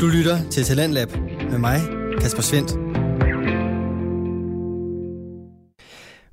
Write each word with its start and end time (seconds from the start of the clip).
Du 0.00 0.06
lytter 0.06 0.50
til 0.50 0.64
Talentlab 0.64 1.08
med 1.50 1.58
mig, 1.58 1.80
Kasper 2.20 2.42
Svendt. 2.42 2.70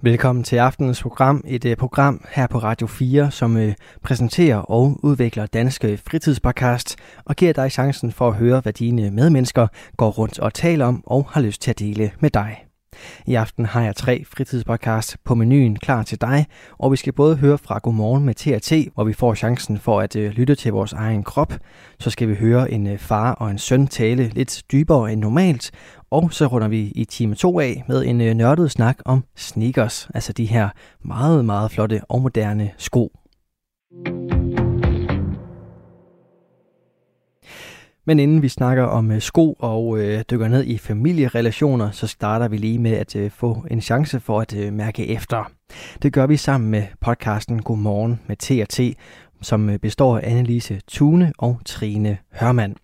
Velkommen 0.02 0.43
til 0.43 0.55
aftenens 0.55 1.02
program, 1.02 1.43
et 1.47 1.65
uh, 1.65 1.73
program 1.73 2.26
her 2.31 2.47
på 2.47 2.57
Radio 2.57 2.88
4, 2.88 3.31
som 3.31 3.55
uh, 3.55 3.71
præsenterer 4.02 4.57
og 4.57 4.99
udvikler 5.04 5.46
danske 5.46 5.97
fritidspodcast 5.97 6.96
og 7.26 7.36
giver 7.36 7.54
dig 7.54 7.71
chancen 7.71 8.12
for 8.12 8.27
at 8.27 8.36
høre, 8.36 8.59
hvad 8.59 8.73
dine 8.73 9.12
medmennesker 9.12 9.68
går 9.98 10.09
rundt 10.09 10.39
og 10.39 10.54
taler 10.54 10.86
om 10.86 11.04
og 11.05 11.25
har 11.30 11.41
lyst 11.41 11.61
til 11.61 11.70
at 11.71 11.80
dele 11.80 12.11
med 12.20 12.30
dig. 12.30 12.73
I 13.25 13.36
aften 13.36 13.66
har 13.66 13.82
jeg 13.82 13.96
tre 13.96 14.23
fritidspodcast 14.26 15.18
på 15.23 15.36
menuen 15.36 15.76
klar 15.76 16.04
til 16.04 16.21
dig, 16.21 16.46
og 16.80 16.91
vi 16.91 16.98
skal 16.98 17.14
både 17.14 17.36
høre 17.36 17.58
fra 17.58 17.80
Godmorgen 17.84 18.26
med 18.26 18.34
TRT, 18.34 18.94
hvor 18.94 19.04
vi 19.04 19.14
får 19.14 19.36
chancen 19.36 19.77
for 19.80 20.02
at 20.02 20.16
øh, 20.16 20.32
lytte 20.32 20.55
til 20.55 20.71
vores 20.71 20.94
egen 20.94 21.23
krop. 21.23 21.54
Så 22.00 22.09
skal 22.09 22.27
vi 22.27 22.36
høre 22.36 22.71
en 22.71 22.88
øh, 22.88 22.98
far 22.98 23.31
og 23.31 23.52
en 23.52 23.58
søn 23.58 23.88
tale 23.88 24.27
lidt 24.27 24.64
dybere 24.72 25.12
end 25.12 25.22
normalt, 25.22 25.72
og 26.12 26.34
så 26.34 26.48
runder 26.48 26.67
vi 26.67 26.91
i 26.95 27.05
time 27.05 27.36
2 27.36 27.59
af 27.59 27.84
med 27.88 28.05
en 28.05 28.22
øh, 28.22 28.34
nørdet 28.34 28.72
snak 28.72 28.98
om 29.05 29.23
sneakers, 29.36 30.09
altså 30.14 30.34
de 30.34 30.45
her 30.45 30.70
meget, 31.03 31.45
meget 31.45 31.72
flotte 31.72 32.02
og 32.09 32.22
moderne 32.22 32.72
sko. 32.78 33.23
Men 38.05 38.20
inden 38.20 38.41
vi 38.41 38.49
snakker 38.49 38.84
om 38.84 39.12
øh, 39.12 39.21
sko 39.21 39.53
og 39.59 39.99
øh, 39.99 40.23
dykker 40.31 40.48
ned 40.48 40.63
i 40.63 40.77
familierelationer, 40.77 41.91
så 41.91 42.07
starter 42.07 42.48
vi 42.48 42.57
lige 42.57 42.80
med 42.80 42.91
at 42.91 43.16
øh, 43.16 43.31
få 43.31 43.66
en 43.71 43.81
chance 43.81 44.20
for 44.20 44.41
at 44.41 44.55
øh, 44.55 44.73
mærke 44.73 45.07
efter. 45.07 45.52
Det 46.02 46.13
gør 46.13 46.27
vi 46.27 46.38
sammen 46.38 46.71
med 46.71 46.84
podcasten 47.02 47.61
Godmorgen 47.61 48.20
med 48.27 48.38
T&T, 48.38 48.97
som 49.41 49.70
øh, 49.70 49.80
består 49.80 50.17
af 50.17 50.30
Annelise 50.30 50.81
Tune 50.88 51.34
og 51.38 51.59
Trine 51.66 52.17
Hørmand. 52.31 52.75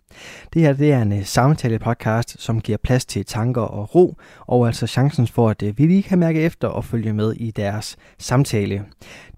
Det 0.53 0.61
her 0.61 0.73
det 0.73 0.91
er 0.93 1.01
en 1.01 1.11
øh, 1.11 1.25
samtale-podcast, 1.25 2.35
som 2.41 2.61
giver 2.61 2.77
plads 2.83 3.05
til 3.05 3.25
tanker 3.25 3.61
og 3.61 3.95
ro, 3.95 4.15
og 4.39 4.67
altså 4.67 4.87
chancen 4.87 5.27
for, 5.27 5.49
at 5.49 5.63
øh, 5.63 5.77
vi 5.77 5.85
lige 5.85 6.03
kan 6.03 6.19
mærke 6.19 6.41
efter 6.41 6.67
og 6.67 6.85
følge 6.85 7.13
med 7.13 7.33
i 7.33 7.51
deres 7.51 7.97
samtale. 8.17 8.85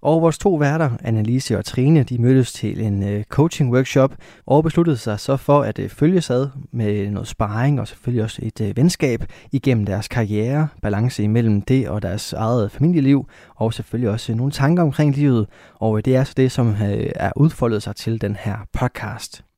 Og 0.01 0.21
vores 0.21 0.37
to 0.37 0.55
værter, 0.55 0.89
Annelise 1.03 1.57
og 1.57 1.65
Trine, 1.65 2.03
de 2.03 2.17
mødtes 2.17 2.53
til 2.53 2.81
en 2.81 3.03
øh, 3.03 3.23
coaching-workshop 3.23 4.15
og 4.45 4.63
besluttede 4.63 4.97
sig 4.97 5.19
så 5.19 5.37
for 5.37 5.61
at 5.61 5.79
uh, 5.79 5.89
følge 5.89 6.21
ad 6.29 6.47
med 6.71 7.11
noget 7.11 7.27
sparring 7.27 7.79
og 7.79 7.87
selvfølgelig 7.87 8.23
også 8.23 8.41
et 8.43 8.73
venskab 8.75 9.23
igennem 9.51 9.85
deres 9.85 10.07
karriere, 10.07 10.67
balance 10.81 11.23
imellem 11.23 11.61
det 11.61 11.89
og 11.89 12.01
deres 12.01 12.33
eget 12.33 12.71
familieliv, 12.71 13.27
og 13.55 13.73
selvfølgelig 13.73 14.09
også 14.09 14.35
nogle 14.35 14.51
tanker 14.51 14.83
omkring 14.83 15.15
livet. 15.15 15.47
Og 15.75 16.05
det 16.05 16.15
er 16.15 16.23
så 16.23 16.33
det, 16.37 16.51
som 16.51 16.75
er 17.15 17.31
udfoldet 17.35 17.83
sig 17.83 17.95
til 17.95 18.21
den 18.21 18.37
her 18.39 18.55
podcast. 18.73 19.50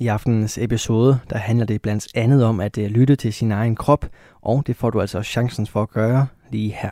I 0.00 0.06
aftenens 0.06 0.58
episode, 0.58 1.20
der 1.30 1.36
handler 1.36 1.66
det 1.66 1.82
blandt 1.82 2.06
andet 2.14 2.44
om 2.44 2.60
at 2.60 2.78
uh, 2.78 2.84
lytte 2.84 3.16
til 3.16 3.32
sin 3.32 3.52
egen 3.52 3.76
krop, 3.76 4.06
og 4.42 4.66
det 4.66 4.76
får 4.76 4.90
du 4.90 5.00
altså 5.00 5.22
chancen 5.22 5.66
for 5.66 5.82
at 5.82 5.90
gøre 5.90 6.26
lige 6.50 6.72
her. 6.72 6.90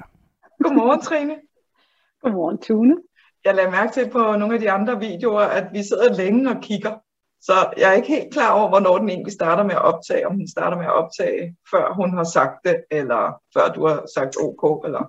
Godmorgen, 0.63 1.01
Trine. 1.01 1.37
Godmorgen, 2.23 2.59
Tune. 2.59 2.97
Jeg 3.45 3.55
lader 3.55 3.71
mærke 3.71 3.93
til 3.93 4.11
på 4.11 4.19
nogle 4.19 4.55
af 4.55 4.61
de 4.61 4.71
andre 4.71 5.01
videoer, 5.01 5.41
at 5.41 5.67
vi 5.73 5.83
sidder 5.83 6.15
længe 6.15 6.51
og 6.51 6.57
kigger. 6.63 6.95
Så 7.41 7.53
jeg 7.77 7.91
er 7.91 7.93
ikke 7.93 8.09
helt 8.09 8.33
klar 8.33 8.53
over, 8.59 8.69
hvornår 8.69 8.99
den 8.99 9.09
egentlig 9.09 9.33
starter 9.33 9.65
med 9.65 9.75
at 9.75 9.83
optage. 9.83 10.27
Om 10.27 10.37
den 10.37 10.49
starter 10.49 10.77
med 10.77 10.87
at 10.87 10.93
optage, 10.93 11.57
før 11.71 11.95
hun 11.95 12.17
har 12.17 12.25
sagt 12.25 12.55
det, 12.65 12.85
eller 12.91 13.41
før 13.55 13.73
du 13.73 13.87
har 13.87 14.07
sagt 14.15 14.37
OK. 14.47 14.85
Eller... 14.87 15.03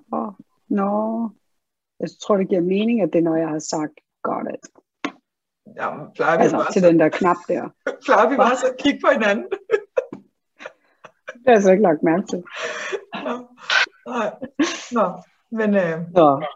Nå, 0.68 0.90
jeg 2.00 2.08
tror, 2.22 2.36
det 2.36 2.48
giver 2.48 2.60
mening, 2.60 3.02
at 3.02 3.12
det 3.12 3.18
er, 3.18 3.22
når 3.22 3.36
jeg 3.36 3.48
har 3.48 3.58
sagt 3.58 3.94
got 4.22 4.46
it. 4.54 4.64
Jamen, 5.78 6.12
plejer 6.14 6.36
vi 6.36 6.42
Altså 6.42 6.56
bare, 6.56 6.72
til 6.72 6.82
den 6.82 6.98
der 7.00 7.08
knap 7.08 7.36
der. 7.48 7.68
plejer 8.06 8.28
vi 8.30 8.36
bare 8.36 8.56
så 8.56 8.66
at 8.66 8.78
kigge 8.78 9.00
på 9.04 9.10
hinanden? 9.12 9.46
Det 11.32 11.46
har 11.46 11.52
jeg 11.52 11.62
så 11.62 11.70
ikke 11.70 11.82
lagt 11.82 12.02
mærke 12.02 12.26
til. 12.26 12.42
Nå, 13.26 13.34
nej. 14.06 14.28
Nå, 14.92 15.22
men 15.50 15.70
øh, 15.84 15.98
Så. 16.16 16.46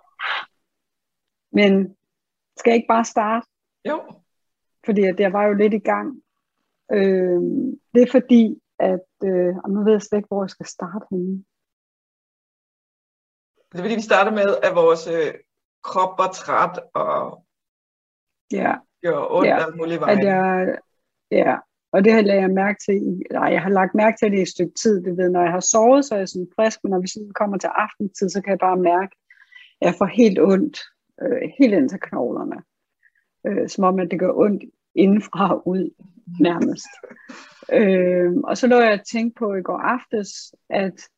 Men 1.53 1.97
skal 2.59 2.71
jeg 2.71 2.77
ikke 2.77 2.93
bare 2.97 3.05
starte? 3.05 3.47
jo, 3.89 3.97
Fordi 4.85 5.01
jeg 5.19 5.33
var 5.33 5.45
jo 5.45 5.55
lidt 5.55 5.75
i 5.75 5.79
gang. 5.79 6.23
Øh, 6.93 7.41
det 7.95 8.03
er 8.03 8.11
fordi, 8.11 8.61
at 8.79 9.09
øh, 9.25 9.55
nu 9.69 9.85
ved 9.85 9.93
jeg 9.93 10.03
slet 10.03 10.19
ikke, 10.19 10.29
hvor 10.29 10.43
jeg 10.43 10.51
skal 10.51 10.67
starte 10.67 11.07
henne. 11.11 11.45
det 13.73 13.79
er 13.79 13.83
fordi, 13.83 13.95
vi 13.95 14.11
starter 14.11 14.31
med, 14.31 14.57
at 14.63 14.75
vores 14.75 15.07
øh, 15.07 15.35
krop 15.83 16.19
var 16.19 16.31
træt 16.33 16.81
og 16.95 17.45
Ja, 18.53 18.75
gjorde 19.03 19.31
ondt 19.31 19.49
Ja, 19.49 19.57
ja, 19.57 19.65
alle 19.65 19.77
mulige 19.77 20.01
veje. 20.01 20.13
at 20.17 20.25
jeg, 20.25 20.79
ja, 21.31 21.57
og 21.93 22.05
det 22.05 22.13
har 22.13 22.23
jeg 22.23 22.51
mærke 22.51 22.79
til, 22.87 23.23
nej, 23.33 23.49
jeg 23.53 23.63
har 23.63 23.71
lagt 23.71 23.95
mærke 23.95 24.17
til 24.19 24.31
det 24.33 24.39
i 24.39 24.43
et 24.43 24.49
stykke 24.49 24.75
tid, 24.83 25.05
det 25.05 25.17
ved, 25.17 25.31
når 25.31 25.43
jeg 25.43 25.51
har 25.51 25.61
sovet, 25.61 26.05
så 26.05 26.15
er 26.15 26.19
jeg 26.19 26.29
sådan 26.29 26.49
frisk, 26.57 26.79
men 26.83 26.91
når 26.91 27.01
vi 27.01 27.07
sådan 27.07 27.33
kommer 27.35 27.59
til 27.59 27.71
aftentid, 27.75 28.29
så 28.29 28.43
kan 28.43 28.51
jeg 28.51 28.59
bare 28.59 28.77
mærke, 28.77 29.17
at 29.81 29.87
jeg 29.87 29.95
får 29.99 30.07
helt 30.07 30.39
ondt, 30.41 30.81
øh, 31.23 31.43
helt 31.59 31.75
ind 31.75 31.89
til 31.89 32.01
knoglerne, 32.01 32.63
øh, 33.47 33.69
som 33.69 33.85
om, 33.85 33.99
at 33.99 34.11
det 34.11 34.19
gør 34.19 34.33
ondt 34.33 34.65
indenfra 34.95 35.55
og 35.55 35.69
ud, 35.69 35.91
nærmest. 36.41 36.93
øh, 37.79 38.33
og 38.45 38.59
så 38.59 38.67
lå 38.67 38.77
jeg 38.77 39.01
og 39.01 39.07
tænkte 39.07 39.39
på 39.39 39.55
i 39.55 39.63
går 39.63 39.79
aftes, 39.79 40.55
at 40.71 41.09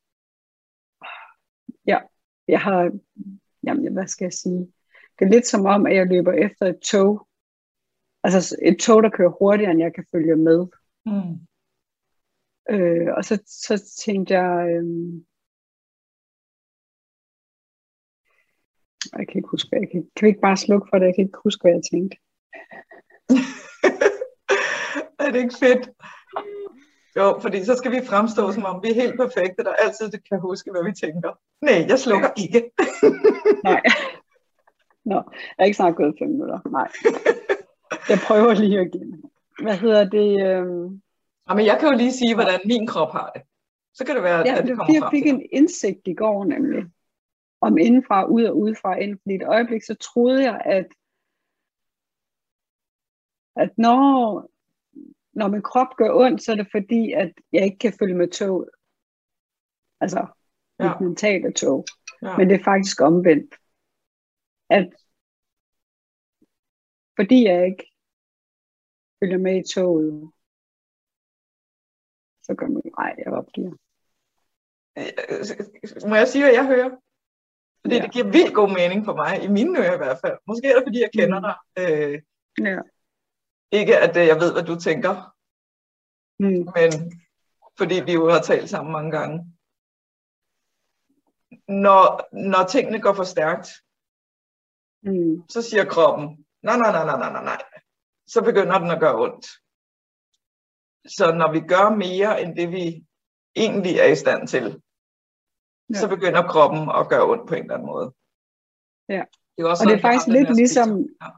ja, 1.87 1.99
jeg 2.49 2.61
har, 2.61 2.91
jamen, 3.67 3.93
hvad 3.93 4.07
skal 4.07 4.25
jeg 4.25 4.33
sige, 4.33 4.73
det 5.19 5.25
er 5.25 5.31
lidt 5.31 5.47
som 5.47 5.67
om, 5.67 5.87
at 5.87 5.95
jeg 5.97 6.07
løber 6.07 6.33
efter 6.33 6.67
et 6.67 6.79
tog, 6.81 7.27
altså 8.25 8.57
et 8.63 8.79
tog, 8.79 9.03
der 9.03 9.11
kører 9.11 9.37
hurtigere, 9.39 9.71
end 9.71 9.81
jeg 9.81 9.95
kan 9.95 10.07
følge 10.13 10.37
med. 10.37 10.67
Mm. 11.07 11.35
Øh, 12.75 13.09
og 13.17 13.25
så, 13.25 13.43
så 13.47 13.95
tænkte 14.05 14.35
jeg, 14.35 14.69
øh, 14.75 14.85
jeg 19.19 19.27
kan 19.29 19.37
ikke 19.37 19.49
huske, 19.51 19.69
jeg 19.73 19.89
kan, 19.93 20.11
kan 20.17 20.27
vi 20.27 20.29
ikke 20.29 20.41
bare 20.41 20.57
slukke 20.57 20.87
for 20.91 20.99
det? 20.99 21.07
Jeg 21.07 21.15
kan 21.15 21.25
ikke 21.25 21.45
huske, 21.45 21.63
hvad 21.63 21.73
jeg 21.73 21.83
tænkte. 21.93 22.17
er 25.25 25.31
det 25.33 25.41
ikke 25.45 25.59
fedt? 25.65 25.91
Jo, 27.17 27.39
fordi 27.41 27.65
så 27.65 27.75
skal 27.77 27.93
vi 27.93 28.07
fremstå, 28.07 28.53
som 28.53 28.65
om 28.65 28.83
vi 28.83 28.89
er 28.91 29.01
helt 29.03 29.17
perfekte, 29.17 29.65
der 29.65 29.73
altid 29.73 30.11
kan 30.11 30.41
huske, 30.41 30.71
hvad 30.71 30.85
vi 30.85 30.93
tænker. 30.93 31.31
Nej, 31.63 31.87
jeg 31.89 31.99
slukker 31.99 32.31
ikke. 32.37 32.71
Nej. 33.71 33.83
Nå, 35.05 35.15
jeg 35.15 35.59
har 35.59 35.65
ikke 35.65 35.77
snart 35.77 35.97
gået 35.97 36.15
fem 36.19 36.29
minutter. 36.29 36.61
Nej. 36.71 36.89
Jeg 38.09 38.19
prøver 38.27 38.55
lige 38.55 38.83
igen. 38.87 39.23
Hvad 39.63 39.77
hedder 39.77 40.05
det? 40.11 40.29
Øh, 40.49 40.91
Ja, 41.49 41.55
men 41.55 41.67
jeg 41.67 41.77
kan 41.81 41.89
jo 41.89 41.97
lige 41.97 42.13
sige, 42.13 42.35
hvordan 42.35 42.61
min 42.65 42.87
krop 42.87 43.13
har 43.13 43.31
det. 43.35 43.43
Så 43.95 44.07
kan 44.07 44.15
det 44.15 44.23
være, 44.25 44.39
ja, 44.47 44.59
at 44.59 44.67
det 44.67 44.77
kommer 44.77 44.95
jeg 44.95 45.11
fik 45.11 45.27
en 45.27 45.43
indsigt 45.53 46.01
i 46.05 46.15
går 46.15 46.45
nemlig. 46.45 46.85
Om 47.61 47.79
indenfra, 47.79 48.25
ud 48.27 48.45
og 48.45 48.59
udefra 48.59 48.95
ind. 48.97 49.19
Fordi 49.23 49.35
et 49.35 49.43
øjeblik, 49.43 49.83
så 49.83 49.95
troede 49.95 50.43
jeg, 50.43 50.63
at 50.65 50.87
at 53.57 53.71
når, 53.79 54.07
når 55.33 55.49
min 55.49 55.63
krop 55.63 55.97
gør 55.97 56.11
ondt, 56.15 56.43
så 56.43 56.53
er 56.53 56.57
det 56.57 56.69
fordi, 56.71 57.13
at 57.13 57.33
jeg 57.53 57.65
ikke 57.65 57.79
kan 57.79 57.93
følge 57.99 58.15
med 58.15 58.29
toget. 58.31 58.69
Altså, 60.01 60.27
Ja. 60.81 60.89
mit 60.89 61.01
mentale 61.09 61.53
tog. 61.53 61.85
Ja. 62.23 62.37
Men 62.37 62.49
det 62.51 62.61
er 62.61 62.65
faktisk 62.65 63.01
omvendt. 63.01 63.55
At 64.71 64.89
fordi 67.19 67.45
jeg 67.45 67.67
ikke 67.67 67.91
følger 69.23 69.39
med 69.39 69.55
i 69.65 69.69
toget, 69.75 70.31
så 72.43 72.55
gør 72.59 72.67
man, 72.67 72.83
nej, 72.99 73.15
jeg 73.19 73.33
opgiver. 73.33 73.73
Øh, 74.99 76.09
Må 76.11 76.15
jeg 76.17 76.29
sige, 76.29 76.45
hvad 76.45 76.53
jeg 76.55 76.67
hører? 76.67 76.91
Fordi 77.81 77.95
Ja. 77.95 78.01
ja. 78.01 78.05
det 78.07 78.13
giver 78.13 78.31
vildt 78.37 78.55
god 78.55 78.69
mening 78.81 79.05
for 79.05 79.15
mig, 79.23 79.45
i 79.45 79.49
mine 79.49 79.79
ører 79.79 79.95
i 79.95 80.03
hvert 80.05 80.19
fald. 80.25 80.39
Måske 80.47 80.67
er 80.69 80.75
det, 80.75 80.85
fordi 80.87 81.01
jeg 81.01 81.11
kender 81.19 81.39
Mm. 81.41 81.47
dig. 81.49 81.57
Øh, 81.83 82.23
Ja. 82.69 82.79
ikke 83.73 83.99
at 83.99 84.17
øh, 84.17 84.27
jeg 84.27 84.37
ved, 84.43 84.53
hvad 84.53 84.63
du 84.63 84.77
tænker, 84.81 85.15
Mm. 86.43 86.65
men 86.79 86.91
fordi 87.79 87.95
vi 88.07 88.13
jo 88.13 88.31
har 88.31 88.41
talt 88.43 88.71
sammen 88.71 88.93
mange 88.93 89.11
gange. 89.19 89.37
Når, 91.69 92.03
når 92.51 92.67
tingene 92.67 93.01
går 93.01 93.13
for 93.15 93.25
stærkt, 93.25 93.69
Mm. 95.07 95.49
så 95.49 95.63
siger 95.63 95.85
kroppen, 95.85 96.44
nej, 96.65 96.77
nej, 96.77 96.93
nej, 96.93 97.05
nej, 97.05 97.19
nej, 97.19 97.33
nej, 97.33 97.45
nej. 97.45 97.63
Så 98.27 98.43
begynder 98.43 98.79
den 98.79 98.91
at 98.91 99.01
gøre 99.01 99.21
ondt. 99.21 99.47
Så 101.07 101.35
når 101.35 101.53
vi 101.53 101.61
gør 101.61 101.97
mere 102.05 102.43
end 102.43 102.57
det, 102.57 102.71
vi 102.71 103.05
egentlig 103.57 103.95
er 103.99 104.07
i 104.07 104.17
stand 104.17 104.49
til, 104.49 104.83
ja. 105.95 105.99
så 105.99 106.09
begynder 106.09 106.43
kroppen 106.43 106.83
at 106.99 107.09
gøre 107.09 107.31
ondt 107.31 107.49
på 107.49 107.55
en 107.55 107.63
eller 107.63 107.75
anden 107.75 107.87
måde. 107.87 108.15
Ja. 109.09 109.25
Det 109.57 109.65
er 109.65 109.69
også 109.69 109.85
Og 109.85 109.91
det 109.91 109.97
er 109.97 110.01
faktisk 110.01 110.29
lidt 110.29 110.57
ligesom. 110.57 110.91
Ja. 111.23 111.29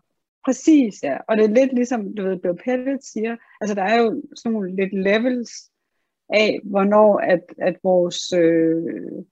præcis, 0.44 1.02
ja. 1.02 1.16
Og 1.28 1.36
det 1.36 1.44
er 1.44 1.48
lidt 1.48 1.72
ligesom, 1.72 2.14
du 2.14 2.22
ved, 2.22 2.38
Bill 2.38 2.56
Pettit 2.64 3.04
siger, 3.04 3.36
altså 3.60 3.74
der 3.74 3.82
er 3.82 3.96
jo 4.02 4.22
sådan 4.36 4.52
nogle 4.52 4.76
lidt 4.76 4.94
levels 4.94 5.50
af, 6.28 6.60
hvornår 6.64 7.18
at, 7.18 7.44
at 7.58 7.76
vores 7.82 8.32
øh, 8.32 9.24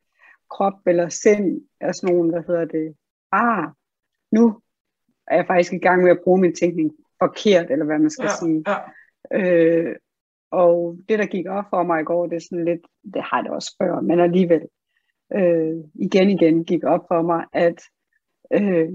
krop 0.50 0.78
eller 0.86 1.08
sind 1.08 1.60
er 1.80 1.92
sådan 1.92 2.14
nogle, 2.14 2.30
hvad 2.30 2.42
hedder 2.46 2.64
det, 2.64 2.96
ah, 3.32 3.68
nu 4.32 4.60
er 5.26 5.36
jeg 5.36 5.46
faktisk 5.46 5.72
i 5.72 5.78
gang 5.78 6.02
med 6.02 6.10
at 6.10 6.20
bruge 6.24 6.40
min 6.40 6.54
tænkning 6.54 6.92
forkert, 7.22 7.70
eller 7.70 7.84
hvad 7.84 7.98
man 7.98 8.10
skal 8.10 8.24
Ja, 8.24 8.36
sige. 8.38 8.64
ja. 8.66 8.76
Øh, 9.32 9.96
og 10.50 10.98
det, 11.08 11.18
der 11.18 11.26
gik 11.26 11.46
op 11.46 11.64
for 11.70 11.82
mig 11.82 12.00
i 12.00 12.04
går, 12.04 12.26
det 12.26 12.36
er 12.36 12.46
sådan 12.50 12.64
lidt, 12.64 12.80
det 13.14 13.22
har 13.22 13.42
det 13.42 13.50
også 13.50 13.76
før, 13.82 14.00
men 14.00 14.20
alligevel, 14.20 14.62
øh, 15.34 15.76
igen 15.94 16.30
igen 16.30 16.64
gik 16.64 16.84
op 16.84 17.04
for 17.08 17.22
mig, 17.22 17.44
at 17.52 17.82
øh, 18.52 18.88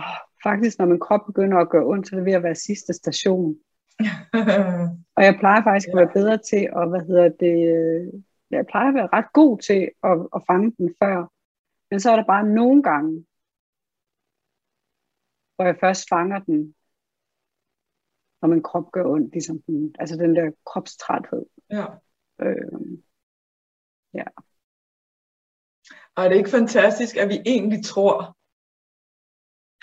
åh, 0.00 0.18
faktisk 0.42 0.78
når 0.78 0.86
min 0.86 0.98
krop 1.00 1.20
begynder 1.26 1.58
at 1.58 1.68
gøre 1.70 1.86
ondt, 1.86 2.08
så 2.08 2.16
er 2.16 2.18
det 2.18 2.26
ved 2.26 2.32
at 2.32 2.42
være 2.42 2.54
sidste 2.54 2.92
station. 2.92 3.56
og 5.16 5.24
jeg 5.24 5.36
plejer 5.38 5.62
faktisk 5.62 5.88
at 5.88 5.96
være 5.96 6.10
bedre 6.14 6.38
til 6.38 6.68
at, 6.76 6.88
hvad 6.88 7.00
hedder 7.00 7.28
det, 7.28 7.56
øh, 7.76 8.12
jeg 8.50 8.66
plejer 8.66 8.88
at 8.88 8.94
være 8.94 9.08
ret 9.12 9.32
god 9.32 9.58
til 9.58 9.90
at, 10.04 10.28
at 10.36 10.42
fange 10.46 10.72
den 10.78 10.94
før. 11.02 11.32
Men 11.90 12.00
så 12.00 12.10
er 12.10 12.16
der 12.16 12.24
bare 12.24 12.48
nogle 12.48 12.82
gange, 12.82 13.24
hvor 15.60 15.66
jeg 15.66 15.80
først 15.80 16.08
fanger 16.08 16.38
den, 16.38 16.74
når 18.40 18.48
min 18.48 18.62
krop 18.62 18.92
gør 18.92 19.04
ondt, 19.04 19.32
ligesom 19.32 19.62
den, 19.62 19.94
altså 19.98 20.16
den 20.16 20.36
der 20.36 20.50
kropstræthed. 20.66 21.46
Ja. 21.70 21.86
Øh, 22.44 22.80
ja. 24.14 24.26
Og 26.14 26.24
er 26.24 26.28
det 26.28 26.36
ikke 26.36 26.56
fantastisk, 26.60 27.16
at 27.16 27.28
vi 27.28 27.38
egentlig 27.46 27.84
tror, 27.84 28.16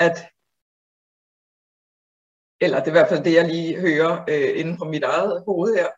at, 0.06 0.18
eller 2.64 2.78
det 2.80 2.88
er 2.88 2.94
i 2.94 2.98
hvert 3.00 3.10
fald 3.10 3.24
det, 3.24 3.34
jeg 3.34 3.48
lige 3.48 3.80
hører 3.80 4.14
øh, 4.32 4.60
inden 4.60 4.78
for 4.78 4.86
mit 4.86 5.04
eget 5.04 5.44
hoved 5.48 5.76
her, 5.76 5.90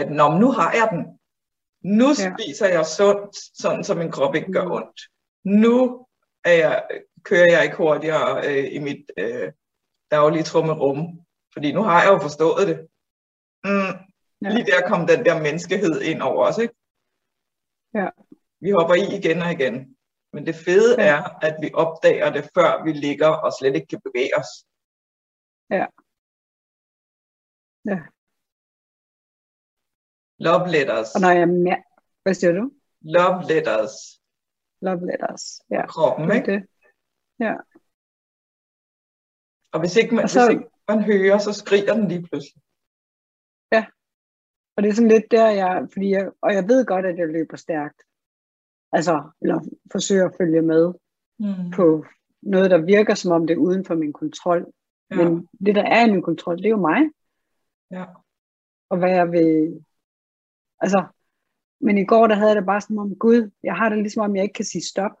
at 0.00 0.08
Nå, 0.18 0.26
nu 0.42 0.48
har 0.58 0.72
jeg 0.72 0.88
den. 0.92 1.02
Nu 1.98 2.08
ja. 2.08 2.34
spiser 2.34 2.68
jeg 2.76 2.86
sundt, 2.86 3.36
sådan 3.62 3.84
så 3.84 3.94
min 3.94 4.12
krop 4.16 4.34
ikke 4.34 4.52
gør 4.52 4.64
mm. 4.64 4.76
ondt. 4.78 5.00
Nu 5.62 6.06
er 6.44 6.52
jeg, 6.52 6.88
kører 7.24 7.46
jeg 7.52 7.64
ikke 7.64 7.76
hurtigere 7.76 8.30
øh, 8.48 8.72
i 8.76 8.78
mit 8.78 9.10
øh, 9.18 9.52
daglige 10.10 10.42
trummerum, 10.42 11.26
fordi 11.52 11.72
nu 11.72 11.82
har 11.82 12.02
jeg 12.02 12.10
jo 12.12 12.18
forstået 12.18 12.68
det. 12.68 12.78
Mm, 13.64 13.92
ja. 14.42 14.48
Lige 14.54 14.66
der 14.72 14.88
kom 14.88 15.06
den 15.06 15.24
der 15.24 15.42
menneskehed 15.42 16.00
ind 16.00 16.22
over 16.22 16.46
os, 16.46 16.58
ikke? 16.58 16.74
Ja. 17.94 18.08
Vi 18.60 18.70
hopper 18.70 18.94
i 18.94 19.16
igen 19.18 19.42
og 19.42 19.50
igen. 19.52 19.96
Men 20.32 20.46
det 20.46 20.54
fede 20.54 21.02
ja. 21.02 21.06
er, 21.08 21.22
at 21.46 21.56
vi 21.62 21.70
opdager 21.74 22.30
det, 22.36 22.44
før 22.56 22.84
vi 22.84 22.92
ligger 22.92 23.28
og 23.28 23.52
slet 23.58 23.74
ikke 23.76 23.86
kan 23.86 24.00
bevæge 24.06 24.36
os. 24.40 24.50
Ja. 25.70 25.86
Ja. 27.90 27.98
Love 30.46 30.68
letters. 30.74 31.14
Og 31.14 31.20
når 31.20 31.30
jeg 31.40 31.48
mær- 31.66 31.88
Hvad 32.22 32.34
siger 32.34 32.52
du? 32.52 32.64
Love 33.00 33.42
letters. 33.50 33.94
Love 34.82 35.06
letters, 35.10 35.44
ja. 35.70 35.86
Kroppen, 35.86 36.28
Det 36.28 36.34
ikke? 36.36 36.52
det. 36.52 36.60
Ja. 37.40 37.54
Og 39.72 39.80
hvis 39.80 39.96
ikke, 39.96 40.14
man, 40.14 40.24
Og 40.24 40.30
så- 40.30 40.46
hvis 40.46 40.54
ikke 40.54 40.70
man 40.88 41.02
hører, 41.02 41.38
så 41.38 41.52
skriger 41.52 41.94
den 41.94 42.08
lige 42.08 42.22
pludselig. 42.22 42.62
Og 44.76 44.82
det 44.82 44.88
er 44.88 44.94
sådan 44.94 45.08
lidt 45.10 45.30
der, 45.30 45.50
jeg, 45.50 45.88
fordi 45.92 46.10
jeg, 46.10 46.30
og 46.40 46.54
jeg 46.54 46.64
ved 46.68 46.86
godt, 46.86 47.06
at 47.06 47.18
jeg 47.18 47.28
løber 47.28 47.56
stærkt. 47.56 48.02
Altså, 48.92 49.30
eller 49.42 49.58
forsøger 49.92 50.28
at 50.28 50.34
følge 50.40 50.62
med 50.62 50.92
Mm. 51.38 51.70
på 51.76 52.04
noget, 52.42 52.70
der 52.70 52.84
virker 52.84 53.14
som 53.14 53.32
om 53.32 53.46
det 53.46 53.54
er 53.54 53.58
uden 53.58 53.84
for 53.84 53.94
min 53.94 54.12
kontrol. 54.12 54.72
Ja. 55.10 55.16
Men 55.16 55.48
det, 55.66 55.74
der 55.74 55.82
er 55.82 56.06
i 56.06 56.10
min 56.10 56.22
kontrol, 56.22 56.56
det 56.56 56.66
er 56.66 56.70
jo 56.70 56.76
mig. 56.90 57.00
ja. 57.90 58.04
Og 58.90 58.98
hvad 58.98 59.10
jeg 59.10 59.32
vil... 59.32 59.84
Altså, 60.80 61.04
men 61.82 61.98
i 61.98 62.04
går, 62.04 62.26
der 62.26 62.34
havde 62.34 62.48
jeg 62.48 62.56
det 62.56 62.66
bare 62.66 62.80
sådan 62.80 62.98
om, 62.98 63.14
Gud, 63.14 63.50
jeg 63.62 63.74
har 63.74 63.88
det 63.88 63.98
ligesom 63.98 64.22
om, 64.22 64.36
jeg 64.36 64.42
ikke 64.42 64.52
kan 64.52 64.64
sige 64.64 64.84
stop. 64.84 65.16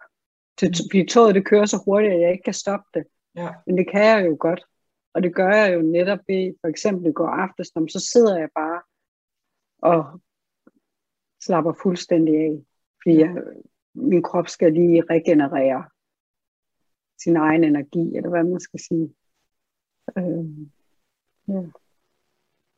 Til, 0.58 0.74
fordi 0.90 1.06
toget, 1.06 1.34
det 1.34 1.46
kører 1.46 1.66
så 1.66 1.82
hurtigt, 1.84 2.12
at 2.12 2.20
jeg 2.20 2.32
ikke 2.32 2.44
kan 2.44 2.54
stoppe 2.54 2.86
det. 2.94 3.04
Ja. 3.34 3.48
Men 3.66 3.78
det 3.78 3.90
kan 3.90 4.04
jeg 4.04 4.26
jo 4.26 4.36
godt. 4.40 4.64
Og 5.14 5.22
det 5.22 5.34
gør 5.34 5.54
jeg 5.54 5.74
jo 5.74 5.82
netop 5.82 6.18
ved, 6.28 6.54
for 6.60 6.68
eksempel 6.68 7.10
i 7.10 7.12
går 7.12 7.28
aftes, 7.28 7.66
så 7.66 8.10
sidder 8.12 8.38
jeg 8.38 8.48
bare 8.54 8.82
og 9.78 10.20
slapper 11.42 11.72
fuldstændig 11.82 12.34
af. 12.34 12.64
Fordi 13.02 13.18
jeg, 13.18 13.34
min 13.94 14.22
krop 14.22 14.48
skal 14.48 14.72
lige 14.72 15.02
regenerere 15.10 15.84
sin 17.22 17.36
egen 17.36 17.64
energi, 17.64 18.16
eller 18.16 18.30
hvad 18.30 18.44
man 18.44 18.60
skal 18.60 18.80
sige. 18.80 19.14
Øh, 20.18 20.44
ja. 21.48 21.62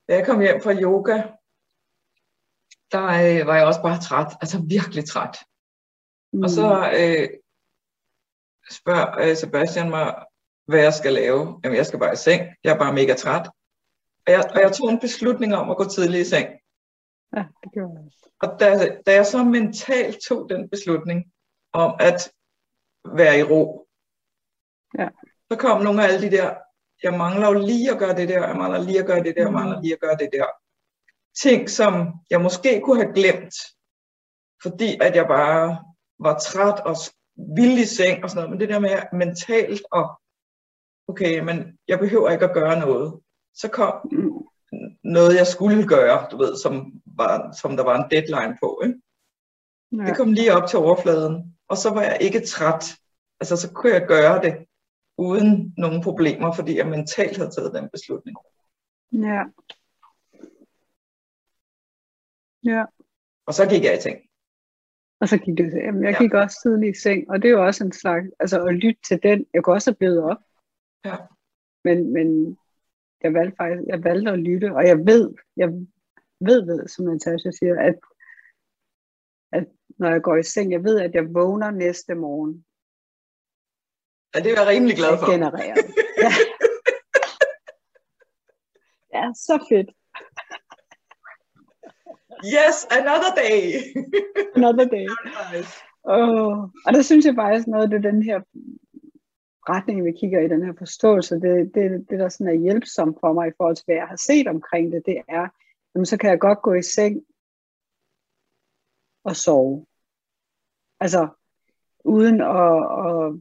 Da 0.09 0.15
jeg 0.17 0.27
kom 0.27 0.41
hjem 0.41 0.61
fra 0.61 0.75
yoga, 0.83 1.23
der 2.95 3.05
øh, 3.41 3.47
var 3.47 3.57
jeg 3.57 3.67
også 3.67 3.83
bare 3.83 4.01
træt, 4.01 4.31
altså 4.41 4.59
virkelig 4.69 5.05
træt. 5.09 5.37
Mm. 6.33 6.43
Og 6.43 6.51
så 6.51 6.67
øh, 7.01 7.29
spørger 8.71 9.09
øh, 9.23 9.37
Sebastian 9.37 9.91
mig, 9.91 10.07
hvad 10.67 10.81
jeg 10.81 10.95
skal 10.95 11.13
lave. 11.13 11.61
Jamen, 11.65 11.77
jeg 11.77 11.87
skal 11.87 11.99
bare 11.99 12.13
i 12.13 12.17
seng. 12.17 12.43
Jeg 12.65 12.75
er 12.75 12.79
bare 12.79 12.93
mega 12.93 13.15
træt. 13.15 13.47
Og 14.27 14.33
jeg, 14.33 14.51
og 14.55 14.61
jeg 14.61 14.73
tog 14.73 14.89
en 14.91 15.01
beslutning 15.01 15.55
om 15.55 15.71
at 15.71 15.77
gå 15.77 15.85
tidligt 15.85 16.27
i 16.27 16.31
seng. 16.31 16.49
Ja, 17.37 17.45
det 17.65 17.73
gjorde 17.73 17.93
jeg. 17.95 18.11
Og 18.43 18.61
da, 18.61 18.99
da 19.07 19.15
jeg 19.15 19.27
så 19.27 19.45
mentalt 19.45 20.17
tog 20.29 20.49
den 20.51 20.69
beslutning 20.69 21.25
om 21.73 21.97
at 22.01 22.33
være 23.05 23.39
i 23.39 23.43
ro, 23.43 23.81
Ja. 24.99 25.09
så 25.51 25.59
kom 25.59 25.83
nogle 25.83 26.03
af 26.03 26.09
alle 26.09 26.31
de 26.31 26.37
der, 26.37 26.55
jeg 27.03 27.19
mangler 27.19 27.47
jo 27.49 27.67
lige 27.67 27.91
at 27.91 27.99
gøre 27.99 28.17
det 28.17 28.29
der, 28.29 28.47
jeg 28.47 28.57
mangler 28.57 28.83
lige 28.83 29.01
at 29.01 29.07
gøre 29.07 29.23
det 29.23 29.35
der, 29.37 29.43
jeg 29.43 29.53
mangler 29.53 29.81
lige 29.81 29.95
at 29.95 30.01
gøre 30.01 30.17
det 30.17 30.29
der. 30.33 30.47
Ting, 31.43 31.71
som 31.71 32.13
jeg 32.31 32.41
måske 32.41 32.81
kunne 32.85 33.03
have 33.03 33.15
glemt, 33.15 33.55
fordi 34.63 34.99
at 35.01 35.17
jeg 35.17 35.27
bare 35.27 35.85
var 36.19 36.39
træt 36.39 36.81
og 36.85 36.97
vild 37.57 37.79
i 37.79 37.87
seng 37.87 38.25
og 38.25 38.31
sådan 38.31 38.37
noget. 38.37 38.51
Men 38.51 38.61
det 38.61 38.69
der 38.69 38.79
med 38.79 38.91
mentalt 39.13 39.83
og, 39.93 40.21
okay, 41.09 41.39
men 41.41 41.79
jeg 41.89 41.99
behøver 41.99 42.31
ikke 42.31 42.45
at 42.45 42.55
gøre 42.55 42.81
noget. 42.81 43.21
Så 43.55 43.69
kom 43.69 43.95
Mm. 44.13 44.89
noget, 45.05 45.37
jeg 45.37 45.47
skulle 45.47 45.87
gøre, 45.89 46.27
du 46.31 46.37
ved, 46.37 46.57
som, 46.57 46.93
var, 47.07 47.53
som 47.53 47.77
der 47.77 47.85
var 47.85 47.97
en 48.03 48.11
deadline 48.11 48.57
på. 48.63 48.81
Ikke? 48.85 49.01
Ja. 49.93 50.03
Det 50.09 50.17
kom 50.17 50.33
lige 50.33 50.55
op 50.55 50.69
til 50.69 50.79
overfladen, 50.79 51.57
og 51.69 51.77
så 51.77 51.91
var 51.91 52.03
jeg 52.03 52.19
ikke 52.21 52.47
træt. 52.47 52.85
Altså, 53.41 53.57
så 53.57 53.73
kunne 53.73 53.93
jeg 53.93 54.07
gøre 54.07 54.43
det 54.43 54.55
uden 55.19 55.75
nogen 55.77 56.03
problemer, 56.03 56.53
fordi 56.53 56.77
jeg 56.77 56.87
mentalt 56.87 57.37
havde 57.37 57.51
taget 57.51 57.75
den 57.75 57.89
beslutning. 57.93 58.37
ja. 59.13 59.43
Ja. 62.65 62.85
Og 63.47 63.55
så 63.55 63.69
gik 63.69 63.85
jeg 63.85 63.99
i 63.99 64.01
ting. 64.03 64.19
Og 65.21 65.29
så 65.29 65.39
gik 65.39 65.57
det, 65.59 65.73
jamen 65.75 66.05
jeg 66.05 66.13
Ja. 66.13 66.23
gik 66.23 66.35
også 66.35 66.57
tidligt 66.63 66.97
i 66.97 67.01
seng, 67.01 67.31
og 67.31 67.43
det 67.43 67.49
er 67.49 67.53
jo 67.53 67.67
også 67.67 67.85
en 67.85 67.93
slags, 67.93 68.27
altså 68.41 68.65
at 68.65 68.75
lytte 68.75 69.01
til 69.09 69.23
den, 69.23 69.47
jeg 69.55 69.65
kunne 69.65 69.77
også 69.77 69.91
have 69.91 69.97
blevet 69.97 70.23
op. 70.23 70.37
Ja. 71.05 71.17
Men, 71.85 72.13
men 72.13 72.59
jeg 73.23 73.35
valgte 73.35 73.57
faktisk, 73.57 73.83
jeg 73.89 74.05
valgte 74.05 74.31
at 74.33 74.39
lytte, 74.39 74.75
og 74.75 74.87
jeg 74.87 74.99
ved, 74.99 75.35
jeg 75.57 75.69
ved, 76.41 76.67
ved 76.67 76.89
som 76.89 77.05
Natasha 77.05 77.51
siger, 77.51 77.81
at, 77.81 77.99
at 79.53 79.67
når 79.99 80.09
jeg 80.11 80.23
går 80.23 80.37
i 80.37 80.43
seng, 80.43 80.73
jeg 80.73 80.85
ved, 80.85 81.01
at 81.01 81.15
jeg 81.15 81.35
vågner 81.35 81.71
næste 81.71 82.15
morgen. 82.15 82.65
Ja, 84.35 84.39
det 84.41 84.53
er 84.53 84.61
jeg 84.61 84.69
rimelig 84.69 84.97
glad 84.97 85.19
for. 85.19 85.31
Genereret. 85.33 85.87
Ja. 86.25 86.31
ja, 89.19 89.33
så 89.35 89.67
fedt. 89.71 89.91
Yes, 92.43 92.87
another 92.91 93.33
day. 93.37 93.83
Another 94.57 94.85
day. 94.85 95.07
Oh, 96.07 96.59
og 96.87 96.93
der 96.93 97.03
synes 97.03 97.27
jeg 97.27 97.35
faktisk 97.35 97.67
noget 97.69 97.91
det, 97.91 98.03
den 98.03 98.23
her 98.23 98.41
retning, 99.69 100.05
vi 100.05 100.13
kigger 100.13 100.41
i, 100.41 100.49
den 100.49 100.65
her 100.65 100.73
forståelse, 100.79 101.35
det, 101.35 101.75
det, 101.75 102.07
det 102.11 102.19
der 102.19 102.29
sådan 102.29 102.49
er 102.49 102.61
hjælpsomt 102.61 103.17
for 103.21 103.33
mig 103.33 103.49
i 103.49 103.57
forhold 103.57 103.77
til, 103.77 103.85
hvad 103.85 103.97
jeg 103.97 104.07
har 104.07 104.17
set 104.17 104.49
omkring 104.49 104.93
det, 104.93 105.03
det 105.07 105.23
er, 105.29 105.49
jamen, 105.95 106.07
så 106.07 106.17
kan 106.17 106.31
jeg 106.31 106.41
godt 106.41 106.63
gå 106.63 106.75
i 106.75 106.83
seng 106.83 107.23
og 109.25 109.37
sove. 109.37 109.87
Altså, 111.01 111.29
uden 112.05 112.41
at, 112.41 112.77
at 113.05 113.33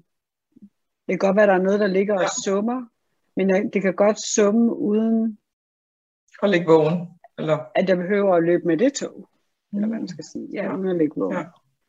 det 1.07 1.11
kan 1.13 1.27
godt 1.27 1.35
være, 1.35 1.47
der 1.47 1.53
er 1.53 1.67
noget, 1.67 1.79
der 1.79 1.87
ligger 1.87 2.13
og 2.13 2.29
summer, 2.43 2.85
men 3.35 3.73
det 3.73 3.81
kan 3.81 3.95
godt 3.95 4.21
summe, 4.21 4.75
uden 4.75 5.37
Hold 6.41 6.53
ikke 6.53 6.71
vågen. 6.71 7.19
Eller, 7.37 7.57
at 7.75 7.89
jeg 7.89 7.97
behøver 7.97 8.35
at 8.35 8.43
løbe 8.43 8.63
med 8.67 8.77
det 8.77 8.93
tog. 8.93 9.29
Eller 9.73 9.87
hvad 9.87 9.97
man 9.99 10.07
skal 10.07 10.23
sige. 10.23 10.47
Ja, 10.53 10.63
Ja. 10.63 10.75
uden 10.77 10.87
at 10.89 10.97
ligge 10.97 11.15
vågen. 11.17 11.37
Ja. 11.37 11.45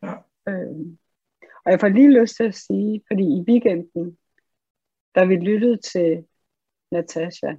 Ja. 0.08 0.14
Øhm, 0.52 0.98
og 1.64 1.70
jeg 1.72 1.80
får 1.80 1.88
lige 1.88 2.20
lyst 2.20 2.36
til 2.36 2.44
at 2.44 2.54
sige, 2.54 3.02
fordi 3.10 3.22
i 3.22 3.44
weekenden, 3.48 4.18
da 5.14 5.24
vi 5.24 5.36
lyttede 5.36 5.76
til 5.76 6.26
Natasha, 6.92 7.50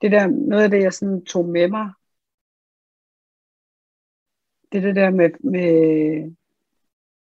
det 0.00 0.10
der, 0.12 0.26
noget 0.26 0.64
af 0.64 0.70
det, 0.70 0.82
jeg 0.82 0.92
sådan 0.92 1.24
tog 1.24 1.44
med 1.48 1.68
mig, 1.68 1.92
det 4.72 4.78
er 4.78 4.82
det 4.82 4.96
der 4.96 5.10
med, 5.10 5.30
med 5.50 6.36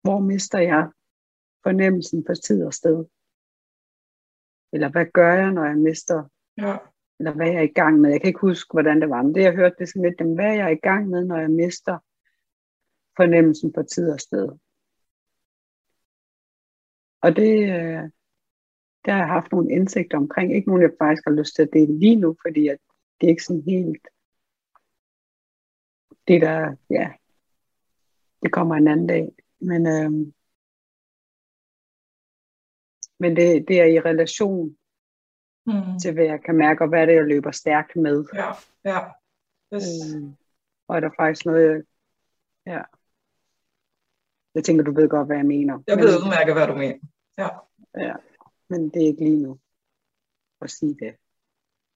hvor 0.03 0.19
mister 0.19 0.59
jeg 0.59 0.91
fornemmelsen 1.63 2.25
for 2.27 2.35
tid 2.35 2.65
og 2.65 2.75
sted? 2.75 3.05
Eller 4.73 4.89
hvad 4.91 5.07
gør 5.13 5.33
jeg, 5.33 5.51
når 5.53 5.65
jeg 5.65 5.79
mister 5.79 6.29
ja 6.57 6.77
eller 7.19 7.35
hvad 7.35 7.47
jeg 7.47 7.57
er 7.57 7.69
i 7.69 7.79
gang 7.81 8.01
med. 8.01 8.11
Jeg 8.11 8.21
kan 8.21 8.29
ikke 8.29 8.41
huske, 8.41 8.73
hvordan 8.73 9.01
det 9.01 9.11
var, 9.11 9.23
men 9.23 9.35
det 9.35 9.43
jeg 9.43 9.55
hørte, 9.55 9.75
det 9.79 9.83
er 9.83 9.87
sådan 9.87 10.03
lidt, 10.03 10.21
jamen, 10.21 10.35
hvad 10.35 10.57
er 10.57 10.69
i 10.69 10.75
gang 10.89 11.09
med, 11.09 11.25
når 11.25 11.39
jeg 11.39 11.51
mister 11.51 11.99
fornemmelsen 13.17 13.73
for 13.75 13.83
tid 13.83 14.11
og 14.11 14.21
sted. 14.21 14.49
Og 17.23 17.37
det, 17.37 17.63
øh, 17.63 18.11
der 19.05 19.13
har 19.13 19.19
jeg 19.19 19.29
haft 19.29 19.53
nogle 19.53 19.73
indsigter 19.73 20.17
omkring. 20.17 20.55
Ikke 20.55 20.69
nogen, 20.69 20.83
jeg 20.83 20.91
faktisk 20.99 21.23
har 21.27 21.35
lyst 21.35 21.55
til 21.55 21.63
at 21.63 21.73
dele 21.73 21.99
lige 21.99 22.17
nu, 22.17 22.37
fordi 22.47 22.69
at 22.69 22.79
det 23.21 23.27
er 23.27 23.31
ikke 23.31 23.45
sådan 23.45 23.63
helt 23.63 24.09
det 26.29 26.41
der, 26.41 26.77
ja, 26.91 27.13
det 28.43 28.53
kommer 28.53 28.75
en 28.75 28.89
anden 28.89 29.07
dag. 29.07 29.29
Men, 29.61 29.87
øhm, 29.87 30.35
men 33.19 33.37
det, 33.37 33.69
det 33.69 33.81
er 33.81 33.85
i 33.85 34.01
relation 34.01 34.78
Mm. 35.69 35.99
til, 36.03 36.13
hvad 36.13 36.25
jeg 36.25 36.41
kan 36.43 36.57
mærke, 36.57 36.85
og 36.85 36.89
hvad 36.89 37.07
det 37.07 37.13
er, 37.13 37.19
jeg 37.19 37.27
løber 37.27 37.51
stærkt 37.51 37.97
med. 37.97 38.25
Ja, 38.35 38.51
ja. 38.85 38.99
Yes. 39.75 39.85
Øhm, 40.15 40.35
og 40.89 40.97
er 40.97 41.01
der 41.01 41.11
faktisk 41.17 41.47
noget, 41.47 41.85
ja. 42.67 42.83
Jeg 44.55 44.65
tænker, 44.65 44.85
du 44.85 44.95
ved 44.95 45.09
godt, 45.09 45.27
hvad 45.27 45.37
jeg 45.37 45.47
mener. 45.47 45.83
Jeg 45.87 45.99
ved 45.99 46.19
udmærket, 46.19 46.55
hvad 46.55 46.67
du 46.67 46.75
mener. 46.75 46.99
Ja. 47.39 47.49
Ja, 47.99 48.15
men 48.69 48.89
det 48.89 49.03
er 49.03 49.07
ikke 49.07 49.25
lige 49.25 49.43
nu 49.43 49.59
at 50.61 50.71
sige 50.71 50.97
det. 51.01 51.15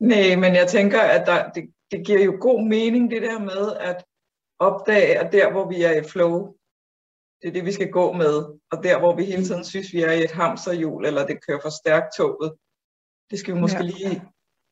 Nej, 0.01 0.37
men 0.37 0.55
jeg 0.55 0.69
tænker, 0.69 1.01
at 1.01 1.27
der, 1.27 1.51
det, 1.51 1.75
det 1.91 2.07
giver 2.07 2.25
jo 2.25 2.37
god 2.41 2.63
mening, 2.69 3.11
det 3.11 3.23
der 3.23 3.39
med 3.39 3.77
at 3.81 4.05
opdage, 4.59 5.19
at 5.19 5.33
der, 5.33 5.53
hvor 5.53 5.69
vi 5.69 5.83
er 5.83 5.93
i 6.01 6.05
flow, 6.05 6.55
det 7.43 7.49
er 7.49 7.53
det, 7.53 7.65
vi 7.65 7.73
skal 7.73 7.91
gå 7.91 8.13
med. 8.13 8.35
Og 8.71 8.83
der, 8.83 8.99
hvor 8.99 9.17
vi 9.17 9.25
hele 9.25 9.45
tiden 9.45 9.65
synes, 9.65 9.93
vi 9.93 10.03
er 10.03 10.13
i 10.13 10.25
et 10.25 10.31
hamsterhjul, 10.31 11.07
eller 11.07 11.27
det 11.27 11.47
kører 11.47 11.61
for 11.63 11.71
stærkt 11.83 12.15
toget, 12.17 12.53
det 13.31 13.39
skal 13.39 13.55
vi 13.55 13.61
måske 13.61 13.79
Ja. 13.79 13.85
lige 13.85 14.23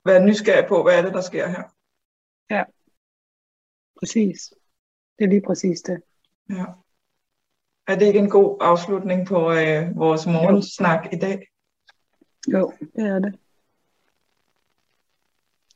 være 0.05 0.27
nysgerrige 0.27 0.69
på, 0.69 0.83
hvad 0.83 0.99
er 0.99 1.03
det, 1.03 1.13
der 1.15 1.21
sker 1.21 1.49
her. 1.49 1.63
Præcis. 3.99 4.53
Det 5.19 5.25
er 5.25 5.29
lige 5.29 5.43
præcis 5.47 5.81
det. 5.83 6.03
Ja. 6.51 6.65
Er 7.87 7.99
det 7.99 8.07
ikke 8.07 8.19
en 8.19 8.31
god 8.31 8.59
afslutning 8.61 9.27
på 9.27 9.53
øh, 9.53 9.97
vores 9.97 10.27
morgensnak 10.27 11.13
i 11.13 11.17
dag? 11.17 11.47
Jo, 12.53 12.73
det 12.97 13.07
er 13.07 13.19
det. 13.19 13.39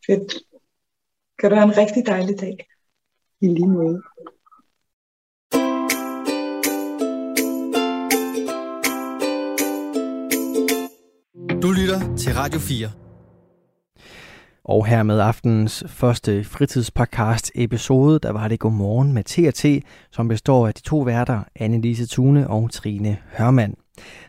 Fedt. 0.07 0.33
Kan 1.39 1.51
du 1.51 1.57
have 1.57 1.69
en 1.69 1.77
rigtig 1.77 2.07
dejlig 2.07 2.41
dag. 2.41 2.67
I 3.41 3.47
lige 3.47 3.69
måde. 3.69 4.03
Lytter 11.85 12.17
til 12.17 12.35
Radio 12.35 12.61
4. 12.61 12.91
Og 14.65 14.87
her 14.87 15.03
med 15.03 15.21
aftenens 15.21 15.85
første 15.87 16.45
fritidspodcast 16.45 17.51
episode, 17.55 18.19
der 18.19 18.31
var 18.31 18.49
det 18.49 18.61
Godmorgen 18.61 19.13
med 19.13 19.25
T&T, 19.25 19.87
som 20.11 20.29
består 20.29 20.67
af 20.67 20.75
de 20.75 20.83
to 20.83 20.99
værter, 20.99 21.43
Anne-Lise 21.61 22.07
Thune 22.07 22.51
og 22.51 22.71
Trine 22.71 23.17
Hørmand. 23.39 23.75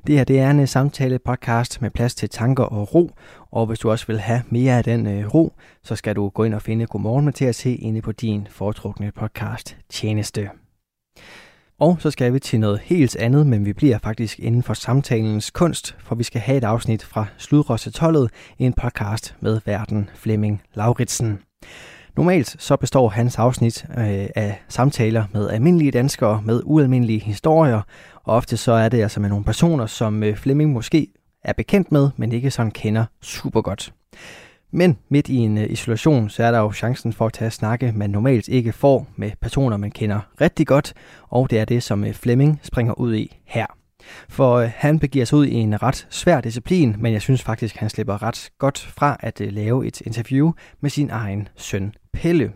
Det 0.07 0.15
her 0.15 0.23
det 0.23 0.39
er 0.39 0.51
en 0.51 0.59
øh, 0.59 0.67
samtale 0.67 1.19
podcast 1.19 1.81
med 1.81 1.89
plads 1.89 2.15
til 2.15 2.29
tanker 2.29 2.63
og 2.63 2.95
ro, 2.95 3.11
og 3.51 3.65
hvis 3.65 3.79
du 3.79 3.91
også 3.91 4.07
vil 4.07 4.19
have 4.19 4.41
mere 4.49 4.77
af 4.77 4.83
den 4.83 5.07
øh, 5.07 5.33
ro, 5.33 5.53
så 5.83 5.95
skal 5.95 6.15
du 6.15 6.29
gå 6.29 6.43
ind 6.43 6.53
og 6.53 6.61
finde 6.61 6.85
Godmorgen 6.85 7.25
med 7.25 7.33
T&T 7.33 7.65
inde 7.65 8.01
på 8.01 8.11
din 8.11 8.47
foretrukne 8.51 9.11
podcast 9.11 9.77
tjeneste. 9.89 10.49
Og 11.79 11.97
så 11.99 12.11
skal 12.11 12.33
vi 12.33 12.39
til 12.39 12.59
noget 12.59 12.79
helt 12.79 13.15
andet, 13.15 13.47
men 13.47 13.65
vi 13.65 13.73
bliver 13.73 13.97
faktisk 13.97 14.39
inden 14.39 14.63
for 14.63 14.73
samtalens 14.73 15.51
kunst, 15.51 15.95
for 15.99 16.15
vi 16.15 16.23
skal 16.23 16.41
have 16.41 16.57
et 16.57 16.63
afsnit 16.63 17.03
fra 17.03 17.25
Sludrøse 17.37 17.91
12, 17.91 18.29
en 18.59 18.73
podcast 18.73 19.35
med 19.39 19.61
verden 19.65 20.09
Flemming 20.13 20.61
Lauritsen. 20.73 21.39
Normalt 22.17 22.55
så 22.59 22.75
består 22.75 23.09
hans 23.09 23.37
afsnit 23.37 23.85
øh, 23.89 24.27
af 24.35 24.61
samtaler 24.67 25.25
med 25.33 25.49
almindelige 25.49 25.91
danskere 25.91 26.41
med 26.45 26.61
ualmindelige 26.65 27.19
historier, 27.19 27.81
og 28.23 28.35
ofte 28.35 28.57
så 28.57 28.71
er 28.71 28.89
det 28.89 29.01
altså 29.01 29.19
med 29.19 29.29
nogle 29.29 29.45
personer, 29.45 29.85
som 29.85 30.23
øh, 30.23 30.35
Flemming 30.35 30.71
måske 30.71 31.07
er 31.43 31.53
bekendt 31.53 31.91
med, 31.91 32.09
men 32.17 32.31
ikke 32.31 32.51
sådan 32.51 32.71
kender 32.71 33.05
super 33.21 33.61
godt. 33.61 33.93
Men 34.75 34.97
midt 35.09 35.29
i 35.29 35.35
en 35.35 35.57
øh, 35.57 35.69
isolation, 35.69 36.29
så 36.29 36.43
er 36.43 36.51
der 36.51 36.59
jo 36.59 36.71
chancen 36.71 37.13
for 37.13 37.25
at 37.25 37.33
tage 37.33 37.51
snakke, 37.51 37.91
man 37.95 38.09
normalt 38.09 38.47
ikke 38.47 38.73
får 38.73 39.07
med 39.15 39.31
personer, 39.41 39.77
man 39.77 39.91
kender 39.91 40.19
rigtig 40.41 40.67
godt, 40.67 40.93
og 41.29 41.49
det 41.49 41.59
er 41.59 41.65
det, 41.65 41.83
som 41.83 42.03
øh, 42.03 42.13
Flemming 42.13 42.59
springer 42.63 42.93
ud 42.99 43.15
i 43.15 43.37
her. 43.45 43.65
For 44.29 44.55
øh, 44.55 44.71
han 44.75 44.99
begiver 44.99 45.25
sig 45.25 45.37
ud 45.37 45.45
i 45.45 45.53
en 45.53 45.83
ret 45.83 46.07
svær 46.09 46.41
disciplin, 46.41 46.95
men 46.99 47.13
jeg 47.13 47.21
synes 47.21 47.43
faktisk, 47.43 47.75
han 47.75 47.89
slipper 47.89 48.23
ret 48.23 48.49
godt 48.59 48.79
fra 48.79 49.17
at 49.19 49.39
lave 49.39 49.87
et 49.87 50.01
interview 50.01 50.51
med 50.81 50.89
sin 50.89 51.09
egen 51.09 51.47
søn 51.55 51.93
Pelle. 52.13 52.51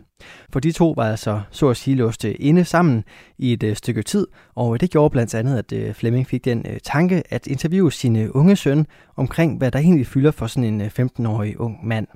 For 0.52 0.60
de 0.60 0.72
to 0.72 0.94
var 0.96 1.10
altså 1.10 1.40
så 1.50 1.68
at 1.68 1.76
sige 1.76 1.96
låst 1.96 2.24
øh, 2.24 2.34
inde 2.38 2.64
sammen 2.64 3.04
i 3.38 3.52
et 3.52 3.62
øh, 3.62 3.76
stykke 3.76 4.02
tid, 4.02 4.26
og 4.54 4.74
øh, 4.74 4.80
det 4.80 4.90
gjorde 4.90 5.10
blandt 5.10 5.34
andet, 5.34 5.72
at 5.72 5.96
Flemming 5.96 6.26
fik 6.26 6.44
den 6.44 6.64
tanke 6.84 7.22
at 7.30 7.46
interviewe 7.46 7.92
sin 7.92 8.30
unge 8.30 8.56
søn 8.56 8.86
omkring, 9.16 9.58
hvad 9.58 9.70
der 9.70 9.78
egentlig 9.78 10.06
fylder 10.06 10.30
for 10.30 10.46
sådan 10.46 10.80
en 10.80 10.82
15-årig 10.82 11.60
ung 11.60 11.86
mand. 11.86 12.06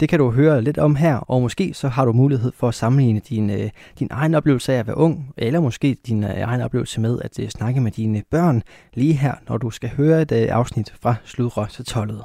Det 0.00 0.08
kan 0.08 0.18
du 0.18 0.30
høre 0.30 0.62
lidt 0.62 0.78
om 0.78 0.96
her, 0.96 1.16
og 1.16 1.42
måske 1.42 1.74
så 1.74 1.88
har 1.88 2.04
du 2.04 2.12
mulighed 2.12 2.52
for 2.56 2.68
at 2.68 2.74
sammenligne 2.74 3.20
din, 3.28 3.70
din 3.98 4.08
egen 4.10 4.34
oplevelse 4.34 4.72
af 4.72 4.78
at 4.78 4.86
være 4.86 4.96
ung, 4.96 5.34
eller 5.38 5.60
måske 5.60 5.96
din 6.06 6.24
egen 6.24 6.60
oplevelse 6.60 7.00
med 7.00 7.18
at 7.22 7.52
snakke 7.52 7.80
med 7.80 7.90
dine 7.92 8.22
børn 8.30 8.62
lige 8.94 9.14
her, 9.14 9.34
når 9.48 9.58
du 9.58 9.70
skal 9.70 9.90
høre 9.96 10.22
et 10.22 10.32
afsnit 10.32 10.94
fra 11.02 11.14
Sludre 11.24 11.66
til 11.68 11.84
12. 11.84 12.20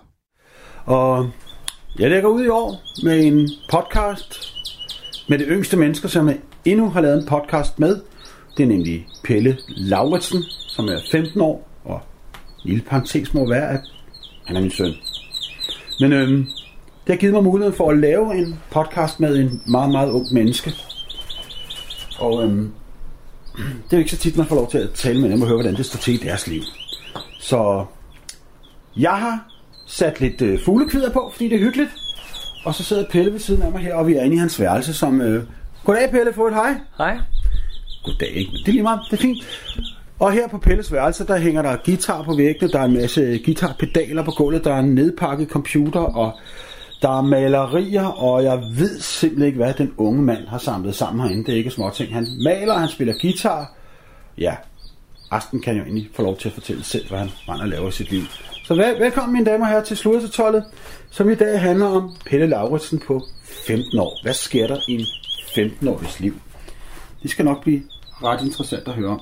Og 0.86 1.30
jeg 2.00 2.10
lægger 2.10 2.30
ud 2.30 2.44
i 2.44 2.48
år 2.48 2.82
med 3.04 3.26
en 3.26 3.50
podcast 3.72 4.56
med 5.28 5.40
det 5.40 5.48
yngste 5.50 5.78
mennesker, 5.78 6.08
som 6.08 6.28
jeg 6.28 6.38
endnu 6.66 6.90
har 6.90 7.02
lavet 7.02 7.18
en 7.22 7.28
podcast 7.28 7.80
med. 7.80 8.00
Det 8.58 8.64
er 8.64 8.68
nemlig 8.68 9.08
Pelle 9.24 9.58
Lauritsen, 9.68 10.44
som 10.68 10.88
er 10.88 11.00
15 11.12 11.42
år, 11.42 11.70
og 11.84 12.02
en 12.64 12.70
lille 12.70 12.84
parentes 12.84 13.34
må 13.34 13.50
være, 13.50 13.70
at 13.70 13.82
han 14.46 14.56
er 14.56 14.62
min 14.62 14.72
søn. 14.72 14.94
Men 16.00 16.14
øhm, 16.14 16.48
det 17.08 17.14
har 17.14 17.16
givet 17.16 17.34
mig 17.34 17.44
muligheden 17.44 17.78
for 17.78 17.92
at 17.92 17.98
lave 17.98 18.38
en 18.38 18.60
podcast 18.72 19.20
med 19.20 19.38
en 19.38 19.62
meget, 19.66 19.92
meget 19.92 20.12
ung 20.12 20.34
menneske. 20.34 20.74
Og 22.20 22.44
øhm, 22.44 22.72
det 23.56 23.94
er 23.94 23.98
jo 23.98 23.98
ikke 23.98 24.12
så 24.12 24.18
tit, 24.18 24.38
man 24.38 24.46
får 24.46 24.56
lov 24.56 24.72
til 24.72 24.78
at 24.78 24.92
tale 24.92 25.22
med 25.22 25.30
dem 25.30 25.42
og 25.42 25.48
høre, 25.48 25.58
hvordan 25.58 25.76
det 25.76 25.86
står 25.86 25.98
til 25.98 26.14
i 26.14 26.18
deres 26.18 26.48
liv. 26.48 26.62
Så 27.40 27.86
jeg 28.98 29.18
har 29.18 29.48
sat 29.88 30.22
lidt 30.22 30.42
øh, 30.42 30.60
fuglekvider 30.66 31.12
på, 31.12 31.30
fordi 31.34 31.50
det 31.50 31.56
er 31.56 31.60
hyggeligt. 31.60 31.92
Og 32.66 32.76
så 32.76 32.84
sidder 32.84 33.06
Pelle 33.10 33.32
ved 33.32 33.40
siden 33.40 33.62
af 33.62 33.72
mig 33.72 33.82
her, 33.82 33.96
og 33.96 34.08
vi 34.08 34.16
er 34.16 34.24
inde 34.24 34.36
i 34.36 34.40
hans 34.40 34.60
værelse, 34.60 34.94
som... 34.94 35.22
Øh, 35.22 35.44
Goddag 35.86 36.12
Pelle, 36.12 36.34
få 36.34 36.48
et 36.48 36.54
hej. 36.54 36.76
Hej. 36.98 37.18
Goddag, 38.04 38.30
ikke? 38.30 38.52
Det 38.52 38.68
er 38.68 38.72
lige 38.72 38.84
meget, 38.84 39.00
det 39.12 39.18
er 39.18 39.22
fint. 39.22 39.38
Og 40.20 40.32
her 40.32 40.48
på 40.48 40.58
Pelles 40.58 40.92
værelse, 40.92 41.28
der 41.28 41.38
hænger 41.38 41.62
der 41.62 41.78
guitar 41.86 42.24
på 42.24 42.36
væggene, 42.36 42.72
der 42.72 42.80
er 42.80 42.84
en 42.84 42.94
masse 42.94 43.42
guitarpedaler 43.46 44.24
på 44.24 44.32
gulvet, 44.32 44.64
der 44.64 44.74
er 44.74 44.80
en 44.80 44.96
nedpakket 44.96 45.50
computer, 45.50 46.00
og 46.00 46.40
der 47.02 47.18
er 47.18 47.22
malerier, 47.22 48.06
og 48.06 48.44
jeg 48.44 48.58
ved 48.58 49.00
simpelthen 49.00 49.48
ikke, 49.48 49.58
hvad 49.58 49.74
den 49.74 49.94
unge 49.98 50.22
mand 50.22 50.48
har 50.48 50.58
samlet 50.58 50.96
sammen 50.96 51.24
herinde. 51.28 51.46
Det 51.46 51.54
er 51.54 51.58
ikke 51.58 51.72
små 51.72 51.90
ting. 51.90 52.14
Han 52.14 52.28
maler, 52.44 52.74
han 52.74 52.90
spiller 52.90 53.14
guitar. 53.22 53.74
Ja, 54.38 54.56
resten 55.32 55.62
kan 55.62 55.76
jo 55.76 55.84
egentlig 55.84 56.10
få 56.14 56.22
lov 56.22 56.38
til 56.38 56.50
at 56.50 56.54
fortælle 56.54 56.84
selv, 56.84 57.10
hvad 57.10 57.20
han 57.20 57.30
render 57.50 57.64
og 57.64 57.70
laver 57.70 57.88
i 57.88 57.92
sit 57.92 58.12
liv. 58.12 58.22
Så 58.66 58.76
vel, 58.76 58.96
velkommen 59.00 59.34
mine 59.34 59.46
damer 59.46 59.66
og 59.66 59.72
herrer 59.72 59.84
til 59.84 59.98
Sludersetollet, 59.98 60.64
som 61.16 61.30
i 61.30 61.36
dag 61.36 61.62
handler 61.62 61.86
om 61.86 62.16
Pelle 62.26 62.48
Lauritsen 62.48 63.00
på 63.00 63.22
15 63.68 64.00
år. 64.00 64.20
Hvad 64.24 64.34
sker 64.34 64.68
der 64.68 64.78
i 64.88 64.94
en 64.94 65.02
15-årigs 65.02 66.20
liv? 66.20 66.34
Det 67.24 67.32
skal 67.32 67.46
nok 67.46 67.62
blive 67.62 67.84
ret 68.24 68.42
interessant 68.42 68.88
at 68.88 68.94
høre 68.94 69.10
om. 69.10 69.22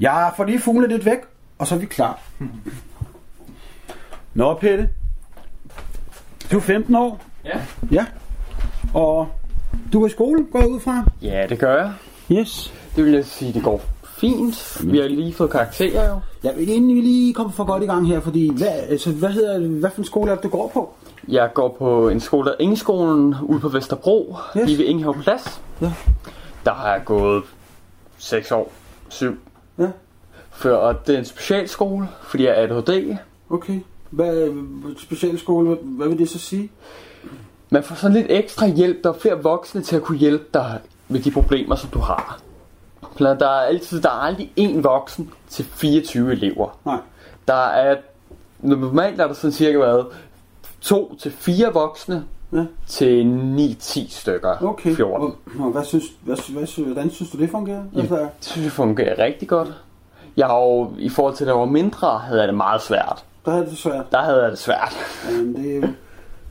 Jeg 0.00 0.32
får 0.36 0.44
lige 0.44 0.60
fugle 0.60 0.88
lidt 0.88 1.04
væk, 1.04 1.18
og 1.58 1.66
så 1.66 1.74
er 1.74 1.78
vi 1.78 1.86
klar. 1.86 2.20
Nå, 4.34 4.54
Pelle. 4.54 4.88
Du 6.52 6.56
er 6.56 6.60
15 6.60 6.94
år. 6.94 7.20
Ja. 7.44 7.60
Ja. 7.90 8.06
Og 8.94 9.28
du 9.92 10.02
er 10.02 10.06
i 10.06 10.10
skole, 10.10 10.46
går 10.52 10.58
jeg 10.58 10.68
ud 10.68 10.80
fra? 10.80 11.04
Ja, 11.22 11.46
det 11.48 11.58
gør 11.58 11.76
jeg. 11.76 11.92
Yes. 12.32 12.72
Det 12.96 13.04
vil 13.04 13.12
jeg 13.12 13.24
sige, 13.24 13.52
det 13.52 13.62
går 13.62 13.80
fint. 14.18 14.82
Vi 14.92 14.98
har 14.98 15.08
lige 15.08 15.34
fået 15.34 15.50
karakterer 15.50 16.08
jo. 16.08 16.20
Ja, 16.44 16.52
men 16.56 16.68
inden 16.68 16.96
vi 16.96 17.00
lige 17.00 17.34
kommer 17.34 17.52
for 17.52 17.64
godt 17.64 17.82
i 17.82 17.86
gang 17.86 18.08
her, 18.08 18.20
fordi 18.20 18.52
hvad, 18.56 18.68
altså, 18.68 19.12
hvad, 19.12 19.28
hedder, 19.28 19.58
hvad 19.58 19.90
for 19.90 19.98
en 19.98 20.04
skole 20.04 20.30
er 20.30 20.34
det, 20.34 20.44
du 20.44 20.48
går 20.48 20.70
på? 20.74 20.94
Jeg 21.28 21.50
går 21.54 21.76
på 21.78 22.08
en 22.08 22.20
skole, 22.20 22.50
der 22.50 22.56
Ingeskolen, 22.60 23.34
ude 23.42 23.60
på 23.60 23.68
Vesterbro, 23.68 24.36
Yes. 24.56 24.66
lige 24.66 24.78
ved 24.78 24.84
Ingehave 24.84 25.14
Plads. 25.14 25.60
Ja. 25.80 25.92
Der 26.64 26.72
har 26.72 26.92
jeg 26.92 27.02
gået 27.04 27.42
6 28.18 28.52
år, 28.52 28.72
7. 29.08 29.38
Ja. 29.78 29.88
Før, 30.50 30.76
og 30.76 31.06
det 31.06 31.14
er 31.14 31.18
en 31.18 31.24
specialskole, 31.24 32.08
fordi 32.22 32.44
jeg 32.44 32.62
er 32.62 32.62
ADHD. 32.62 33.16
Okay. 33.50 33.80
Hvad, 34.10 34.50
specialskole, 34.98 35.66
hvad, 35.66 35.76
hvad 35.82 36.08
vil 36.08 36.18
det 36.18 36.28
så 36.28 36.38
sige? 36.38 36.70
Man 37.70 37.82
får 37.82 37.94
sådan 37.94 38.16
lidt 38.16 38.26
ekstra 38.30 38.66
hjælp. 38.66 39.04
Der 39.04 39.12
er 39.12 39.18
flere 39.18 39.42
voksne 39.42 39.82
til 39.82 39.96
at 39.96 40.02
kunne 40.02 40.18
hjælpe 40.18 40.44
dig 40.54 40.78
med 41.08 41.20
de 41.20 41.30
problemer, 41.30 41.76
som 41.76 41.90
du 41.90 41.98
har. 41.98 42.40
Blandt 43.16 43.40
Der 43.40 43.46
er 43.48 43.60
altid, 43.60 44.00
der 44.02 44.08
er 44.08 44.12
aldrig 44.12 44.52
én 44.60 44.80
voksen 44.80 45.30
til 45.48 45.64
24 45.64 46.32
elever. 46.32 46.78
Nej. 46.84 46.98
Der 47.48 47.54
er, 47.54 47.96
normalt 48.60 49.20
er 49.20 49.26
der 49.26 49.34
sådan 49.34 49.52
cirka 49.52 49.78
været 49.78 50.06
to 50.82 51.14
til 51.20 51.30
fire 51.30 51.72
voksne 51.72 52.24
Ja. 52.52 52.64
til 52.86 53.24
9-10 53.80 54.10
stykker. 54.10 54.62
Okay. 54.62 54.94
14. 54.94 55.22
Og, 55.26 55.34
og 55.58 55.70
hvad 55.72 55.84
synes, 55.84 56.04
hvad, 56.24 56.52
hvad, 56.52 56.84
hvordan 56.84 57.10
synes 57.10 57.30
du, 57.30 57.38
det 57.38 57.50
fungerer? 57.50 57.82
Altså, 57.96 58.16
Det 58.18 58.28
synes 58.40 58.64
jeg 58.64 58.72
fungerer 58.72 59.18
rigtig 59.24 59.48
godt. 59.48 59.68
Jeg 60.36 60.46
har 60.46 60.56
jo, 60.58 60.90
i 60.98 61.08
forhold 61.08 61.34
til 61.34 61.46
da 61.46 61.52
jeg 61.52 61.60
var 61.60 61.66
mindre, 61.66 62.18
havde 62.18 62.40
jeg 62.40 62.48
det 62.48 62.56
meget 62.56 62.82
svært. 62.82 63.24
der 63.46 63.52
er 63.52 63.64
det 63.64 63.78
svært. 63.78 64.12
Der 64.12 64.18
havde 64.22 64.42
jeg 64.42 64.50
det 64.50 64.58
svært. 64.58 64.94
Jamen, 65.30 65.54
det 65.56 65.72
er 65.72 65.76
jo, 65.80 65.88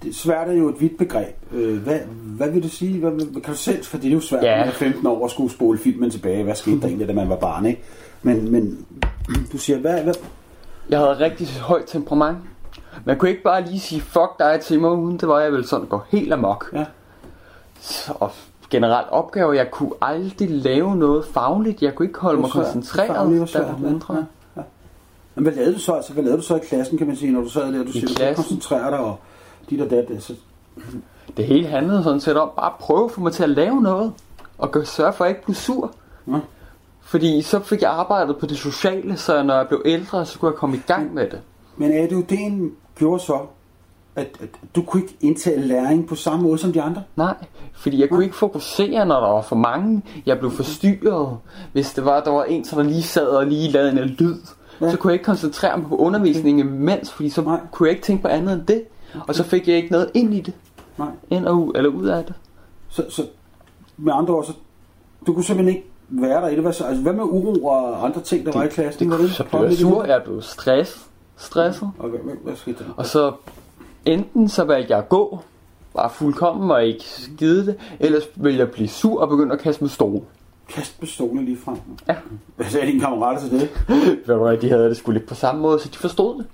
det, 0.03 0.15
svært 0.15 0.49
er 0.49 0.53
jo 0.53 0.69
et 0.69 0.81
vidt 0.81 0.97
begreb. 0.97 1.35
Øh, 1.51 1.77
hvad, 1.83 1.99
hvad 2.23 2.49
vil 2.51 2.63
du 2.63 2.69
sige? 2.69 2.99
Hvad, 2.99 3.41
kan 3.41 3.53
du 3.53 3.57
selv, 3.57 3.83
for 3.83 3.97
det 3.97 4.07
er 4.07 4.11
jo 4.13 4.19
svært, 4.19 4.43
Ja. 4.43 4.63
at 4.67 4.73
15 4.73 5.07
år 5.07 5.25
at 5.25 5.31
skulle 5.31 5.51
spole 5.51 5.77
filmen 5.77 6.09
tilbage. 6.11 6.43
Hvad 6.43 6.55
skete 6.55 6.81
der 6.81 6.87
egentlig, 6.87 7.07
da 7.07 7.13
man 7.13 7.29
var 7.29 7.35
barn, 7.35 7.65
ikke? 7.65 7.81
Men, 8.21 8.51
men 8.51 8.85
du 9.51 9.57
siger, 9.57 9.79
hvad, 9.79 10.01
hvad, 10.03 10.13
Jeg 10.89 10.99
havde 10.99 11.19
rigtig 11.19 11.47
højt 11.47 11.83
temperament. 11.87 12.37
Man 13.05 13.17
kunne 13.17 13.29
ikke 13.29 13.43
bare 13.43 13.65
lige 13.65 13.79
sige 13.79 14.01
fuck 14.01 14.39
dig 14.39 14.59
til 14.63 14.81
mig, 14.81 14.91
uden 14.91 15.17
det 15.17 15.27
var 15.27 15.39
jeg 15.39 15.51
vel 15.53 15.67
sådan 15.67 15.85
gå 15.87 16.01
helt 16.09 16.33
amok. 16.33 16.69
Ja. 16.73 16.85
Og 18.09 18.31
generelt 18.69 19.07
opgaver, 19.11 19.53
jeg 19.53 19.71
kunne 19.71 19.91
aldrig 20.01 20.49
lave 20.49 20.95
noget 20.95 21.25
fagligt. 21.25 21.81
Jeg 21.81 21.95
kunne 21.95 22.05
ikke 22.07 22.19
holde 22.19 22.35
Det 22.35 22.41
mig 22.41 22.51
svært. 22.51 22.63
koncentreret, 22.65 23.07
Fagligt 23.15 23.39
var 23.39 23.45
svært, 23.45 23.65
ja. 23.67 23.87
mindre. 23.89 24.13
Ja, 24.15 24.21
ja. 24.57 24.61
Men 25.35 25.43
hvad 25.43 25.53
lavede 25.53 25.73
du 25.73 25.79
så? 25.79 25.93
Altså, 25.93 26.13
hvad 26.13 26.23
lavede 26.23 26.37
du 26.41 26.45
så 26.45 26.55
i 26.55 26.59
klassen, 26.59 26.97
kan 26.97 27.07
man 27.07 27.15
sige, 27.15 27.31
når 27.31 27.41
du 27.41 27.49
sad 27.49 27.73
der? 27.73 27.83
Du 27.83 27.91
siger, 27.91 28.29
du 28.29 28.35
koncentrere 28.35 28.91
dig 28.91 28.99
og 28.99 29.19
dit 29.69 29.81
og 29.81 29.89
dat. 29.89 30.05
Altså, 30.09 30.33
Det 31.37 31.45
hele 31.45 31.67
handlede 31.67 32.03
sådan 32.03 32.19
set 32.21 32.37
om 32.37 32.49
bare 32.55 32.65
at 32.65 32.73
prøve 32.79 33.05
at 33.05 33.11
få 33.11 33.21
mig 33.21 33.33
til 33.33 33.43
at 33.43 33.49
lave 33.49 33.81
noget. 33.81 34.13
Og 34.57 34.71
gøre- 34.71 34.85
sørge 34.85 35.13
for 35.13 35.23
at 35.23 35.27
jeg 35.29 35.35
ikke 35.37 35.45
blive 35.45 35.55
sur. 35.55 35.91
Ja. 36.27 36.39
Fordi 37.01 37.41
så 37.41 37.59
fik 37.59 37.81
jeg 37.81 37.91
arbejdet 37.91 38.37
på 38.37 38.45
det 38.45 38.57
sociale, 38.57 39.17
så 39.17 39.43
når 39.43 39.55
jeg 39.55 39.67
blev 39.67 39.81
ældre, 39.85 40.25
så 40.25 40.39
kunne 40.39 40.51
jeg 40.51 40.57
komme 40.57 40.75
i 40.75 40.81
gang 40.87 41.13
med 41.13 41.29
det. 41.29 41.39
Men 41.77 41.91
ADHD'en 41.91 42.71
gjorde 42.95 43.23
så, 43.23 43.39
at, 44.15 44.27
at 44.41 44.49
du 44.75 44.81
kunne 44.81 45.01
ikke 45.03 45.15
indtage 45.21 45.61
læring 45.61 46.07
på 46.07 46.15
samme 46.15 46.43
måde 46.43 46.57
som 46.57 46.73
de 46.73 46.81
andre? 46.81 47.03
Nej, 47.15 47.35
fordi 47.73 48.01
jeg 48.01 48.09
kunne 48.09 48.23
ikke 48.23 48.35
fokusere, 48.35 49.05
når 49.05 49.19
der 49.19 49.27
var 49.33 49.41
for 49.41 49.55
mange. 49.55 50.01
Jeg 50.25 50.39
blev 50.39 50.51
forstyrret. 50.51 51.37
Hvis 51.73 51.93
det 51.93 52.05
var, 52.05 52.19
der 52.23 52.31
var 52.31 52.43
en, 52.43 52.63
der 52.63 52.83
lige 52.83 53.03
sad 53.03 53.27
og 53.27 53.45
lige 53.45 53.71
lavede 53.71 53.91
en 53.91 53.97
lyd, 53.97 54.35
Ja. 54.81 54.91
så 54.91 54.97
kunne 54.97 55.11
jeg 55.11 55.15
ikke 55.15 55.25
koncentrere 55.25 55.77
mig 55.77 55.87
på 55.89 55.95
undervisningen 55.95 56.67
imens, 56.67 57.11
fordi 57.11 57.29
så 57.29 57.41
Nej. 57.41 57.59
kunne 57.71 57.87
jeg 57.87 57.91
ikke 57.95 58.05
tænke 58.05 58.21
på 58.21 58.27
andet 58.27 58.53
end 58.53 58.65
det. 58.65 58.83
Og 59.27 59.35
så 59.35 59.43
fik 59.43 59.67
jeg 59.67 59.75
ikke 59.75 59.91
noget 59.91 60.11
ind 60.13 60.33
i 60.33 60.41
det, 60.41 60.53
Nej. 60.97 61.07
ind 61.29 61.45
og 61.45 61.55
ud, 61.67 61.73
eller 61.75 61.89
ud 61.89 62.05
af 62.07 62.25
det. 62.25 62.33
Så, 62.89 63.05
så 63.09 63.25
med 63.97 64.13
andre 64.15 64.33
ord, 64.33 64.45
så, 64.45 64.53
du 65.27 65.33
kunne 65.33 65.43
simpelthen 65.43 65.75
ikke 65.77 65.87
være 66.09 66.41
der 66.41 66.47
i 66.47 66.55
det. 66.55 66.61
Hvad, 66.61 66.73
så, 66.73 66.83
altså, 66.83 67.01
hvad 67.03 67.13
med 67.13 67.23
uro 67.23 67.65
og 67.65 68.05
andre 68.05 68.21
ting, 68.21 68.45
der 68.45 68.51
var 68.51 68.63
i 68.63 68.67
klassen? 68.67 69.09
Var 69.11 69.27
Så 69.27 69.43
blev 69.43 69.61
jeg 69.61 69.73
sur, 69.73 70.03
jeg 70.05 70.21
blev 70.25 70.41
stress, 70.41 71.07
stresset. 71.41 71.89
Okay, 71.99 72.17
hvad, 72.17 72.33
hvad 72.43 72.55
skete 72.55 72.77
der? 72.79 72.93
Og 72.97 73.05
så 73.05 73.31
enten 74.05 74.49
så 74.49 74.63
valgte 74.63 74.91
jeg 74.91 74.99
at 74.99 75.09
gå, 75.09 75.39
bare 75.95 76.09
fuldkommen 76.09 76.71
og 76.71 76.85
ikke 76.85 77.03
skide 77.03 77.65
det, 77.65 77.75
ellers 77.99 78.23
ville 78.35 78.59
jeg 78.59 78.71
blive 78.71 78.87
sur 78.87 79.21
og 79.21 79.29
begynde 79.29 79.53
at 79.53 79.59
kaste 79.59 79.83
med 79.83 79.89
stol. 79.89 80.21
Kast 80.69 81.01
med 81.01 81.07
stolen 81.07 81.45
lige 81.45 81.57
frem. 81.57 81.75
Ja. 82.07 82.15
Hvad 82.55 82.65
sagde 82.65 82.87
dine 82.87 82.99
kammerater 82.99 83.41
til 83.49 83.59
det? 83.59 83.69
Hvad, 84.25 84.57
de 84.57 84.69
havde 84.69 84.89
det 84.89 84.97
sgu 84.97 85.11
lidt 85.11 85.25
på 85.25 85.35
samme 85.35 85.61
måde, 85.61 85.79
så 85.79 85.89
de 85.93 85.97
forstod 85.97 86.37
det. 86.37 86.45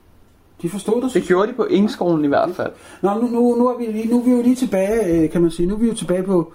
De 0.61 0.69
forstod 0.69 1.01
dig? 1.01 1.13
Det 1.13 1.23
gjorde 1.23 1.47
de 1.51 1.53
på 1.53 1.63
Ingskolen 1.65 2.25
i 2.25 2.27
hvert 2.27 2.49
fald. 2.55 2.71
Nå, 3.01 3.09
nu, 3.13 3.27
nu, 3.27 3.55
nu, 3.55 3.67
er 3.67 3.77
vi, 3.77 3.85
lige- 3.85 4.07
nu 4.09 4.19
er 4.19 4.23
vi 4.25 4.31
jo 4.31 4.41
lige 4.41 4.55
tilbage, 4.55 5.23
øh, 5.23 5.29
kan 5.29 5.41
man 5.41 5.51
sige. 5.51 5.67
Nu 5.67 5.73
er 5.75 5.79
vi 5.79 5.87
jo 5.87 5.93
tilbage 5.93 6.23
på 6.23 6.53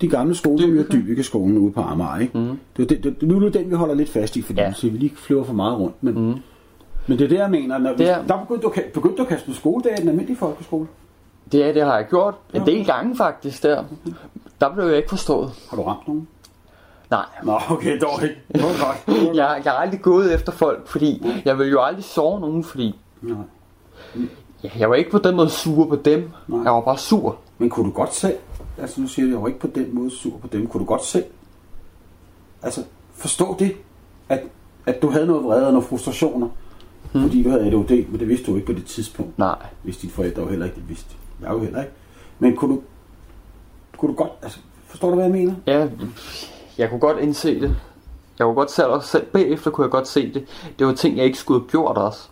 de 0.00 0.08
gamle 0.08 0.34
skoler, 0.34 0.62
som 0.62 0.76
jo 0.76 0.82
Dyvike-skolen 0.92 1.58
ude 1.58 1.72
på 1.72 1.80
Amager, 1.80 2.18
ikke? 2.18 2.38
Mm. 2.38 2.58
Det, 2.76 2.88
det, 2.90 3.04
det, 3.04 3.22
nu 3.28 3.36
er 3.36 3.40
det 3.40 3.54
den, 3.54 3.70
vi 3.70 3.74
holder 3.74 3.94
lidt 3.94 4.08
fast 4.08 4.36
i, 4.36 4.42
fordi 4.42 4.60
Ja. 4.60 4.72
siger, 4.72 4.92
vi 4.92 4.98
lige 4.98 5.12
flyver 5.16 5.44
for 5.44 5.52
meget 5.52 5.78
rundt. 5.78 5.94
Men, 6.02 6.14
mm. 6.28 6.34
Men 7.06 7.18
det 7.18 7.24
er 7.24 7.28
det, 7.28 7.38
jeg 7.38 7.50
mener. 7.50 7.78
Når, 7.78 7.92
Det 7.92 8.08
er- 8.10 8.26
Der 8.26 8.38
begyndte 8.40 8.66
du, 8.66 8.72
begyndte 8.94 9.16
du 9.16 9.22
at 9.22 9.28
kaste 9.28 9.48
med 9.48 9.56
skoledag 9.56 9.92
i 9.98 10.00
den 10.00 10.08
almindelige 10.08 10.36
folkeskole. 10.38 10.86
Det, 11.52 11.64
er- 11.68 11.72
det 11.72 11.82
har 11.84 11.96
jeg 11.96 12.06
gjort 12.08 12.34
en 12.54 12.66
del 12.66 12.86
gange 12.86 13.16
faktisk 13.16 13.62
der. 13.62 13.84
Der 14.60 14.74
blev 14.74 14.84
jeg 14.86 14.96
ikke 14.96 15.08
forstået. 15.08 15.50
Har 15.70 15.76
du 15.76 15.82
ramt 15.82 16.08
nogen? 16.08 16.28
Nej, 17.10 17.24
Nå, 17.44 17.58
okay. 17.70 17.92
Det 17.94 18.02
var 18.02 18.84
godt. 18.86 19.06
Det 19.06 19.36
jeg, 19.36 19.60
jeg 19.64 19.72
har 19.72 19.78
aldrig 19.78 20.00
gået 20.02 20.34
efter 20.34 20.52
folk, 20.52 20.88
fordi 20.88 21.26
jeg 21.44 21.58
vil 21.58 21.68
jo 21.70 21.82
aldrig 21.82 22.04
sove 22.04 22.40
nogen, 22.40 22.64
fordi 22.64 22.98
Nej. 23.22 23.36
ja, 24.64 24.70
jeg 24.78 24.90
var 24.90 24.94
ikke 24.96 25.10
på 25.10 25.18
den 25.18 25.36
måde 25.36 25.50
sur 25.50 25.88
på 25.88 25.96
dem. 25.96 26.30
Nej. 26.48 26.60
Jeg 26.62 26.72
var 26.72 26.80
bare 26.80 26.98
sur. 26.98 27.36
Men 27.58 27.70
kunne 27.70 27.86
du 27.86 27.94
godt 27.94 28.14
selv, 28.14 28.36
altså 28.78 29.00
nu 29.00 29.06
siger 29.06 29.26
jeg, 29.26 29.32
jeg 29.32 29.42
var 29.42 29.48
ikke 29.48 29.60
på 29.60 29.66
den 29.74 29.94
måde 29.94 30.10
sur 30.10 30.38
på 30.38 30.46
dem, 30.46 30.66
kunne 30.66 30.80
du 30.80 30.84
godt 30.84 31.04
selv, 31.04 31.24
altså 32.62 32.84
forstå 33.14 33.56
det, 33.58 33.72
at, 34.28 34.40
at 34.86 35.02
du 35.02 35.10
havde 35.10 35.26
noget 35.26 35.44
vrede 35.44 35.66
og 35.66 35.72
nogle 35.72 35.88
frustrationer, 35.88 36.48
hmm. 37.12 37.22
fordi 37.22 37.42
du 37.42 37.50
havde 37.50 37.62
ADHD, 37.66 37.90
men 38.10 38.20
det 38.20 38.28
vidste 38.28 38.46
du 38.46 38.54
ikke 38.56 38.66
på 38.66 38.72
det 38.72 38.84
tidspunkt. 38.84 39.38
Nej. 39.38 39.56
Hvis 39.82 39.96
dine 39.96 40.12
forældre 40.12 40.42
jo 40.42 40.48
heller 40.48 40.64
ikke 40.66 40.76
det 40.76 40.88
vidste. 40.88 41.14
Jeg 41.42 41.50
jo 41.50 41.58
heller 41.58 41.80
ikke. 41.80 41.92
Men 42.38 42.56
kunne 42.56 42.74
du, 42.74 42.82
kunne 43.96 44.10
du 44.12 44.16
godt, 44.16 44.30
altså 44.42 44.58
forstår 44.86 45.08
du 45.08 45.14
hvad 45.14 45.24
jeg 45.24 45.32
mener? 45.34 45.54
Ja, 45.66 45.88
jeg 46.78 46.90
kunne 46.90 47.00
godt 47.00 47.18
indse 47.18 47.60
det. 47.60 47.76
Jeg 48.38 48.44
kunne 48.44 48.54
godt 48.54 48.70
selv, 48.70 48.86
også 48.86 49.08
selv 49.08 49.24
bagefter 49.26 49.70
kunne 49.70 49.84
jeg 49.84 49.90
godt 49.90 50.08
se 50.08 50.32
det. 50.34 50.44
Det 50.78 50.86
var 50.86 50.92
ting, 50.92 51.16
jeg 51.16 51.24
ikke 51.24 51.38
skulle 51.38 51.60
have 51.60 51.68
gjort 51.68 51.96
også. 51.96 52.28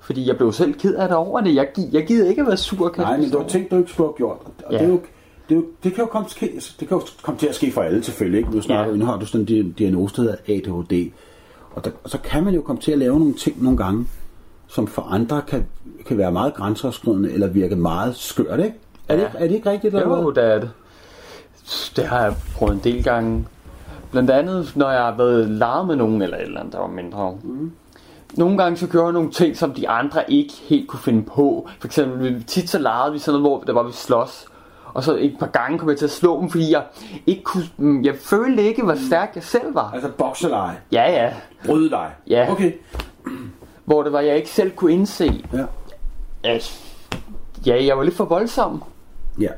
Fordi 0.00 0.28
jeg 0.28 0.36
blev 0.36 0.52
selv 0.52 0.74
ked 0.74 0.94
af 0.94 1.08
det 1.08 1.16
over 1.16 1.40
det. 1.40 1.54
Jeg, 1.54 1.68
jeg 1.92 2.06
gider 2.06 2.28
ikke 2.28 2.40
at 2.40 2.46
være 2.46 2.56
sur 2.56 2.88
kaste 2.88 3.00
Nej, 3.02 3.16
men 3.16 3.30
det 3.30 3.38
var 3.38 3.46
ting, 3.46 3.70
du 3.70 3.76
ikke 3.76 3.90
skulle 3.90 4.06
have 4.08 4.16
gjort. 4.16 4.38
Og 4.64 4.72
Ja. 4.72 4.78
det, 4.78 4.84
er 4.84 4.88
jo, 4.88 5.00
det, 5.48 5.54
er 5.54 5.58
jo, 5.58 5.64
det 5.84 5.94
kan 5.94 6.04
jo 6.04 6.10
komme, 6.10 6.28
ske, 6.28 6.50
altså, 6.54 6.74
det 6.80 6.88
kan 6.88 6.96
jo 6.98 7.02
komme 7.22 7.38
til 7.40 7.46
at 7.46 7.54
ske 7.54 7.72
for 7.72 7.82
alle 7.82 8.02
selvfølgelig. 8.04 8.38
Ikke? 8.38 8.50
Nu, 8.50 8.60
snakker, 8.62 8.92
Ja. 8.92 8.98
nu 8.98 9.04
har 9.04 9.18
du 9.18 9.26
sådan 9.26 9.40
en 9.40 9.66
di- 9.66 9.72
diagnose, 9.78 10.16
der 10.16 10.22
hedder 10.22 10.36
ADHD. 10.48 11.10
Og, 11.74 11.84
der, 11.84 11.90
og 12.04 12.10
så 12.10 12.18
kan 12.24 12.44
man 12.44 12.54
jo 12.54 12.60
komme 12.62 12.82
til 12.82 12.92
at 12.92 12.98
lave 12.98 13.18
nogle 13.18 13.34
ting 13.34 13.62
nogle 13.62 13.78
gange, 13.78 14.06
som 14.68 14.86
for 14.86 15.02
andre 15.02 15.42
kan, 15.48 15.66
kan 16.06 16.18
være 16.18 16.32
meget 16.32 16.54
grænseoverskridende 16.54 17.32
eller 17.32 17.46
virke 17.46 17.76
meget 17.76 18.16
skørt. 18.16 18.60
Ikke? 18.60 18.76
Er, 19.08 19.16
det, 19.16 19.22
Ja. 19.22 19.26
ikke- 19.28 19.38
er 19.38 19.46
det 19.48 19.54
ikke 19.54 19.70
rigtigt? 19.70 19.94
Eller 19.94 20.18
Jo, 20.22 20.30
det 20.30 20.44
er 20.44 20.58
det. 20.60 20.70
Det 21.96 22.04
har 22.06 22.20
jeg 22.22 22.34
prøvet 22.54 22.74
en 22.74 22.80
del 22.84 23.04
gange. 23.04 23.46
Blandt 24.10 24.30
andet, 24.30 24.72
når 24.76 24.90
jeg 24.90 25.02
har 25.02 25.16
været 25.16 25.48
leget 25.50 25.86
med 25.86 25.96
nogen, 25.96 26.22
eller 26.22 26.36
et 26.36 26.42
eller 26.42 26.60
andet, 26.60 26.72
der 26.72 26.78
var 26.80 26.86
mindre. 26.86 27.36
Mm. 27.42 27.72
Nogle 28.36 28.58
gange 28.58 28.76
så 28.76 28.86
gjorde 28.86 29.04
jeg 29.06 29.12
nogle 29.12 29.30
ting, 29.30 29.56
som 29.56 29.72
de 29.74 29.88
andre 29.88 30.30
ikke 30.32 30.52
helt 30.62 30.88
kunne 30.88 31.00
finde 31.00 31.22
på. 31.22 31.68
For 31.80 31.88
eksempel, 31.88 32.44
tit 32.44 32.70
så 32.70 32.78
legede 32.78 33.12
vi 33.12 33.18
sådan 33.18 33.40
noget, 33.40 33.58
hvor 33.58 33.64
der 33.66 33.72
var 33.72 33.82
vi 33.82 33.92
slås. 33.92 34.46
Og 34.94 35.04
så 35.04 35.16
et 35.16 35.36
par 35.40 35.46
gange 35.46 35.78
kom 35.78 35.88
jeg 35.88 35.98
til 35.98 36.04
at 36.04 36.10
slå 36.10 36.40
dem, 36.40 36.50
fordi 36.50 36.72
jeg 36.72 36.82
ikke 37.26 37.42
kunne... 37.42 37.64
mm, 37.76 38.04
Jeg 38.04 38.14
følte 38.20 38.62
ikke, 38.62 38.82
hvor 38.82 38.94
stærk 39.06 39.32
jeg 39.34 39.42
selv 39.42 39.74
var. 39.74 39.90
Altså 39.94 40.10
bokseleje, 40.18 40.76
Ja, 40.92 41.10
ja. 41.24 41.32
Brydeleje. 41.66 42.10
Ja. 42.28 42.52
Okay. 42.52 42.72
Hvor 43.84 44.02
det 44.02 44.12
var, 44.12 44.20
jeg 44.20 44.36
ikke 44.36 44.48
selv 44.50 44.70
kunne 44.70 44.92
indse, 44.92 45.44
Ja. 45.52 45.64
at 46.44 46.80
ja, 47.66 47.84
jeg 47.84 47.96
var 47.98 48.02
lidt 48.04 48.14
for 48.16 48.24
voldsom. 48.24 48.82
Ja. 49.40 49.48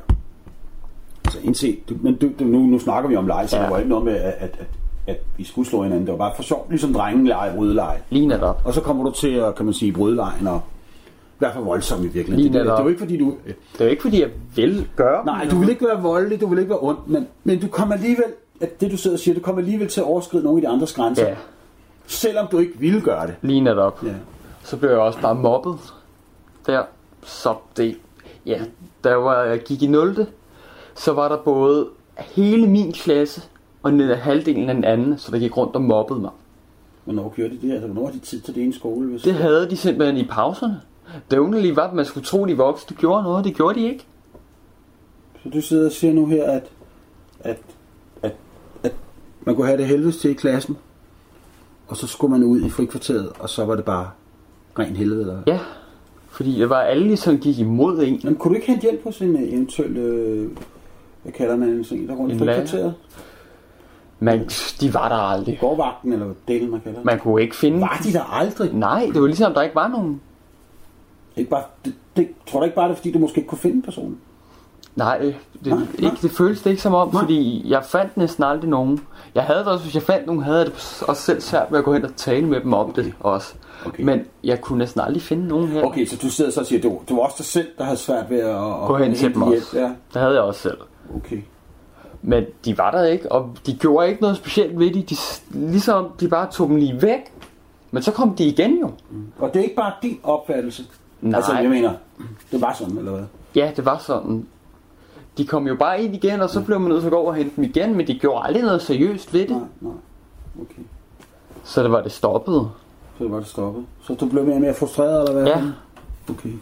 Altså 1.25 1.39
indse, 1.43 1.79
du, 1.89 1.95
men 2.01 2.15
du, 2.17 2.31
du, 2.39 2.45
nu, 2.45 2.59
nu 2.59 2.79
snakker 2.79 3.11
vi 3.11 3.17
om 3.17 3.27
leje, 3.27 3.47
så 3.49 3.57
Ja. 3.57 3.63
det 3.63 3.71
var 3.71 3.79
ikke 3.79 3.89
noget 3.91 4.05
med, 4.05 4.15
at, 4.15 4.23
at, 4.39 4.57
at, 4.59 4.67
at 5.07 5.17
vi 5.37 5.45
skulle 5.45 5.69
slå 5.69 5.83
hinanden. 5.83 6.07
Det 6.07 6.13
var 6.13 6.19
bare 6.19 6.33
for 6.37 6.43
sjov, 6.43 6.67
ligesom 6.71 6.93
drengeleje, 6.93 7.57
brydeleje. 7.57 7.99
Lige 8.11 8.27
netop. 8.27 8.63
Og 8.65 8.75
så 8.75 8.81
kommer 8.81 9.05
du 9.05 9.11
til 9.11 9.29
at, 9.35 9.55
kan 9.55 9.65
man 9.65 9.75
sige, 9.75 9.93
bryde 9.93 10.21
og 10.21 10.29
i 10.39 10.45
hvert 11.39 11.53
fald 11.55 11.65
voldsom 11.65 11.99
i 12.05 12.07
virkeligheden. 12.09 12.39
Lige 12.53 12.59
Det, 12.59 12.67
det, 12.67 12.73
er 12.79 12.83
jo 12.83 12.89
ikke 12.89 12.99
fordi 13.01 13.19
du... 13.19 13.35
Det 13.47 13.81
er 13.81 13.85
jo 13.85 13.91
ikke, 13.91 14.03
fordi 14.03 14.21
jeg 14.21 14.29
vil 14.57 14.89
gøre 14.97 15.25
Nej, 15.25 15.47
du 15.51 15.57
vil 15.59 15.69
ikke 15.69 15.85
være 15.87 16.03
voldelig, 16.03 16.41
du 16.41 16.47
vil 16.47 16.59
ikke 16.59 16.71
være 16.71 16.79
ond, 16.83 16.99
men, 17.07 17.27
men 17.45 17.61
du 17.61 17.69
kommer 17.69 17.95
alligevel, 17.95 18.25
at 18.61 18.81
det 18.81 18.91
du 18.91 18.97
sidder 18.97 19.17
og 19.17 19.21
siger, 19.21 19.35
du 19.35 19.41
kommer 19.41 19.61
alligevel 19.63 19.89
til 19.89 20.01
at 20.01 20.07
overskride 20.07 20.45
nogle 20.45 20.59
af 20.59 20.63
de 20.63 20.69
andres 20.69 20.93
grænser, 20.93 21.29
Ja, 21.29 21.35
selvom 22.07 22.47
du 22.47 22.59
ikke 22.59 22.79
ville 22.79 23.01
gøre 23.01 23.27
det. 23.27 23.35
lige 23.43 23.61
netop. 23.61 24.05
Ja. 24.05 24.15
Så 24.63 24.77
blev 24.77 24.91
jeg 24.91 24.99
også 24.99 25.21
bare 25.21 25.35
mobbet 25.35 25.79
der. 26.67 26.83
Så 27.23 27.55
det, 27.77 27.97
ja, 28.47 28.61
da 29.05 29.15
var, 29.15 29.43
jeg 29.43 29.61
gik 29.61 29.83
i 29.83 29.87
0. 29.87 30.27
Så 30.95 31.13
var 31.13 31.29
der 31.29 31.37
både 31.37 31.89
hele 32.19 32.67
min 32.67 32.93
klasse 32.93 33.43
og 33.83 33.93
ned 33.93 34.11
af 34.11 34.19
halvdelen 34.19 34.69
af 34.69 34.75
den 34.75 34.85
anden, 34.85 35.19
så 35.19 35.33
der 35.33 35.39
gik 35.39 35.57
rundt 35.57 35.75
og 35.75 35.83
mobbede 35.83 36.21
mig. 36.21 36.31
Hvornår 37.05 37.33
gjorde 37.37 37.51
de 37.51 37.67
det? 37.67 37.73
Altså, 37.73 37.87
hvornår 37.87 38.07
har 38.07 38.13
de 38.13 38.19
tid 38.19 38.41
til 38.41 38.55
det 38.55 38.61
i 38.61 38.65
en 38.65 38.73
skole? 38.73 39.09
Hvis... 39.09 39.23
Det 39.23 39.35
havde 39.35 39.71
de 39.71 39.77
simpelthen 39.77 40.17
i 40.17 40.25
pauserne. 40.25 40.81
Det 41.31 41.39
underlige 41.39 41.77
var, 41.77 41.89
at 41.89 41.95
man 41.95 42.05
skulle 42.05 42.27
tro, 42.27 42.45
de 42.45 42.57
voksne 42.57 42.97
gjorde 42.97 43.23
noget. 43.23 43.45
Det 43.45 43.55
gjorde 43.55 43.81
de 43.81 43.89
ikke. 43.89 44.07
Så 45.43 45.49
du 45.49 45.61
sidder 45.61 45.87
og 45.87 45.93
siger 45.93 46.13
nu 46.13 46.27
her, 46.27 46.51
at, 46.51 46.71
at, 47.41 47.59
at, 48.23 48.35
at 48.83 48.93
man 49.41 49.55
kunne 49.55 49.67
have 49.67 49.79
det 49.79 49.87
helvedes 49.87 50.17
til 50.17 50.31
i 50.31 50.35
klassen, 50.35 50.77
og 51.93 51.99
så 51.99 52.07
skulle 52.07 52.31
man 52.31 52.45
ud 52.45 52.61
i 52.61 52.71
frikvarteret, 52.71 53.33
og 53.39 53.49
så 53.49 53.65
var 53.65 53.77
det 53.77 53.85
bare 53.85 54.11
ren 54.79 54.97
helvede. 54.97 55.21
Eller? 55.21 55.43
Ja, 55.47 55.59
fordi 56.31 56.59
det 56.59 56.71
var 56.71 56.81
alle 56.81 57.07
ligesom 57.07 57.39
gik 57.39 57.59
imod 57.59 58.03
en. 58.03 58.21
Men 58.25 58.35
kunne 58.35 58.51
du 58.51 58.55
ikke 58.55 58.67
hente 58.67 58.83
hjælp 58.83 59.05
hos 59.05 59.21
en 59.21 59.37
øh, 59.37 59.53
eventuel, 59.53 59.97
øh, 59.97 60.51
hvad 61.23 61.33
kalder 61.33 61.57
man 61.57 61.69
en 61.69 61.85
sådan 61.85 62.03
en, 62.03 62.09
der 62.09 62.15
rundt 62.15 62.35
i 62.35 62.39
frikvarteret? 62.39 62.95
Men 64.19 64.41
de 64.81 64.95
var 64.95 65.09
der 65.09 65.15
aldrig. 65.15 65.59
Gårdvagten, 65.61 66.13
eller 66.13 66.27
hvad 66.27 66.37
delen 66.49 66.71
man 66.71 66.81
kalder 66.81 66.99
det. 66.99 67.05
Man 67.05 67.19
kunne 67.19 67.43
ikke 67.43 67.57
finde... 67.57 67.81
Var 67.81 68.01
de 68.05 68.13
der 68.13 68.35
aldrig? 68.35 68.75
Nej, 68.75 69.11
det 69.15 69.21
var 69.21 69.27
ligesom, 69.27 69.55
der 69.55 69.63
ikke 69.63 69.75
var 69.75 69.89
nogen. 69.89 70.21
Ikke 71.37 71.51
bare, 71.51 71.63
det, 71.85 71.95
det, 72.17 72.29
tror 72.47 72.59
du 72.59 72.65
ikke 72.65 72.77
bare, 72.77 72.89
det 72.89 72.93
er, 72.93 72.97
fordi 72.97 73.13
du 73.13 73.19
måske 73.19 73.39
ikke 73.39 73.49
kunne 73.49 73.59
finde 73.59 73.83
personen? 73.83 74.19
Nej, 74.97 75.19
det, 75.19 75.35
Nej, 75.65 75.75
nej, 75.79 75.79
nej. 75.99 76.11
ikke, 76.11 76.17
det 76.23 76.31
føltes 76.31 76.63
det 76.63 76.71
ikke 76.71 76.83
som 76.83 76.95
om, 76.95 77.09
Nej. 77.13 77.23
fordi 77.23 77.63
jeg 77.71 77.85
fandt 77.85 78.17
næsten 78.17 78.45
aldrig 78.45 78.71
nogen. 78.71 79.01
Jeg 79.35 79.43
havde 79.43 79.59
det 79.59 79.67
også, 79.69 79.85
hvis 79.85 79.95
jeg 79.95 80.03
fandt 80.03 80.27
nogen, 80.27 80.43
havde 80.43 80.59
jeg 80.59 80.67
det 80.67 81.03
også 81.09 81.23
selv 81.23 81.41
svært 81.41 81.71
med 81.71 81.79
at 81.79 81.85
gå 81.85 81.93
hen 81.93 82.05
og 82.05 82.17
tale 82.17 82.47
med 82.47 82.61
dem 82.61 82.73
om 82.75 82.93
det 82.93 83.13
også. 83.21 83.55
Okay. 83.87 84.03
Men 84.03 84.21
jeg 84.45 84.61
kunne 84.61 84.79
næsten 84.79 85.01
aldrig 85.01 85.23
finde 85.23 85.49
nogen 85.49 85.69
her. 85.69 85.83
Okay, 85.85 86.07
så 86.07 86.17
du 86.23 86.29
sidder 86.31 86.51
så 86.51 86.61
og 86.61 86.67
siger, 86.67 86.89
var, 86.91 86.99
det 87.09 87.17
var 87.17 87.23
også 87.23 87.35
dig 87.39 87.47
selv, 87.47 87.69
der 87.79 87.85
havde 87.85 87.97
svært 87.97 88.31
ved 88.31 88.41
at... 88.41 88.57
Gå 88.87 88.97
hen 88.97 89.15
til 89.15 89.35
dem 89.35 89.43
også. 89.43 89.79
Ja, 89.79 89.83
Det 89.85 90.23
havde 90.23 90.33
jeg 90.35 90.43
også 90.43 90.61
selv. 90.61 90.79
okay. 91.17 91.43
Men 92.23 92.45
de 92.65 92.79
var 92.79 92.91
der 92.91 93.05
ikke, 93.05 93.33
og 93.33 93.51
de 93.67 93.75
gjorde 93.75 94.09
ikke 94.09 94.21
noget 94.23 94.37
specielt 94.37 94.79
ved 94.79 94.95
det. 94.95 95.11
De, 95.11 95.17
ligesom 95.51 96.09
de 96.21 96.29
bare 96.29 96.51
tog 96.53 96.69
dem 96.69 96.77
lige 96.77 97.03
væk. 97.03 97.21
Men 97.91 98.03
så 98.03 98.13
kom 98.13 98.35
de 98.35 98.45
igen 98.45 98.79
jo. 98.81 98.91
Og 99.39 99.55
det 99.55 99.61
er 99.61 99.63
ikke 99.65 99.77
bare 99.77 99.93
din 100.03 100.19
opfattelse? 100.23 100.85
Nej. 101.21 101.37
Altså, 101.37 101.53
jeg 101.55 101.71
mener, 101.71 101.93
det 102.53 102.61
var 102.61 102.73
sådan, 102.79 102.99
eller 102.99 103.11
hvad? 103.13 103.25
Ja, 103.55 103.71
det 103.77 103.85
var 103.85 103.99
sådan. 103.99 104.47
De 105.39 105.47
kom 105.47 105.67
jo 105.67 105.75
bare 105.77 106.03
ind 106.03 106.15
igen, 106.15 106.41
og 106.41 106.51
så 106.51 106.63
blev 106.63 106.81
man 106.81 106.89
nødt 106.89 107.01
til 107.01 107.07
at 107.07 107.13
gå 107.13 107.19
over 107.19 107.29
og 107.29 107.35
hente 107.35 107.57
dem 107.57 107.65
igen, 107.65 107.95
men 107.97 108.07
de 108.07 108.19
gjorde 108.19 108.45
aldrig 108.45 108.63
noget 108.63 108.83
seriøst 108.83 109.35
ved 109.35 109.41
det. 109.41 109.51
Nej, 109.51 109.61
nej. 109.81 109.93
Okay. 110.61 110.83
Så 111.65 111.83
det 111.83 111.91
var 111.93 112.03
det 112.03 112.13
stoppede. 112.13 112.69
Så 113.19 113.29
var 113.29 113.39
det 113.39 113.47
stoppet. 113.47 113.85
Så 114.03 114.15
du 114.15 114.27
blev 114.29 114.45
mere 114.45 114.55
og 114.55 114.61
mere 114.61 114.75
frustreret, 114.75 115.29
eller 115.29 115.43
hvad? 115.43 115.53
Ja. 115.53 115.63
Okay. 116.29 116.53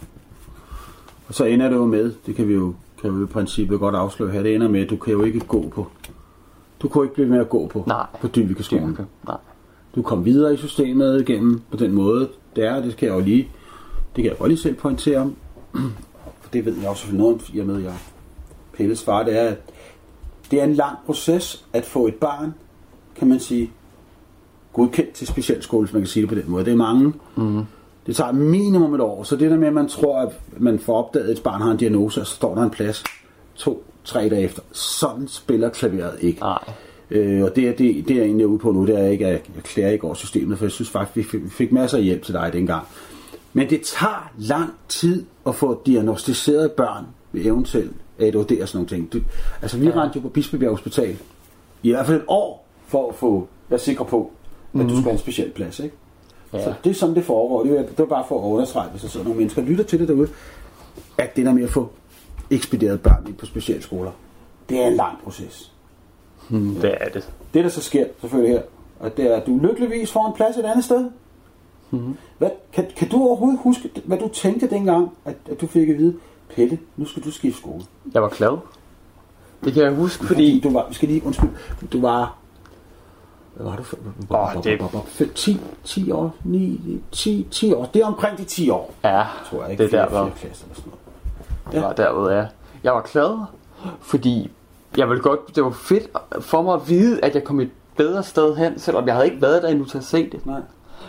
Og 1.28 1.34
så 1.34 1.44
ender 1.44 1.68
det 1.68 1.76
jo 1.76 1.86
med, 1.86 2.12
det 2.26 2.34
kan 2.34 2.48
vi 2.48 2.54
jo, 2.54 2.74
kan 3.00 3.14
vi 3.14 3.18
jo 3.18 3.24
i 3.24 3.28
princippet 3.28 3.80
godt 3.80 3.94
afsløre 3.94 4.30
her, 4.30 4.42
det 4.42 4.54
ender 4.54 4.68
med, 4.68 4.80
at 4.80 4.90
du 4.90 4.96
kan 4.96 5.12
jo 5.12 5.22
ikke 5.22 5.40
gå 5.40 5.68
på. 5.68 5.86
Du 6.82 6.88
kunne 6.88 7.04
ikke 7.04 7.14
blive 7.14 7.28
med 7.28 7.38
at 7.38 7.48
gå 7.48 7.66
på, 7.66 7.84
Nej. 7.86 8.06
på 8.20 8.28
Dyvikeskolen. 8.28 8.86
Dyveke. 8.86 9.06
Nej. 9.26 9.36
Du 9.94 10.02
kom 10.02 10.24
videre 10.24 10.54
i 10.54 10.56
systemet 10.56 11.20
igennem 11.28 11.60
på 11.70 11.76
den 11.76 11.92
måde, 11.92 12.28
det 12.56 12.64
er, 12.66 12.80
det 12.80 12.96
kan 12.96 13.08
jeg 13.08 13.14
jo 13.14 13.20
lige, 13.20 13.48
det 14.16 14.22
kan 14.22 14.24
jeg 14.24 14.38
godt 14.38 14.48
lige 14.48 14.60
selv 14.60 14.74
pointere 14.74 15.18
om. 15.22 15.36
For 16.40 16.50
det 16.52 16.64
ved 16.64 16.76
jeg 16.80 16.88
også 16.88 17.00
selvfølgelig 17.00 17.22
noget 17.22 17.34
om, 17.34 17.56
i 17.56 17.58
og 17.58 17.66
med, 17.66 17.76
at 17.76 17.82
jeg 17.82 17.94
Pelles 18.72 19.04
far, 19.04 19.22
det 19.22 19.38
er, 19.38 19.48
at 19.48 19.56
det 20.50 20.60
er 20.60 20.64
en 20.64 20.74
lang 20.74 20.96
proces 21.06 21.64
at 21.72 21.84
få 21.84 22.06
et 22.06 22.14
barn, 22.14 22.54
kan 23.16 23.28
man 23.28 23.40
sige, 23.40 23.70
godkendt 24.72 25.12
til 25.12 25.26
specialskole, 25.26 25.86
hvis 25.86 25.92
man 25.92 26.02
kan 26.02 26.08
sige 26.08 26.20
det 26.20 26.28
på 26.28 26.34
den 26.34 26.44
måde. 26.46 26.64
Det 26.64 26.72
er 26.72 26.76
mange. 26.76 27.12
Mm. 27.36 27.62
Det 28.06 28.16
tager 28.16 28.32
minimum 28.32 28.94
et 28.94 29.00
år, 29.00 29.22
så 29.22 29.36
det 29.36 29.50
der 29.50 29.56
med, 29.56 29.68
at 29.68 29.74
man 29.74 29.88
tror, 29.88 30.18
at 30.18 30.40
man 30.58 30.78
får 30.78 30.96
opdaget, 30.96 31.24
at 31.24 31.38
et 31.38 31.42
barn 31.42 31.62
har 31.62 31.70
en 31.70 31.76
diagnose, 31.76 32.20
og 32.20 32.26
så 32.26 32.34
står 32.34 32.54
der 32.54 32.62
en 32.62 32.70
plads 32.70 33.04
to, 33.54 33.84
tre 34.04 34.28
dage 34.28 34.42
efter. 34.42 34.62
Sådan 34.72 35.28
spiller 35.28 35.68
klaveret 35.68 36.18
ikke. 36.20 36.40
Nej. 36.40 36.64
Øh, 37.10 37.42
og 37.42 37.56
det 37.56 37.68
er, 37.68 37.72
det, 37.72 38.08
det 38.08 38.10
er 38.10 38.14
jeg 38.14 38.24
egentlig 38.24 38.46
ude 38.46 38.58
på 38.58 38.72
nu, 38.72 38.86
det 38.86 39.00
er 39.00 39.06
ikke, 39.06 39.26
at 39.26 39.32
jeg 39.32 39.62
klager 39.62 39.90
ikke 39.90 40.04
over 40.04 40.14
systemet, 40.14 40.58
for 40.58 40.64
jeg 40.64 40.72
synes 40.72 40.90
faktisk, 40.90 41.16
vi 41.16 41.22
fik, 41.22 41.52
fik 41.52 41.72
masser 41.72 41.98
af 41.98 42.04
hjælp 42.04 42.22
til 42.22 42.34
dig 42.34 42.50
dengang. 42.52 42.86
Men 43.52 43.70
det 43.70 43.80
tager 43.82 44.30
lang 44.38 44.70
tid 44.88 45.24
at 45.46 45.54
få 45.54 45.82
diagnostiseret 45.86 46.72
børn 46.72 47.06
ved 47.32 47.44
eventuelt 47.44 47.92
ADHD 48.20 48.62
og 48.62 48.68
sådan 48.68 48.78
nogle 48.78 48.88
ting. 48.88 49.12
Du, 49.12 49.20
altså, 49.62 49.78
vi 49.78 49.86
ja. 49.86 50.02
rendte 50.02 50.16
jo 50.16 50.20
på 50.20 50.28
Bispebjerg 50.28 50.70
Hospital 50.70 51.16
i 51.82 51.90
hvert 51.90 52.06
fald 52.06 52.16
et 52.16 52.24
år 52.28 52.66
for 52.86 53.08
at 53.08 53.14
få 53.14 53.48
være 53.68 53.80
sikre 53.80 54.04
på, 54.04 54.30
at 54.74 54.80
mm. 54.80 54.88
du 54.88 54.88
skulle 54.88 55.04
have 55.04 55.12
en 55.12 55.18
speciel 55.18 55.50
plads. 55.50 55.80
Ikke? 55.80 55.96
Ja. 56.52 56.64
Så 56.64 56.74
det 56.84 56.90
er 56.90 56.94
sådan, 56.94 57.14
det 57.14 57.24
foregår. 57.24 57.62
Det 57.64 57.78
er, 57.78 57.82
det 57.82 58.00
er 58.00 58.04
bare 58.04 58.24
for 58.28 58.38
at 58.38 58.52
understrege, 58.52 58.90
hvis 58.90 59.02
der 59.02 59.08
sidder 59.08 59.24
nogle 59.24 59.38
mennesker, 59.38 59.62
lytter 59.62 59.84
til 59.84 60.00
det 60.00 60.08
derude, 60.08 60.28
at 61.18 61.36
det 61.36 61.46
der 61.46 61.52
med 61.52 61.62
at 61.62 61.70
få 61.70 61.90
ekspederet 62.50 63.02
børn 63.02 63.24
ind 63.26 63.36
på 63.36 63.46
specialskoler, 63.46 64.10
det 64.68 64.82
er 64.82 64.86
en 64.86 64.94
lang 64.94 65.18
proces. 65.24 65.72
Hmm, 66.48 66.74
det 66.74 66.94
er 67.00 67.08
det. 67.08 67.32
Det, 67.54 67.64
der 67.64 67.70
så 67.70 67.82
sker 67.82 68.06
selvfølgelig 68.20 68.54
her, 68.54 68.62
og 69.00 69.16
det 69.16 69.32
er, 69.32 69.36
at 69.36 69.46
du 69.46 69.58
lykkeligvis 69.62 70.12
får 70.12 70.26
en 70.26 70.32
plads 70.32 70.56
et 70.56 70.64
andet 70.64 70.84
sted. 70.84 71.10
Mm-hmm. 71.90 72.16
Hvad, 72.38 72.50
kan, 72.72 72.86
kan 72.96 73.08
du 73.08 73.16
overhovedet 73.16 73.60
huske, 73.62 73.90
hvad 74.04 74.18
du 74.18 74.28
tænkte 74.28 74.70
dengang, 74.70 75.08
at, 75.24 75.36
at 75.50 75.60
du 75.60 75.66
fik 75.66 75.88
at 75.88 75.98
vide, 75.98 76.14
Pelle, 76.54 76.78
nu 76.96 77.04
skal 77.06 77.22
du 77.24 77.30
skifte 77.30 77.58
skole? 77.60 77.82
Jeg 78.14 78.22
var 78.22 78.28
glad. 78.28 78.58
Det 79.64 79.72
kan 79.72 79.82
jeg 79.82 79.92
huske, 79.94 80.26
fordi... 80.26 80.60
Du 80.60 80.72
var, 80.72 80.86
skal 80.90 81.08
lige, 81.08 81.26
undskyld, 81.26 81.48
du 81.92 82.00
var... 82.00 82.36
Hvad 83.54 83.66
var 83.66 83.76
du? 83.76 83.82
Åh, 84.30 84.64
det- 85.18 85.32
10, 85.34 85.60
10 85.84 86.10
år, 86.10 86.34
9, 86.44 87.00
10, 87.12 87.46
10 87.50 87.72
år. 87.72 87.84
Det 87.94 88.02
er 88.02 88.06
omkring 88.06 88.38
de 88.38 88.44
10 88.44 88.70
år, 88.70 88.94
Ja, 89.04 89.24
tror 89.50 89.62
jeg. 89.62 89.70
Ikke? 89.70 89.84
det 89.84 89.94
er 89.94 89.98
der, 90.02 90.08
hvor 90.08 90.30
klasse 90.36 90.64
eller 90.64 90.74
sådan 90.74 90.92
noget. 91.64 91.72
det 91.74 91.82
var 91.82 91.92
derved, 91.92 92.30
ja. 92.36 92.46
Jeg 92.84 92.92
var 92.92 93.02
glad, 93.12 93.38
fordi 94.00 94.50
jeg 94.96 95.08
ville 95.08 95.22
godt, 95.22 95.56
det 95.56 95.64
var 95.64 95.70
fedt 95.70 96.08
for 96.40 96.62
mig 96.62 96.74
at 96.74 96.88
vide, 96.88 97.24
at 97.24 97.34
jeg 97.34 97.44
kom 97.44 97.60
et 97.60 97.70
bedre 97.96 98.22
sted 98.22 98.56
hen, 98.56 98.78
selvom 98.78 99.06
jeg 99.06 99.14
havde 99.14 99.26
ikke 99.26 99.42
været 99.42 99.62
der 99.62 99.68
endnu 99.68 99.84
til 99.84 99.98
at 99.98 100.04
se 100.04 100.30
det. 100.30 100.46
Nej. 100.46 100.60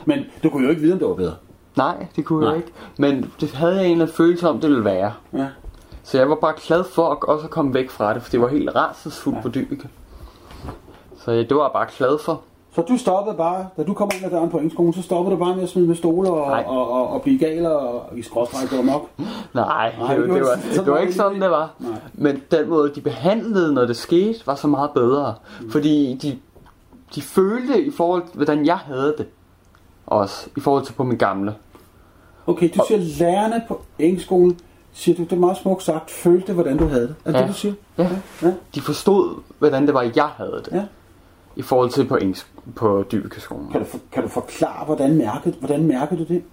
Men 0.05 0.19
du 0.43 0.49
kunne 0.49 0.63
jo 0.63 0.69
ikke 0.69 0.81
vide, 0.81 0.93
om 0.93 0.99
det 0.99 1.07
var 1.07 1.13
bedre. 1.13 1.35
Nej, 1.75 2.05
det 2.15 2.25
kunne 2.25 2.39
Nej. 2.39 2.49
jeg 2.49 2.57
ikke. 2.57 2.71
Men 2.97 3.31
det 3.41 3.51
havde 3.51 3.75
jeg 3.75 3.85
en 3.85 3.91
eller 3.91 4.05
anden 4.05 4.15
følelse 4.15 4.49
om, 4.49 4.59
det 4.59 4.69
ville 4.69 4.85
være. 4.85 5.13
Ja. 5.33 5.47
Så 6.03 6.17
jeg 6.17 6.29
var 6.29 6.35
bare 6.35 6.53
glad 6.67 6.83
for 6.83 7.09
at 7.09 7.17
også 7.23 7.47
komme 7.47 7.73
væk 7.73 7.89
fra 7.89 8.13
det, 8.13 8.21
for 8.21 8.29
det 8.31 8.41
var 8.41 8.47
helt 8.47 8.69
rædselsfuldt 8.75 9.37
ja. 9.37 9.41
på 9.41 9.49
Dybbeke. 9.49 9.89
Så 11.25 11.31
ja, 11.31 11.37
det 11.43 11.55
var 11.55 11.63
jeg 11.63 11.71
bare 11.73 11.87
glad 11.97 12.17
for. 12.25 12.41
Så 12.75 12.81
du 12.81 12.97
stoppede 12.97 13.37
bare, 13.37 13.67
da 13.77 13.83
du 13.83 13.93
kom 13.93 14.09
ind 14.15 14.25
ad 14.25 14.29
døren 14.31 14.49
på 14.49 14.57
engelskolen, 14.57 14.93
så 14.93 15.01
stoppede 15.01 15.35
du 15.35 15.39
bare 15.43 15.55
med 15.55 15.63
at 15.63 15.69
smide 15.69 15.87
med 15.87 15.95
stole 15.95 16.29
og, 16.31 16.47
Nej. 16.49 16.63
og, 16.67 16.91
og, 16.91 17.07
og 17.09 17.21
blive 17.21 17.39
gal 17.39 17.65
og, 17.65 17.79
og 17.79 18.17
i 18.17 18.21
skråstræk 18.21 18.69
gå 18.69 18.77
amok. 18.79 19.09
Nej, 19.17 19.25
Nej, 19.99 20.15
det, 20.15 20.23
det 20.29 20.29
var, 20.29 20.35
det, 20.35 20.77
var- 20.77 20.83
det 20.83 20.91
var 20.93 20.97
ikke 20.99 21.13
sådan, 21.13 21.41
det 21.41 21.49
var. 21.51 21.73
Nej. 21.79 21.91
Men 22.13 22.41
den 22.51 22.69
måde, 22.69 22.91
de 22.95 23.01
behandlede, 23.01 23.73
når 23.73 23.85
det 23.85 23.97
skete, 23.97 24.47
var 24.47 24.55
så 24.55 24.67
meget 24.67 24.91
bedre. 24.91 25.33
Mm. 25.61 25.71
Fordi 25.71 26.19
de, 26.21 26.37
de 27.15 27.21
følte 27.21 27.81
i 27.85 27.91
forhold 27.91 28.21
til, 28.27 28.35
hvordan 28.35 28.65
jeg 28.65 28.77
havde 28.77 29.15
det. 29.17 29.25
Også 30.07 30.47
i 30.57 30.59
forhold 30.59 30.85
til 30.85 30.93
på 30.93 31.03
min 31.03 31.17
gamle. 31.17 31.55
Okay, 32.47 32.69
du 32.77 32.83
siger, 32.87 32.99
lærerne 33.19 33.63
på 33.67 33.81
engelskolen, 33.99 34.59
siger 34.93 35.15
du, 35.17 35.23
det 35.23 35.31
er 35.31 35.35
meget 35.39 35.57
smukt 35.57 35.83
sagt, 35.83 36.11
følte, 36.11 36.53
hvordan 36.53 36.77
du 36.77 36.87
havde 36.87 37.07
det. 37.07 37.15
Er 37.25 37.31
det 37.31 37.37
Ja. 37.37 37.41
det, 37.41 37.49
du 37.49 37.53
siger? 37.53 37.73
Ja. 37.97 38.09
Ja. 38.41 38.51
De 38.75 38.81
forstod, 38.81 39.41
hvordan 39.59 39.85
det 39.85 39.93
var, 39.93 40.11
jeg 40.15 40.25
havde 40.37 40.61
det. 40.65 40.71
Ja. 40.71 40.83
I 41.55 41.61
forhold 41.61 41.89
til 41.89 42.05
på, 42.07 42.15
engelsk, 42.15 42.51
på 42.75 43.05
Dybekeskolen. 43.11 43.71
Kan 43.71 43.79
du, 43.79 43.85
for, 43.85 43.97
kan 44.11 44.23
du 44.23 44.29
forklare, 44.29 44.85
hvordan 44.85 45.17
mærkede, 45.17 45.55
hvordan 45.59 45.83
mærkede 45.87 46.19
du 46.25 46.33
det? 46.33 46.43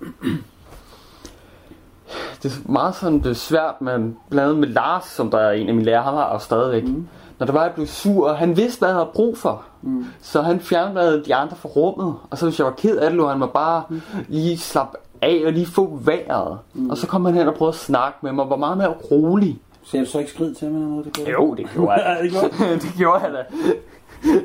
det 2.43 2.53
er 2.67 2.71
meget 2.73 2.95
sådan, 2.95 3.19
det 3.19 3.27
er 3.31 3.33
svært 3.35 3.81
med, 3.81 3.93
blandt 4.31 4.41
andet 4.51 4.57
med 4.59 4.69
Lars, 4.69 5.05
som 5.05 5.31
der 5.31 5.39
er 5.39 5.53
en 5.53 5.69
af 5.69 5.75
mine 5.75 5.85
lærere, 5.85 6.03
han 6.05 6.15
har 6.15 6.33
jo 6.33 6.39
stadigvæk. 6.39 6.85
Mm. 6.85 7.09
Når 7.39 7.47
der 7.47 7.53
var, 7.53 7.63
jeg 7.63 7.73
blev 7.75 7.87
sur, 7.87 8.29
og 8.29 8.37
han 8.37 8.57
vidste, 8.57 8.79
hvad 8.79 8.89
jeg 8.89 8.97
havde 8.97 9.09
brug 9.15 9.39
for. 9.39 9.63
Mm. 9.83 10.07
Så 10.21 10.43
han 10.43 10.61
fjernede 10.61 11.25
de 11.25 11.35
andre 11.35 11.57
fra 11.57 11.69
rummet. 11.69 12.15
Og 12.31 12.39
så 12.39 12.47
hvis 12.47 12.59
jeg 12.59 12.67
var 12.67 12.73
ked 12.73 12.97
af 12.97 13.11
det, 13.11 13.17
lå 13.17 13.29
han 13.29 13.39
mig 13.39 13.51
bare 13.51 13.83
mm. 13.89 14.01
lige 14.29 14.59
slappe 14.59 14.97
af 15.23 15.43
og 15.47 15.53
lige 15.53 15.67
få 15.67 15.99
vejret. 16.05 16.59
Mm. 16.75 16.91
Og 16.91 16.97
så 16.99 17.07
kom 17.07 17.25
han 17.25 17.35
hen 17.35 17.49
og 17.49 17.55
prøvede 17.55 17.75
at 17.75 17.81
snakke 17.81 18.19
med 18.23 18.33
mig, 18.33 18.45
og 18.45 18.51
var 18.51 18.57
meget 18.57 18.79
mere 18.79 18.95
rolig. 19.11 19.59
Sagde 19.85 20.05
du 20.05 20.11
så 20.11 20.19
ikke 20.19 20.31
skrid 20.31 20.55
til 20.55 20.71
mig 20.71 20.77
eller 20.77 20.89
noget? 20.89 21.05
Det 21.05 21.15
gjorde 21.15 21.31
Jo, 21.33 21.55
det 21.55 21.67
gjorde 21.75 21.93
jeg. 21.93 22.03
Ja, 22.19 22.25
det 22.25 22.31
gjorde 22.31 22.75
det 22.87 22.93
gjorde 22.97 23.25
jeg 23.25 23.33
da. 23.33 23.45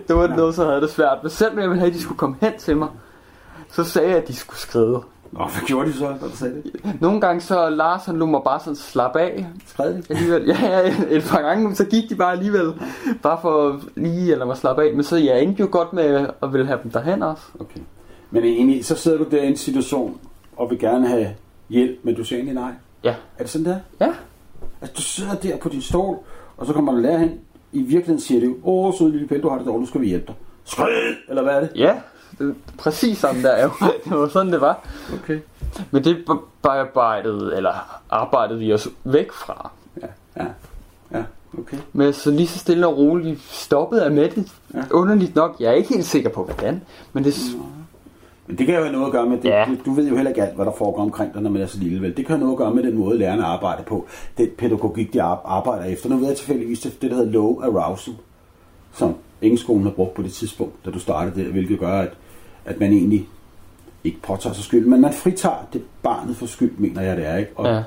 Det 0.07 0.15
var 0.15 0.27
noget, 0.27 0.55
så 0.55 0.65
havde 0.65 0.81
det 0.81 0.89
svært. 0.89 1.17
Men 1.21 1.29
selv 1.29 1.55
når 1.55 1.61
jeg 1.61 1.69
ville 1.69 1.79
have, 1.79 1.89
at 1.89 1.95
de 1.95 2.01
skulle 2.01 2.17
komme 2.17 2.35
hen 2.41 2.53
til 2.57 2.77
mig, 2.77 2.87
så 3.71 3.83
sagde 3.83 4.09
jeg, 4.09 4.17
at 4.17 4.27
de 4.27 4.35
skulle 4.35 4.59
skride. 4.59 5.01
Nå, 5.33 5.39
hvad 5.39 5.67
gjorde 5.67 5.89
de 5.89 5.93
så, 5.93 6.07
da 6.07 6.27
du 6.27 6.35
sagde 6.35 6.53
det? 6.53 7.01
Nogle 7.01 7.21
gange 7.21 7.41
så 7.41 7.69
Lars 7.69 8.05
han 8.05 8.19
lå 8.19 8.25
mig 8.25 8.41
bare 8.45 8.59
sådan 8.59 8.75
slappe 8.75 9.19
af. 9.19 9.47
Skred 9.65 9.93
de? 9.93 10.03
Alligevel, 10.09 10.45
ja, 10.47 10.57
ja, 10.61 10.93
et 11.09 11.23
par 11.29 11.41
gange, 11.41 11.75
så 11.75 11.85
gik 11.85 12.09
de 12.09 12.15
bare 12.15 12.31
alligevel. 12.31 12.73
Bare 13.23 13.39
for 13.41 13.81
lige 13.95 14.35
lade 14.35 14.45
mig 14.45 14.57
slappe 14.57 14.83
af. 14.83 14.93
Men 14.93 15.03
så 15.03 15.17
jeg 15.17 15.43
endte 15.43 15.59
jo 15.61 15.67
godt 15.71 15.93
med 15.93 16.27
at 16.43 16.53
ville 16.53 16.67
have 16.67 16.79
dem 16.83 16.91
derhen 16.91 17.23
også. 17.23 17.43
Okay. 17.59 17.79
Men 18.31 18.43
egentlig, 18.43 18.85
så 18.85 18.95
sidder 18.95 19.17
du 19.17 19.25
der 19.31 19.41
i 19.41 19.47
en 19.47 19.57
situation, 19.57 20.17
og 20.57 20.69
vil 20.69 20.79
gerne 20.79 21.07
have 21.07 21.29
hjælp, 21.69 21.99
men 22.03 22.15
du 22.15 22.23
siger 22.23 22.37
egentlig 22.37 22.55
nej. 22.55 22.71
Ja. 23.03 23.15
Er 23.37 23.43
det 23.43 23.49
sådan 23.49 23.65
der? 23.65 23.77
Ja. 24.01 24.13
Altså, 24.81 24.95
du 24.97 25.01
sidder 25.01 25.35
der 25.35 25.57
på 25.57 25.69
din 25.69 25.81
stol, 25.81 26.17
og 26.57 26.65
så 26.65 26.73
kommer 26.73 26.91
der 26.91 26.99
lærer 26.99 27.17
hen. 27.17 27.31
I 27.71 27.81
virkeligheden 27.81 28.19
siger 28.19 28.45
jo, 28.45 28.55
åh, 28.63 28.93
søde 28.97 29.11
lille 29.11 29.27
Pelle, 29.27 29.43
du 29.43 29.49
har 29.49 29.57
det 29.57 29.67
dårligt, 29.67 29.81
nu 29.81 29.87
skal 29.87 30.01
vi 30.01 30.07
hjælpe 30.07 30.25
dig. 30.27 30.35
Skrid! 30.63 31.15
Eller 31.29 31.43
hvad 31.43 31.53
er 31.53 31.59
det? 31.59 31.71
Ja, 31.75 31.95
det 32.39 32.49
er 32.49 32.53
præcis 32.77 33.17
sådan 33.17 33.43
der 33.43 33.63
jo. 33.63 33.69
Det 34.09 34.17
var 34.17 34.27
sådan, 34.27 34.53
det 34.53 34.61
var. 34.61 34.79
Okay. 35.23 35.39
Men 35.91 36.03
det 36.03 36.17
bearbejdede, 36.61 37.53
eller 37.57 38.01
arbejdede 38.09 38.59
vi 38.59 38.73
os 38.73 38.87
væk 39.03 39.31
fra. 39.31 39.71
Ja, 40.01 40.07
ja, 40.37 40.45
ja, 41.11 41.23
okay. 41.59 41.77
Men 41.93 42.13
så 42.13 42.31
lige 42.31 42.47
så 42.47 42.59
stille 42.59 42.87
og 42.87 42.97
roligt 42.97 43.41
stoppede 43.41 44.03
jeg 44.03 44.11
med 44.11 44.29
det. 44.29 44.51
Ja. 44.73 44.83
Underligt 44.91 45.35
nok. 45.35 45.55
Jeg 45.59 45.69
er 45.69 45.73
ikke 45.73 45.89
helt 45.93 46.05
sikker 46.05 46.29
på, 46.29 46.43
hvordan. 46.43 46.81
Men 47.13 47.23
det, 47.23 47.35
Men 48.47 48.57
det 48.57 48.65
kan 48.65 48.75
jo 48.75 48.81
have 48.81 48.91
noget 48.93 49.05
at 49.05 49.11
gøre 49.11 49.25
med, 49.25 49.37
det, 49.37 49.49
Ja. 49.49 49.65
du, 49.67 49.75
du 49.85 49.93
ved 49.93 50.07
jo 50.07 50.15
heller 50.15 50.29
ikke 50.31 50.43
alt, 50.43 50.55
hvad 50.55 50.65
der 50.65 50.71
foregår 50.77 51.01
omkring 51.01 51.33
dig, 51.33 51.41
når 51.41 51.49
man 51.49 51.61
er 51.61 51.65
så 51.67 51.79
lille. 51.79 52.01
Vel? 52.01 52.17
Det 52.17 52.25
kan 52.25 52.35
have 52.35 52.39
noget 52.39 52.53
at 52.53 52.57
gøre 52.57 52.73
med 52.73 52.83
den 52.83 52.97
måde, 52.97 53.17
lærerne 53.17 53.45
arbejder 53.45 53.83
på. 53.83 54.05
Den 54.37 54.49
pædagogik, 54.57 55.13
de 55.13 55.21
ar- 55.21 55.41
arbejder 55.45 55.85
efter. 55.85 56.09
Nu 56.09 56.17
ved 56.17 56.27
jeg 56.27 56.37
tilfældigvis 56.37 56.79
det, 56.79 57.01
det 57.01 57.11
der 57.11 57.17
hedder 57.17 57.31
low 57.31 57.61
arousal, 57.61 58.13
som 58.93 59.15
engelskolen 59.43 59.83
har 59.83 59.91
brugt 59.91 60.13
på 60.13 60.21
det 60.21 60.33
tidspunkt, 60.33 60.85
da 60.85 60.91
du 60.91 60.99
startede 60.99 61.43
der, 61.43 61.51
hvilket 61.51 61.79
gør, 61.79 61.99
at, 61.99 62.13
at 62.65 62.79
man 62.79 62.91
egentlig 62.91 63.27
ikke 64.03 64.21
påtager 64.21 64.53
sig 64.53 64.63
skyld, 64.63 64.85
men 64.85 65.01
man 65.01 65.13
fritager 65.13 65.67
det 65.73 65.83
barnet 66.03 66.35
for 66.35 66.45
skyld, 66.45 66.77
mener 66.77 67.01
jeg 67.01 67.17
det 67.17 67.25
er, 67.27 67.37
ikke? 67.37 67.51
Og, 67.55 67.65
ja. 67.65 67.83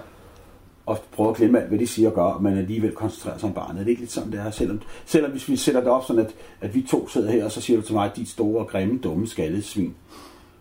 og 0.86 0.98
prøver 1.12 1.30
at 1.30 1.36
glemme 1.36 1.60
alt, 1.60 1.68
hvad 1.68 1.78
de 1.78 1.86
siger 1.86 2.08
og 2.08 2.14
gør, 2.14 2.38
man 2.40 2.58
alligevel 2.58 2.92
koncentrerer 2.92 3.38
sig 3.38 3.48
om 3.48 3.54
barnet. 3.54 3.76
Det 3.76 3.84
er 3.84 3.88
ikke 3.88 4.02
lidt 4.02 4.12
sådan, 4.12 4.32
det 4.32 4.40
er, 4.40 4.50
selvom, 4.50 4.80
selvom 5.06 5.30
hvis 5.30 5.48
vi 5.48 5.56
sætter 5.56 5.80
det 5.80 5.90
op 5.90 6.04
sådan, 6.04 6.22
at, 6.22 6.34
at 6.60 6.74
vi 6.74 6.82
to 6.82 7.08
sidder 7.08 7.32
her, 7.32 7.44
og 7.44 7.52
så 7.52 7.60
siger 7.60 7.80
du 7.80 7.86
til 7.86 7.94
mig, 7.94 8.10
dit 8.16 8.28
store, 8.28 8.64
grimme, 8.64 8.98
dumme, 8.98 9.26
skaldede 9.26 9.62
svin, 9.62 9.94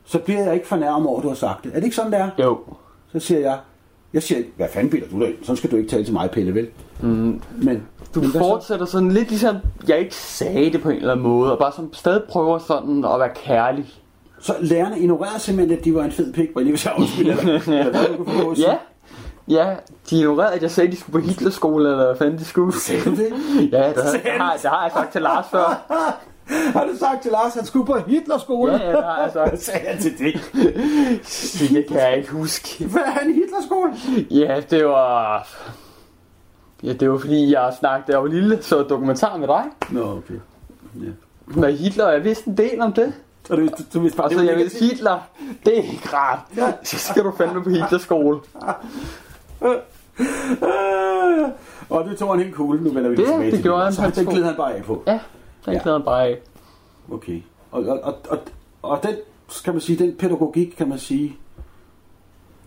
så 0.05 0.19
bliver 0.19 0.43
jeg 0.43 0.53
ikke 0.53 0.67
fornærmet 0.67 1.07
over, 1.07 1.17
at 1.17 1.23
du 1.23 1.27
har 1.27 1.35
sagt 1.35 1.63
det. 1.63 1.71
Er 1.71 1.75
det 1.75 1.83
ikke 1.83 1.95
sådan, 1.95 2.11
det 2.11 2.19
er? 2.19 2.29
Jo. 2.39 2.59
Så 3.11 3.19
siger 3.19 3.39
jeg, 3.39 3.59
jeg 4.15 4.23
siger, 4.23 4.41
hvad 4.57 4.67
fanden 4.73 4.89
bilder 4.89 5.07
du 5.07 5.19
dig 5.19 5.27
ind? 5.29 5.35
Sådan 5.41 5.55
skal 5.57 5.71
du 5.71 5.75
ikke 5.75 5.89
tale 5.89 6.03
til 6.03 6.13
mig, 6.13 6.31
Pelle, 6.31 6.55
vel? 6.55 6.67
Mm. 7.01 7.41
Men, 7.61 7.83
Du 8.15 8.21
men 8.21 8.31
hvad 8.31 8.41
så? 8.41 8.47
fortsætter 8.47 8.85
sådan 8.85 9.11
lidt 9.11 9.29
ligesom, 9.29 9.55
jeg 9.87 9.99
ikke 9.99 10.15
sagde 10.15 10.71
det 10.71 10.81
på 10.81 10.89
en 10.89 10.95
eller 10.95 11.11
anden 11.11 11.23
måde, 11.27 11.51
og 11.51 11.59
bare 11.59 11.71
sådan 11.71 11.89
stadig 11.93 12.21
prøver 12.29 12.57
sådan 12.57 13.05
at 13.05 13.19
være 13.19 13.29
kærlig. 13.35 13.85
Så 14.39 14.53
lærerne 14.61 14.99
ignorerede 14.99 15.39
simpelthen, 15.39 15.77
at 15.79 15.85
de 15.85 15.95
var 15.95 16.03
en 16.03 16.11
fed 16.11 16.33
pik, 16.33 16.49
lige 16.57 16.69
hvis 16.69 16.85
jeg 16.85 16.93
undskyld, 16.97 17.29
eller, 17.29 17.43
eller 17.43 17.89
hvad 17.91 18.17
du 18.17 18.23
kunne 18.23 18.39
få 18.41 18.51
at 18.51 18.57
sige. 18.57 18.69
Ja, 18.69 18.77
ja, 19.69 19.75
de 20.09 20.17
ignorerede, 20.19 20.53
at 20.55 20.61
jeg 20.61 20.71
sagde, 20.71 20.87
at 20.87 20.93
de 20.95 20.99
skulle 20.99 21.21
på 21.21 21.27
Hitlerskole, 21.27 21.89
eller 21.91 22.05
hvad 22.05 22.15
fanden 22.17 22.37
de 22.39 22.45
skulle. 22.45 22.79
Sagde 22.79 23.03
det? 23.09 23.33
Ja, 23.71 23.87
det 23.89 24.03
har, 24.03 24.11
det 24.11 24.21
har, 24.37 24.53
det 24.61 24.69
har 24.69 24.83
jeg 24.83 24.91
sagt 24.93 25.11
til 25.11 25.21
Lars 25.21 25.45
før. 25.51 25.85
Har 26.49 26.85
du 26.85 26.97
sagt 26.99 27.21
til 27.21 27.31
Lars, 27.31 27.47
at 27.51 27.53
han 27.53 27.65
skulle 27.65 27.85
på 27.85 27.97
Hitlerskole? 28.07 28.73
Ja, 28.73 29.19
ja, 29.19 29.25
det 29.25 29.33
sagt. 29.33 29.61
sagde 29.61 29.87
han 29.87 30.01
til 30.01 30.17
det? 30.17 30.33
Det 31.69 31.85
kan 31.87 31.97
jeg 31.99 32.17
ikke 32.17 32.31
huske. 32.31 32.85
Hvad 32.85 33.01
er 33.01 33.11
han 33.11 33.29
i 33.29 33.33
Hitlerskole? 33.33 33.91
Ja, 34.31 34.61
det 34.69 34.85
var... 34.85 35.47
Ja, 36.83 36.93
det 36.93 37.11
var 37.11 37.17
fordi, 37.17 37.51
jeg 37.53 37.73
snakkede, 37.79 38.11
jeg 38.17 38.21
var 38.23 38.27
lille, 38.27 38.57
så 38.61 38.83
dokumentar 38.83 39.37
med 39.37 39.47
dig. 39.47 39.63
Nå, 39.89 40.11
okay. 40.17 40.33
Ja. 40.95 41.09
Med 41.47 41.77
Hitler, 41.77 42.09
jeg 42.09 42.23
vidste 42.23 42.49
en 42.49 42.57
del 42.57 42.81
om 42.81 42.93
det. 42.93 43.13
Så 43.47 43.55
du, 43.55 43.61
du, 43.65 43.71
du 43.93 43.99
vidste 43.99 44.17
bare, 44.17 44.27
Og 44.27 44.33
så 44.33 44.39
det 44.39 44.47
jeg 44.47 44.57
vidste. 44.57 44.85
Hitler, 44.85 45.19
det 45.65 45.77
er 45.79 45.83
ikke 45.83 46.09
rart. 46.13 46.39
Så 46.87 46.97
skal 46.97 47.23
du 47.23 47.33
fandme 47.37 47.63
på 47.63 47.69
Hitlerskole. 47.69 48.39
Og 51.89 52.05
det 52.09 52.17
tog 52.17 52.29
han 52.29 52.39
helt 52.43 52.55
cool, 52.55 52.81
nu 52.83 52.89
vender 52.89 53.09
vi 53.09 53.15
Det- 53.15 53.25
tilbage 53.25 53.45
det 53.45 53.53
til 53.53 53.63
gjorde 53.63 53.83
han 53.83 53.93
Så 53.93 54.11
to. 54.23 54.31
gled 54.31 54.43
han 54.43 54.55
bare 54.55 54.73
af 54.73 54.83
på. 54.83 55.03
Ja, 55.07 55.19
den 55.65 55.73
Ja. 55.73 55.79
glæder 55.83 55.99
bare 55.99 56.23
af. 56.27 56.39
Okay. 57.11 57.41
Og, 57.71 57.83
og, 57.83 58.15
og, 58.29 58.39
og, 58.81 58.99
den, 59.03 59.15
kan 59.63 59.73
man 59.73 59.81
sige, 59.81 60.03
den 60.03 60.15
pædagogik, 60.15 60.73
kan 60.77 60.89
man 60.89 60.99
sige, 60.99 61.37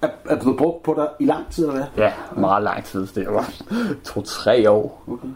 er, 0.02 0.08
er 0.28 0.40
blevet 0.40 0.58
brugt 0.58 0.82
på 0.82 0.94
dig 0.96 1.08
i 1.20 1.24
lang 1.24 1.50
tid, 1.50 1.64
eller 1.66 1.76
hvad? 1.76 2.04
Ja, 2.04 2.12
meget 2.36 2.62
lang 2.62 2.84
tid. 2.84 3.06
Det 3.06 3.26
var 3.28 3.50
to-tre 4.04 4.70
år. 4.70 5.04
Okay. 5.08 5.28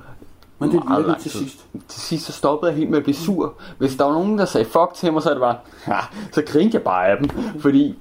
Men 0.58 0.70
det 0.72 0.82
virkede 0.96 1.16
til 1.20 1.30
sidst. 1.30 1.66
Til 1.88 2.00
sidst 2.00 2.26
så 2.26 2.32
stoppede 2.32 2.70
jeg 2.70 2.78
helt 2.78 2.90
med 2.90 2.98
at 2.98 3.04
blive 3.04 3.16
sur. 3.16 3.54
Hvis 3.78 3.96
der 3.96 4.04
var 4.04 4.12
nogen, 4.12 4.38
der 4.38 4.44
sagde 4.44 4.64
fuck 4.64 4.94
til 4.94 5.12
mig, 5.12 5.22
så 5.22 5.30
det 5.30 5.40
bare, 5.40 5.56
ja, 5.88 5.98
så 6.32 6.42
grinte 6.46 6.74
jeg 6.74 6.82
bare 6.82 7.06
af 7.06 7.16
dem. 7.18 7.28
Fordi 7.60 7.98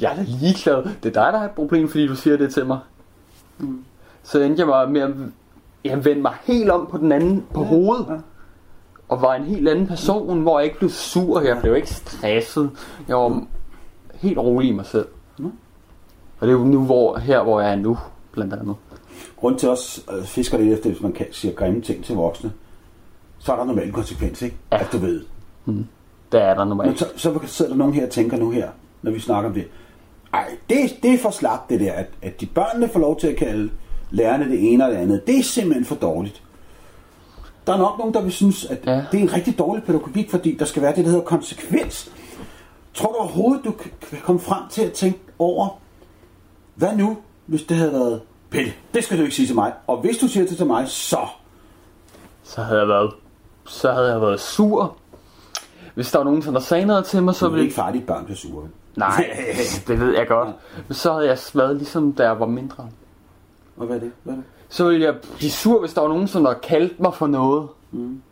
jeg 0.00 0.12
er 0.12 0.16
da 0.16 0.24
ligeglad. 0.26 0.82
Det 1.02 1.16
er 1.16 1.22
dig, 1.24 1.32
der 1.32 1.38
har 1.38 1.44
et 1.44 1.50
problem, 1.50 1.88
fordi 1.88 2.06
du 2.06 2.14
siger 2.16 2.36
det 2.36 2.54
til 2.54 2.66
mig. 2.66 2.78
Så 4.22 4.40
endte 4.40 4.60
jeg 4.60 4.66
bare 4.66 4.90
med 4.90 5.00
at 5.00 5.10
jeg 5.84 6.04
vendte 6.04 6.22
mig 6.22 6.34
helt 6.44 6.70
om 6.70 6.86
på 6.90 6.98
den 6.98 7.12
anden 7.12 7.46
på 7.54 7.62
hovedet. 7.64 8.06
ja. 8.08 8.14
Og 9.08 9.22
var 9.22 9.34
en 9.34 9.44
helt 9.44 9.68
anden 9.68 9.86
person, 9.86 10.40
hvor 10.42 10.58
jeg 10.58 10.64
ikke 10.64 10.78
blev 10.78 10.90
sur. 10.90 11.40
Jeg 11.40 11.58
blev 11.60 11.76
ikke 11.76 11.90
stresset. 11.94 12.70
Jeg 13.08 13.16
var 13.16 13.42
helt 14.14 14.38
rolig 14.38 14.68
i 14.68 14.72
mig 14.72 14.86
selv. 14.86 15.06
Mm. 15.38 15.52
Og 16.40 16.46
det 16.46 16.54
er 16.54 16.58
jo 16.58 16.64
nu, 16.64 16.84
hvor, 16.84 17.18
her, 17.18 17.42
hvor 17.42 17.60
jeg 17.60 17.72
er 17.72 17.76
nu, 17.76 17.98
blandt 18.32 18.54
andet. 18.54 18.76
Grund 19.36 19.58
til 19.58 19.68
os 19.68 20.04
øh, 20.18 20.24
fisker 20.24 20.58
lidt 20.58 20.72
efter, 20.72 20.90
hvis 20.90 21.02
man 21.02 21.12
kan, 21.12 21.26
siger 21.30 21.54
grimme 21.54 21.80
ting 21.80 22.04
til 22.04 22.14
voksne, 22.16 22.52
så 23.38 23.52
er 23.52 23.56
der 23.56 23.64
normalt 23.64 23.86
en 23.86 23.92
konsekvens, 23.92 24.42
ikke? 24.42 24.56
Ja. 24.72 24.78
At 24.78 24.88
du 24.92 24.98
ved. 24.98 25.22
Der 26.32 26.40
er 26.40 26.54
der 26.54 26.64
Men 26.64 26.68
normalt. 26.68 26.98
så, 26.98 27.06
så 27.16 27.38
sidder 27.46 27.70
der 27.70 27.78
nogen 27.78 27.94
her 27.94 28.04
og 28.06 28.10
tænker 28.10 28.36
nu 28.36 28.50
her, 28.50 28.68
når 29.02 29.10
vi 29.10 29.20
snakker 29.20 29.48
om 29.50 29.54
det. 29.54 29.68
Ej, 30.32 30.46
det, 30.70 30.76
det 31.02 31.14
er 31.14 31.18
for 31.18 31.30
slapt 31.30 31.70
det 31.70 31.80
der, 31.80 31.92
at, 31.92 32.06
at 32.22 32.40
de 32.40 32.46
børnene 32.46 32.88
får 32.88 33.00
lov 33.00 33.20
til 33.20 33.26
at 33.26 33.36
kalde 33.36 33.70
lærerne 34.10 34.50
det 34.50 34.72
ene 34.72 34.84
og 34.84 34.90
det 34.90 34.96
andet. 34.96 35.26
Det 35.26 35.38
er 35.38 35.42
simpelthen 35.42 35.84
for 35.84 35.94
dårligt. 35.94 36.42
Der 37.66 37.72
er 37.72 37.78
nok 37.78 37.98
nogen, 37.98 38.14
der 38.14 38.22
vil 38.22 38.32
synes, 38.32 38.64
at 38.64 38.78
ja. 38.86 39.04
Det 39.12 39.18
er 39.18 39.22
en 39.22 39.32
rigtig 39.32 39.58
dårlig 39.58 39.84
pædagogik, 39.84 40.30
fordi 40.30 40.56
der 40.56 40.64
skal 40.64 40.82
være 40.82 40.96
det, 40.96 41.04
der 41.04 41.10
hedder 41.10 41.24
konsekvens. 41.24 42.10
Tror 42.94 43.12
du 43.12 43.18
overhovedet, 43.18 43.64
du 43.64 43.70
kan 43.70 44.18
komme 44.22 44.40
frem 44.40 44.62
til 44.70 44.82
at 44.82 44.92
tænke 44.92 45.18
over, 45.38 45.80
hvad 46.74 46.96
nu, 46.96 47.16
hvis 47.46 47.62
det 47.62 47.76
havde 47.76 47.92
været, 47.92 48.20
Pelle, 48.50 48.72
det 48.94 49.04
skal 49.04 49.18
du 49.18 49.22
ikke 49.22 49.34
sige 49.34 49.46
til 49.46 49.54
mig. 49.54 49.72
Og 49.86 50.00
hvis 50.00 50.18
du 50.18 50.28
siger 50.28 50.46
det 50.46 50.56
til 50.56 50.66
mig, 50.66 50.88
så... 50.88 51.26
så 52.42 52.62
havde 52.62 52.80
jeg 52.80 52.88
været, 52.88 53.12
så 53.66 53.92
havde 53.92 54.12
jeg 54.12 54.20
været 54.20 54.40
sur. 54.40 54.96
Hvis 55.94 56.10
der 56.10 56.18
var 56.18 56.24
nogen, 56.24 56.42
der 56.42 56.60
sagde 56.60 56.86
noget 56.86 57.04
til 57.04 57.22
mig, 57.22 57.34
så 57.34 57.38
Så 57.38 57.48
vil 57.48 57.52
ville 57.52 57.64
ikke 57.64 57.74
far, 57.74 57.92
dit 57.92 58.06
børn 58.06 58.24
bliver 58.24 58.36
sure. 58.36 58.68
Nej, 58.96 59.30
det 59.86 60.00
ved 60.00 60.14
jeg 60.16 60.26
godt. 60.28 60.48
Men 60.88 60.94
så 60.94 61.12
havde 61.12 61.26
jeg 61.26 61.38
været 61.54 61.76
ligesom, 61.76 62.12
da 62.12 62.22
jeg 62.22 62.40
var 62.40 62.46
mindre. 62.46 62.88
Og 63.76 63.86
hvad 63.86 63.96
er 63.96 64.00
det? 64.00 64.12
Hvad 64.22 64.32
er 64.32 64.36
det? 64.36 64.44
Så 64.68 64.88
ville 64.88 65.04
jeg 65.04 65.14
blive 65.36 65.50
sur, 65.50 65.80
hvis 65.80 65.94
der 65.94 66.00
var 66.00 66.08
nogen, 66.08 66.28
som 66.28 66.44
der 66.44 66.54
kaldte 66.54 67.02
mig 67.02 67.14
for 67.14 67.26
noget. 67.26 67.68
Mm. 67.92 68.22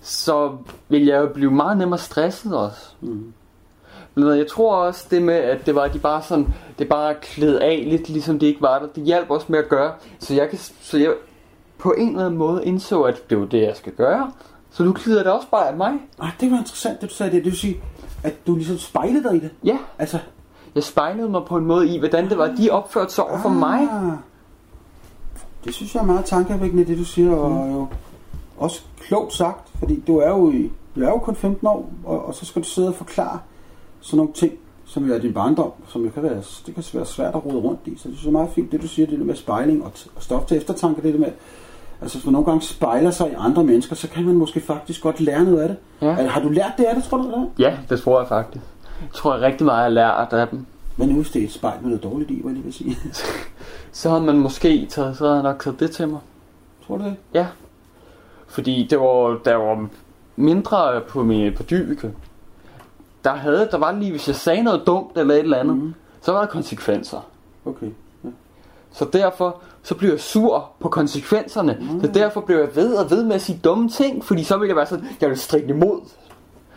Så 0.00 0.56
ville 0.88 1.06
jeg 1.06 1.20
jo 1.20 1.26
blive 1.26 1.50
meget 1.50 1.78
nemmere 1.78 1.98
stresset 1.98 2.56
også. 2.56 2.94
Mm. 3.00 3.32
Men 4.14 4.38
jeg 4.38 4.46
tror 4.46 4.76
også 4.76 5.06
det 5.10 5.22
med, 5.22 5.34
at 5.34 5.66
det 5.66 5.74
var 5.74 5.88
de 5.88 5.98
bare 5.98 6.22
sådan, 6.22 6.54
det 6.78 6.88
bare 6.88 7.14
klæd 7.22 7.56
af 7.56 7.84
lidt, 7.86 8.08
ligesom 8.08 8.38
det 8.38 8.46
ikke 8.46 8.62
var 8.62 8.78
der. 8.78 8.86
Det 8.86 9.04
hjalp 9.04 9.30
også 9.30 9.46
med 9.48 9.58
at 9.58 9.68
gøre, 9.68 9.92
så 10.18 10.34
jeg 10.34 10.48
kan, 10.50 10.58
så 10.58 10.98
jeg 10.98 11.14
på 11.78 11.92
en 11.92 12.08
eller 12.08 12.24
anden 12.26 12.38
måde 12.38 12.64
indså, 12.64 13.02
at 13.02 13.30
det 13.30 13.40
var 13.40 13.46
det, 13.46 13.62
jeg 13.62 13.76
skal 13.76 13.92
gøre. 13.92 14.32
Så 14.70 14.84
nu 14.84 14.92
glider 15.04 15.22
det 15.22 15.32
også 15.32 15.48
bare 15.50 15.68
af 15.68 15.76
mig. 15.76 15.92
Ej, 16.22 16.30
det 16.40 16.50
var 16.50 16.58
interessant, 16.58 17.00
det 17.00 17.10
du 17.10 17.14
sagde 17.14 17.32
det. 17.32 17.44
Det 17.44 17.52
vil 17.52 17.58
sige, 17.58 17.80
at 18.22 18.46
du 18.46 18.54
ligesom 18.54 18.78
spejlede 18.78 19.22
dig 19.22 19.36
i 19.36 19.40
det. 19.40 19.50
Ja, 19.64 19.78
Altså, 19.98 20.18
jeg 20.74 20.82
spejlede 20.82 21.28
mig 21.28 21.44
på 21.44 21.56
en 21.56 21.66
måde 21.66 21.88
i, 21.88 21.98
hvordan 21.98 22.28
det 22.28 22.38
var, 22.38 22.46
de 22.46 22.70
opførte 22.70 23.12
sig 23.12 23.24
over 23.24 23.38
for 23.38 23.48
mig. 23.48 23.88
Det 25.64 25.74
synes 25.74 25.94
jeg 25.94 26.00
er 26.00 26.06
meget 26.06 26.24
tankevækkende, 26.24 26.84
det 26.84 26.98
du 26.98 27.04
siger, 27.04 27.32
og 27.34 27.50
Mm. 27.66 27.72
jo 27.72 27.86
også 28.58 28.80
klogt 29.00 29.32
sagt, 29.32 29.68
fordi 29.78 30.02
du 30.06 30.16
er 30.18 30.28
jo, 30.28 30.50
i, 30.52 30.70
du 30.96 31.00
er 31.02 31.08
jo 31.08 31.18
kun 31.18 31.34
15 31.36 31.66
år, 31.66 31.90
og, 32.04 32.26
og 32.26 32.34
så 32.34 32.46
skal 32.46 32.62
du 32.62 32.66
sidde 32.68 32.88
og 32.88 32.94
forklare 32.94 33.38
sådan 34.00 34.16
nogle 34.16 34.32
ting, 34.32 34.52
som 34.86 35.04
jo 35.04 35.14
er 35.14 35.18
din 35.18 35.32
barndom, 35.32 35.70
som 35.88 36.04
jo 36.04 36.10
kan 36.10 36.22
være, 36.22 36.42
det 36.66 36.74
kan 36.74 36.84
være 36.92 37.06
svært 37.06 37.34
at 37.34 37.44
rode 37.46 37.56
rundt 37.56 37.80
i. 37.84 37.90
Så 37.98 38.08
det 38.08 38.16
synes 38.16 38.22
jeg 38.22 38.28
er 38.28 38.32
meget 38.32 38.50
fint, 38.54 38.72
det 38.72 38.82
du 38.82 38.88
siger, 38.88 39.06
det 39.06 39.18
der 39.18 39.24
med 39.24 39.34
spejling 39.36 39.84
og, 39.84 39.92
og 40.16 40.22
stof 40.22 40.44
til 40.44 40.56
eftertanke, 40.56 41.02
det 41.02 41.14
der 41.14 41.20
med, 41.20 41.28
altså 42.00 42.18
hvis 42.18 42.24
man 42.26 42.32
nogle 42.32 42.46
gange 42.46 42.62
spejler 42.62 43.10
sig 43.10 43.30
i 43.30 43.34
andre 43.38 43.64
mennesker, 43.64 43.96
så 43.96 44.08
kan 44.08 44.24
man 44.24 44.34
måske 44.34 44.60
faktisk 44.60 45.02
godt 45.02 45.20
lære 45.20 45.44
noget 45.44 45.60
af 45.60 45.68
det. 45.68 45.76
Ja. 46.02 46.10
Altså, 46.10 46.26
Har 46.26 46.40
du 46.40 46.48
lært 46.48 46.72
det 46.78 46.84
af 46.84 46.94
det, 46.94 47.04
tror 47.04 47.18
du? 47.18 47.24
Eller? 47.24 47.44
Ja, 47.58 47.76
det 47.90 48.00
tror 48.00 48.20
jeg 48.20 48.28
faktisk. 48.28 48.64
Jeg 49.02 49.08
tror 49.14 49.34
jeg 49.34 49.42
rigtig 49.42 49.64
meget, 49.64 49.76
jeg 49.78 49.84
har 50.06 50.24
lært 50.30 50.32
af 50.40 50.48
dem. 50.48 50.66
Men 50.96 51.08
nu 51.08 51.14
hvis 51.14 51.30
det 51.30 51.42
er 51.42 51.46
et 51.46 51.52
spejl 51.52 51.78
med 51.80 51.88
noget 51.88 52.02
dårligt 52.02 52.30
i, 52.30 52.40
hvad 52.42 52.52
jeg 52.52 52.54
lige 52.54 52.64
vil 52.64 52.72
sige. 52.74 52.96
Så 53.92 54.10
har 54.10 54.18
man 54.18 54.38
måske 54.38 54.86
taget, 54.86 55.16
så 55.16 55.26
har 55.26 55.34
jeg 55.34 55.42
nok 55.42 55.62
taget 55.62 55.80
det 55.80 55.90
til 55.90 56.08
mig. 56.08 56.20
tror 56.86 56.96
du 56.96 57.04
det? 57.04 57.16
Ja. 57.34 57.46
Fordi 58.46 58.86
det 58.90 59.00
var, 59.00 59.40
der 59.44 59.54
var 59.54 59.88
mindre 60.36 61.00
på, 61.08 61.22
min, 61.22 61.54
på 61.54 61.62
dybike. 61.62 62.12
Der, 63.24 63.34
havde, 63.34 63.68
der 63.70 63.78
var 63.78 63.92
lige, 63.92 64.10
hvis 64.10 64.28
jeg 64.28 64.36
sagde 64.36 64.62
noget 64.62 64.82
dumt 64.86 65.18
eller 65.18 65.34
et 65.34 65.40
eller 65.40 65.56
andet, 65.56 65.76
mm. 65.76 65.94
så 66.20 66.32
var 66.32 66.40
der 66.40 66.46
konsekvenser. 66.46 67.28
Okay. 67.64 67.90
Ja. 68.24 68.28
Så 68.92 69.06
derfor, 69.12 69.62
så 69.82 69.94
blev 69.94 70.10
jeg 70.10 70.20
sur 70.20 70.70
på 70.80 70.88
konsekvenserne. 70.88 71.78
Mm. 71.80 72.00
Så 72.00 72.06
derfor 72.06 72.40
blev 72.40 72.58
jeg 72.58 72.76
ved 72.76 72.94
og 72.94 73.10
ved 73.10 73.24
med 73.24 73.34
at 73.34 73.42
sige 73.42 73.60
dumme 73.64 73.88
ting, 73.88 74.24
fordi 74.24 74.44
så 74.44 74.56
ville 74.56 74.68
jeg 74.68 74.76
være 74.76 74.86
sådan, 74.86 75.06
jeg 75.20 75.28
vil 75.28 75.38
strikke 75.38 75.68
imod. 75.68 76.00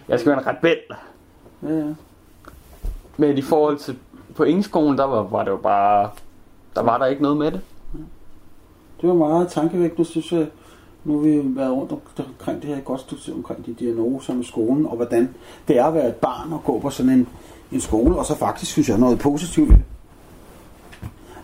Jeg 0.07 0.19
skal 0.19 0.31
være 0.31 0.41
en 0.41 0.47
rebel. 0.47 0.77
Ja, 1.63 1.77
ja. 1.77 1.93
Men 3.17 3.37
i 3.37 3.41
forhold 3.41 3.77
til 3.77 3.97
på 4.35 4.43
engelskolen, 4.43 4.97
der 4.97 5.03
var, 5.03 5.23
var 5.23 5.43
det 5.43 5.51
jo 5.51 5.57
bare, 5.57 6.09
der 6.75 6.81
var 6.81 6.97
der 6.97 7.05
ikke 7.05 7.21
noget 7.21 7.37
med 7.37 7.51
det. 7.51 7.61
Det 9.01 9.09
var 9.09 9.15
meget 9.15 9.47
tankevækkende, 9.47 10.05
synes 10.05 10.31
jeg. 10.31 10.47
Nu 11.03 11.13
har 11.13 11.19
vi 11.19 11.41
været 11.55 11.71
rundt 11.71 11.91
omkring 12.19 12.61
det 12.61 12.75
her 12.75 12.81
godt 12.81 13.01
studie 13.01 13.33
omkring 13.33 13.65
de 13.65 13.73
diagnoser 13.73 14.33
med 14.33 14.43
skolen, 14.43 14.85
og 14.85 14.95
hvordan 14.95 15.35
det 15.67 15.77
er 15.77 15.85
at 15.85 15.93
være 15.93 16.09
et 16.09 16.15
barn 16.15 16.53
og 16.53 16.63
gå 16.63 16.79
på 16.79 16.89
sådan 16.89 17.11
en, 17.11 17.27
en 17.71 17.81
skole, 17.81 18.15
og 18.15 18.25
så 18.25 18.37
faktisk 18.37 18.71
synes 18.71 18.89
jeg 18.89 18.97
noget 18.97 19.19
positivt 19.19 19.69
ved 19.69 19.77
det. 19.77 19.85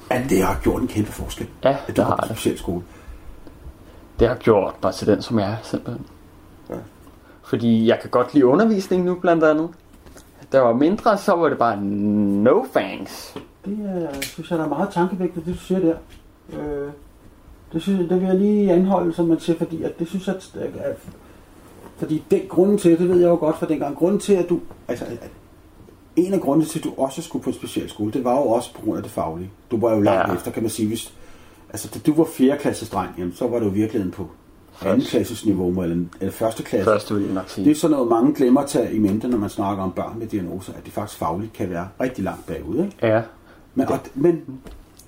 At 0.10 0.30
det 0.30 0.44
har 0.44 0.60
gjort 0.64 0.82
en 0.82 0.88
kæmpe 0.88 1.12
forskel. 1.12 1.48
Ja, 1.64 1.78
at 1.88 1.96
det 1.96 2.06
har 2.06 2.16
det. 2.16 2.26
speciel 2.26 2.58
skole. 2.58 2.84
Det 4.20 4.28
har 4.28 4.36
gjort 4.36 4.74
mig 4.84 4.94
til 4.94 5.08
den, 5.08 5.22
som 5.22 5.40
jeg 5.40 5.52
er, 5.52 5.58
simpelthen. 5.64 6.06
Ja. 6.70 6.76
Fordi 7.44 7.88
jeg 7.88 8.00
kan 8.02 8.10
godt 8.10 8.34
lide 8.34 8.46
undervisning 8.46 9.04
nu, 9.04 9.16
blandt 9.16 9.44
andet. 9.44 9.70
Jeg 10.54 10.64
var 10.64 10.74
mindre, 10.74 11.18
så 11.18 11.36
var 11.36 11.50
det 11.50 11.58
bare 11.58 11.82
no 11.82 12.66
thanks. 12.76 13.36
Det 13.66 13.78
er, 13.86 14.22
synes 14.22 14.52
jeg, 14.52 14.60
der 14.60 14.66
er 14.66 14.70
meget 14.70 14.90
tankevækkende, 14.90 15.46
det 15.46 15.54
du 15.56 15.60
siger 15.60 15.80
der. 15.80 15.96
Øh, 16.60 16.90
det, 17.74 17.82
synes, 17.82 18.00
jeg- 18.00 18.10
det 18.10 18.20
vil 18.22 18.28
jeg 18.28 18.36
lige 18.36 18.72
anholde, 18.74 19.14
som 19.14 19.26
man 19.26 19.40
siger, 19.40 19.58
fordi 19.58 19.84
at 19.84 20.00
det 20.00 20.08
synes 20.08 20.28
jeg, 20.28 20.36
at, 20.36 20.72
at 20.84 20.98
fordi 21.98 22.24
den 22.32 22.42
grunden 22.50 22.78
til, 22.78 23.00
det 23.00 23.10
ved 23.10 23.20
jeg 23.20 23.28
jo 23.30 23.36
godt 23.36 23.58
fra 23.58 23.66
dengang, 23.66 23.96
grunden 23.96 24.20
til, 24.20 24.34
at 24.34 24.50
du, 24.50 24.60
altså, 24.88 25.06
at 25.06 25.30
en 26.16 26.34
af 26.34 26.42
grundene 26.42 26.66
til, 26.66 26.80
at 26.80 26.84
du 26.84 26.94
også 26.98 27.22
skulle 27.22 27.44
på 27.44 27.50
en 27.50 27.54
speciel 27.56 27.90
skole, 27.90 28.12
det 28.12 28.24
var 28.24 28.36
jo 28.36 28.48
også 28.48 28.74
på 28.74 28.82
grund 28.82 28.98
af 28.98 29.04
det 29.04 29.12
faglige. 29.12 29.50
Du 29.72 29.80
var 29.80 29.96
jo 29.96 30.02
langt 30.02 30.30
ja. 30.30 30.36
Efter, 30.36 30.52
kan 30.52 30.64
man 30.64 30.70
sige, 30.70 30.88
hvis, 30.88 31.14
altså 31.70 31.90
da 31.94 32.00
du 32.00 32.14
var 32.14 32.28
4. 32.34 32.58
klasses 32.58 32.90
dreng, 32.90 33.10
jamen, 33.18 33.34
så 33.36 33.48
var 33.48 33.60
du 33.60 33.66
i 33.66 33.74
virkeligheden 33.74 34.12
på 34.12 34.28
2. 34.84 34.90
klasses 35.10 35.46
niveau, 35.46 35.82
eller, 35.82 36.06
eller 36.22 36.48
1. 36.48 36.54
klasse. 36.66 36.84
Første 36.92 37.14
vil 37.16 37.24
jeg 37.24 37.34
nok 37.34 37.50
sige. 37.50 37.66
Det 37.66 37.72
er 37.72 37.76
sådan 37.76 37.92
noget, 37.92 38.10
mange 38.10 38.34
glemmer 38.36 38.62
at 38.62 38.68
tage 38.68 38.94
i 38.94 39.00
mente, 39.00 39.28
når 39.28 39.38
man 39.38 39.50
snakker 39.50 39.84
om 39.84 39.92
børn 39.92 40.20
med 40.20 40.28
diagnoser, 40.28 40.74
at 40.74 40.86
de 40.86 40.92
faktisk 40.92 41.20
fagligt 41.20 41.54
kan 41.54 41.70
være 41.70 41.88
rigtig 42.02 42.24
langt 42.24 42.46
bagud. 42.48 42.78
Ikke? 42.84 42.96
Ja, 43.02 43.22
Men, 43.76 43.88
og, 43.88 44.00
men 44.14 44.62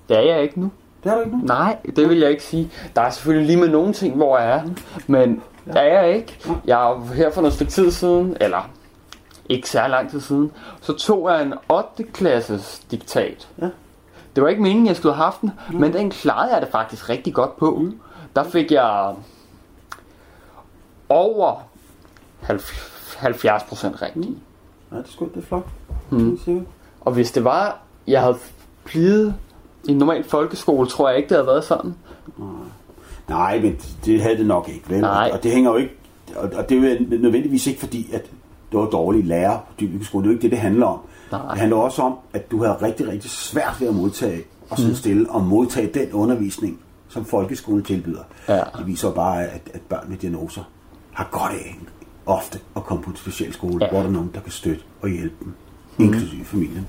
det 0.08 0.16
er 0.16 0.20
jeg 0.20 0.42
ikke 0.42 0.60
nu. 0.60 0.70
det 1.04 1.12
er 1.12 1.14
du 1.16 1.20
ikke 1.20 1.36
nu. 1.36 1.44
Nej, 1.44 1.76
det 1.96 2.08
vil 2.08 2.18
jeg 2.18 2.30
ikke 2.30 2.42
sige. 2.42 2.70
Der 2.96 3.02
er 3.02 3.10
selvfølgelig 3.10 3.46
lige 3.46 3.60
med 3.60 3.68
nogle 3.68 3.92
ting, 3.92 4.16
hvor 4.16 4.38
jeg 4.38 4.50
er. 4.50 4.62
Men 5.06 5.42
det 5.66 5.76
er 5.76 6.02
jeg 6.02 6.16
ikke. 6.16 6.38
Jeg 6.64 6.90
er 6.90 7.14
her 7.14 7.30
for 7.30 7.40
noget 7.40 7.54
stykke 7.54 7.72
tid 7.72 7.90
siden, 7.90 8.36
eller 8.40 8.70
ikke 9.48 9.68
særlig 9.68 9.90
lang 9.90 10.10
tid 10.10 10.20
siden, 10.20 10.52
så 10.80 10.92
tog 10.92 11.30
jeg 11.30 11.42
en 11.42 11.54
8. 11.68 12.04
klasses 12.04 12.86
diktat. 12.90 13.48
Ja. 13.60 13.68
Det 14.36 14.42
var 14.42 14.48
ikke 14.48 14.62
meningen, 14.62 14.86
jeg 14.86 14.96
skulle 14.96 15.14
have 15.14 15.24
haft 15.24 15.40
den, 15.40 15.50
men 15.72 15.92
den 15.92 16.10
klarede 16.10 16.52
jeg 16.52 16.62
det 16.62 16.70
faktisk 16.70 17.08
rigtig 17.08 17.34
godt 17.34 17.56
på. 17.56 17.74
Mm. 17.74 18.00
Der 18.36 18.44
fik 18.44 18.72
jeg 18.72 19.14
over 21.08 21.68
70 23.16 23.62
procent 23.62 24.02
rigtigt. 24.02 24.26
Ja, 24.92 24.96
det 24.96 25.04
er 25.04 25.08
sgu 25.08 25.28
det 25.34 25.36
er 25.36 25.46
flot. 25.46 25.66
Mm. 26.10 26.38
Mm. 26.46 26.66
Og 27.00 27.12
hvis 27.12 27.32
det 27.32 27.44
var, 27.44 27.78
jeg 28.06 28.20
havde 28.20 28.36
blivet 28.84 29.34
i 29.84 29.90
en 29.90 29.98
normal 29.98 30.24
folkeskole, 30.24 30.88
tror 30.88 31.08
jeg 31.08 31.16
ikke, 31.18 31.28
det 31.28 31.36
havde 31.36 31.46
været 31.46 31.64
sådan. 31.64 31.94
Nej, 33.28 33.60
men 33.60 33.76
det 34.04 34.22
havde 34.22 34.36
det 34.36 34.46
nok 34.46 34.68
ikke, 34.68 34.90
vel? 34.90 35.00
Nej. 35.00 35.30
Og 35.32 35.42
det 35.42 35.50
hænger 35.52 35.70
jo 35.70 35.76
ikke, 35.76 35.94
og, 36.36 36.68
det 36.68 36.78
er 36.78 37.18
nødvendigvis 37.18 37.66
ikke 37.66 37.80
fordi, 37.80 38.10
at 38.12 38.22
det 38.72 38.80
var 38.80 38.86
dårlige 38.86 39.22
lærer 39.26 39.58
på 39.58 39.72
dybelig 39.80 40.06
skole. 40.06 40.22
Det 40.22 40.28
er 40.28 40.32
jo 40.32 40.36
ikke 40.36 40.42
det, 40.42 40.50
det 40.50 40.58
handler 40.58 40.86
om. 40.86 40.98
Nej. 41.32 41.40
Det 41.50 41.58
handler 41.58 41.76
også 41.76 42.02
om, 42.02 42.14
at 42.32 42.50
du 42.50 42.62
havde 42.64 42.76
rigtig, 42.82 43.08
rigtig 43.08 43.30
svært 43.30 43.76
ved 43.80 43.88
at 43.88 43.94
modtage 43.94 44.42
og 44.70 44.78
sidde 44.78 44.96
stille 44.96 45.30
og 45.30 45.42
modtage 45.42 45.90
den 45.94 46.12
undervisning, 46.12 46.80
som 47.08 47.24
folkeskolen 47.24 47.82
tilbyder. 47.82 48.22
Ja. 48.48 48.60
Det 48.78 48.86
viser 48.86 49.12
bare, 49.12 49.44
at, 49.46 49.60
at 49.74 49.80
børn 49.80 50.04
med 50.08 50.16
diagnoser 50.16 50.62
har 51.12 51.28
godt 51.30 51.52
af 51.52 51.78
ofte 52.26 52.58
at 52.76 52.84
komme 52.84 53.02
på 53.04 53.10
en 53.10 53.16
speciel 53.16 53.52
skole, 53.52 53.76
Ja. 53.80 53.84
ja. 53.84 53.90
hvor 53.90 54.00
der 54.00 54.06
er 54.08 54.12
nogen, 54.12 54.30
der 54.34 54.40
kan 54.40 54.52
støtte 54.52 54.82
og 55.02 55.08
hjælpe 55.08 55.34
dem, 55.44 55.54
mm. 55.96 56.04
inklusive 56.04 56.44
familien. 56.44 56.86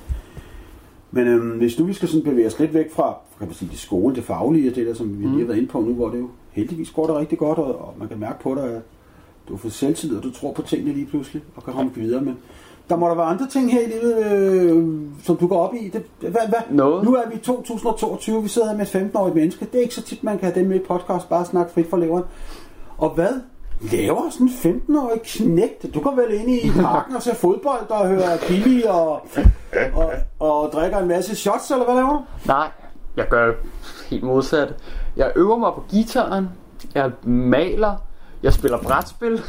Men 1.13 1.27
øhm, 1.27 1.49
hvis 1.49 1.79
nu 1.79 1.85
vi 1.85 1.93
skal 1.93 2.07
sådan 2.07 2.23
bevæge 2.23 2.47
os 2.47 2.59
lidt 2.59 2.73
væk 2.73 2.91
fra 2.91 3.17
kan 3.39 3.47
man 3.47 3.55
sige, 3.55 3.71
det 3.71 3.79
skole, 3.79 4.15
det 4.15 4.23
faglige, 4.23 4.69
og 4.69 4.75
det 4.75 4.87
der, 4.87 4.93
som 4.93 5.19
vi 5.19 5.25
lige 5.25 5.39
har 5.39 5.45
været 5.45 5.57
inde 5.57 5.69
på 5.69 5.81
nu, 5.81 5.93
hvor 5.93 6.09
det 6.09 6.19
jo 6.19 6.29
heldigvis 6.51 6.89
går 6.89 7.07
det 7.07 7.15
rigtig 7.15 7.37
godt, 7.37 7.59
og, 7.59 7.87
og 7.87 7.93
man 7.99 8.07
kan 8.07 8.19
mærke 8.19 8.43
på 8.43 8.55
dig, 8.55 8.63
at 8.63 8.81
du 9.47 9.53
har 9.53 9.57
fået 9.57 9.73
selvtillid, 9.73 10.17
og 10.17 10.23
du 10.23 10.31
tror 10.31 10.53
på 10.53 10.61
tingene 10.61 10.93
lige 10.93 11.05
pludselig, 11.05 11.43
og 11.55 11.63
kan 11.63 11.73
komme 11.73 11.91
videre. 11.95 12.21
Men 12.21 12.37
der 12.89 12.95
må 12.95 13.07
der 13.07 13.15
være 13.15 13.25
andre 13.25 13.47
ting 13.47 13.71
her 13.71 13.81
i 13.81 13.89
livet, 13.89 14.25
øh, 14.25 15.01
som 15.23 15.37
du 15.37 15.47
går 15.47 15.67
op 15.67 15.73
i. 15.73 15.87
Det, 15.87 16.03
hvad, 16.19 16.31
hvad? 16.31 16.59
Noget. 16.71 17.05
Nu 17.05 17.15
er 17.15 17.29
vi 17.29 17.35
i 17.35 17.39
2022, 17.39 18.43
vi 18.43 18.47
sidder 18.47 18.67
her 18.67 18.77
med 18.77 18.85
et 18.85 18.95
15-årigt 18.95 19.35
menneske. 19.35 19.65
Det 19.65 19.75
er 19.75 19.81
ikke 19.81 19.95
så 19.95 20.01
tit, 20.01 20.23
man 20.23 20.37
kan 20.39 20.51
have 20.51 20.59
dem 20.59 20.69
med 20.69 20.75
i 20.75 20.83
podcast, 20.83 21.29
bare 21.29 21.45
snakke 21.45 21.73
frit 21.73 21.89
fra 21.89 21.99
leveren. 21.99 22.23
Og 22.97 23.09
hvad 23.09 23.33
laver 23.91 24.29
sådan 24.29 24.47
en 24.47 24.81
15-årig 24.87 25.21
knægt? 25.25 25.93
Du 25.93 25.99
går 25.99 26.15
vel 26.15 26.33
ind 26.33 26.49
i 26.49 26.71
parken 26.81 27.15
og 27.15 27.21
ser 27.21 27.35
fodbold 27.35 27.89
og 27.89 28.07
hører 28.07 28.37
Billy 28.47 28.83
og, 28.83 29.27
og, 29.93 30.13
og 30.39 30.69
drikker 30.73 30.97
en 30.97 31.07
masse 31.07 31.35
shots, 31.35 31.71
eller 31.71 31.85
hvad 31.85 31.95
laver 31.95 32.09
du? 32.09 32.21
Nej, 32.45 32.67
jeg 33.17 33.27
gør 33.27 33.53
helt 34.09 34.23
modsat. 34.23 34.73
Jeg 35.17 35.31
øver 35.35 35.57
mig 35.57 35.71
på 35.73 35.83
gitaren. 35.89 36.49
Jeg 36.95 37.11
maler. 37.23 37.95
Jeg 38.43 38.53
spiller 38.53 38.77
brætspil. 38.77 39.41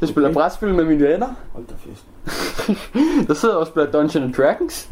Jeg 0.00 0.08
spiller 0.08 0.32
brætspil 0.32 0.74
med 0.74 0.84
mine 0.84 1.08
venner. 1.08 1.28
Hold 1.52 1.64
da 1.66 1.74
fest. 1.78 2.04
Der 3.28 3.34
sidder 3.34 3.54
jeg 3.54 3.58
også 3.58 3.58
og 3.58 3.66
spiller 3.66 3.90
Dungeons 3.92 4.16
and 4.16 4.34
Dragons. 4.34 4.88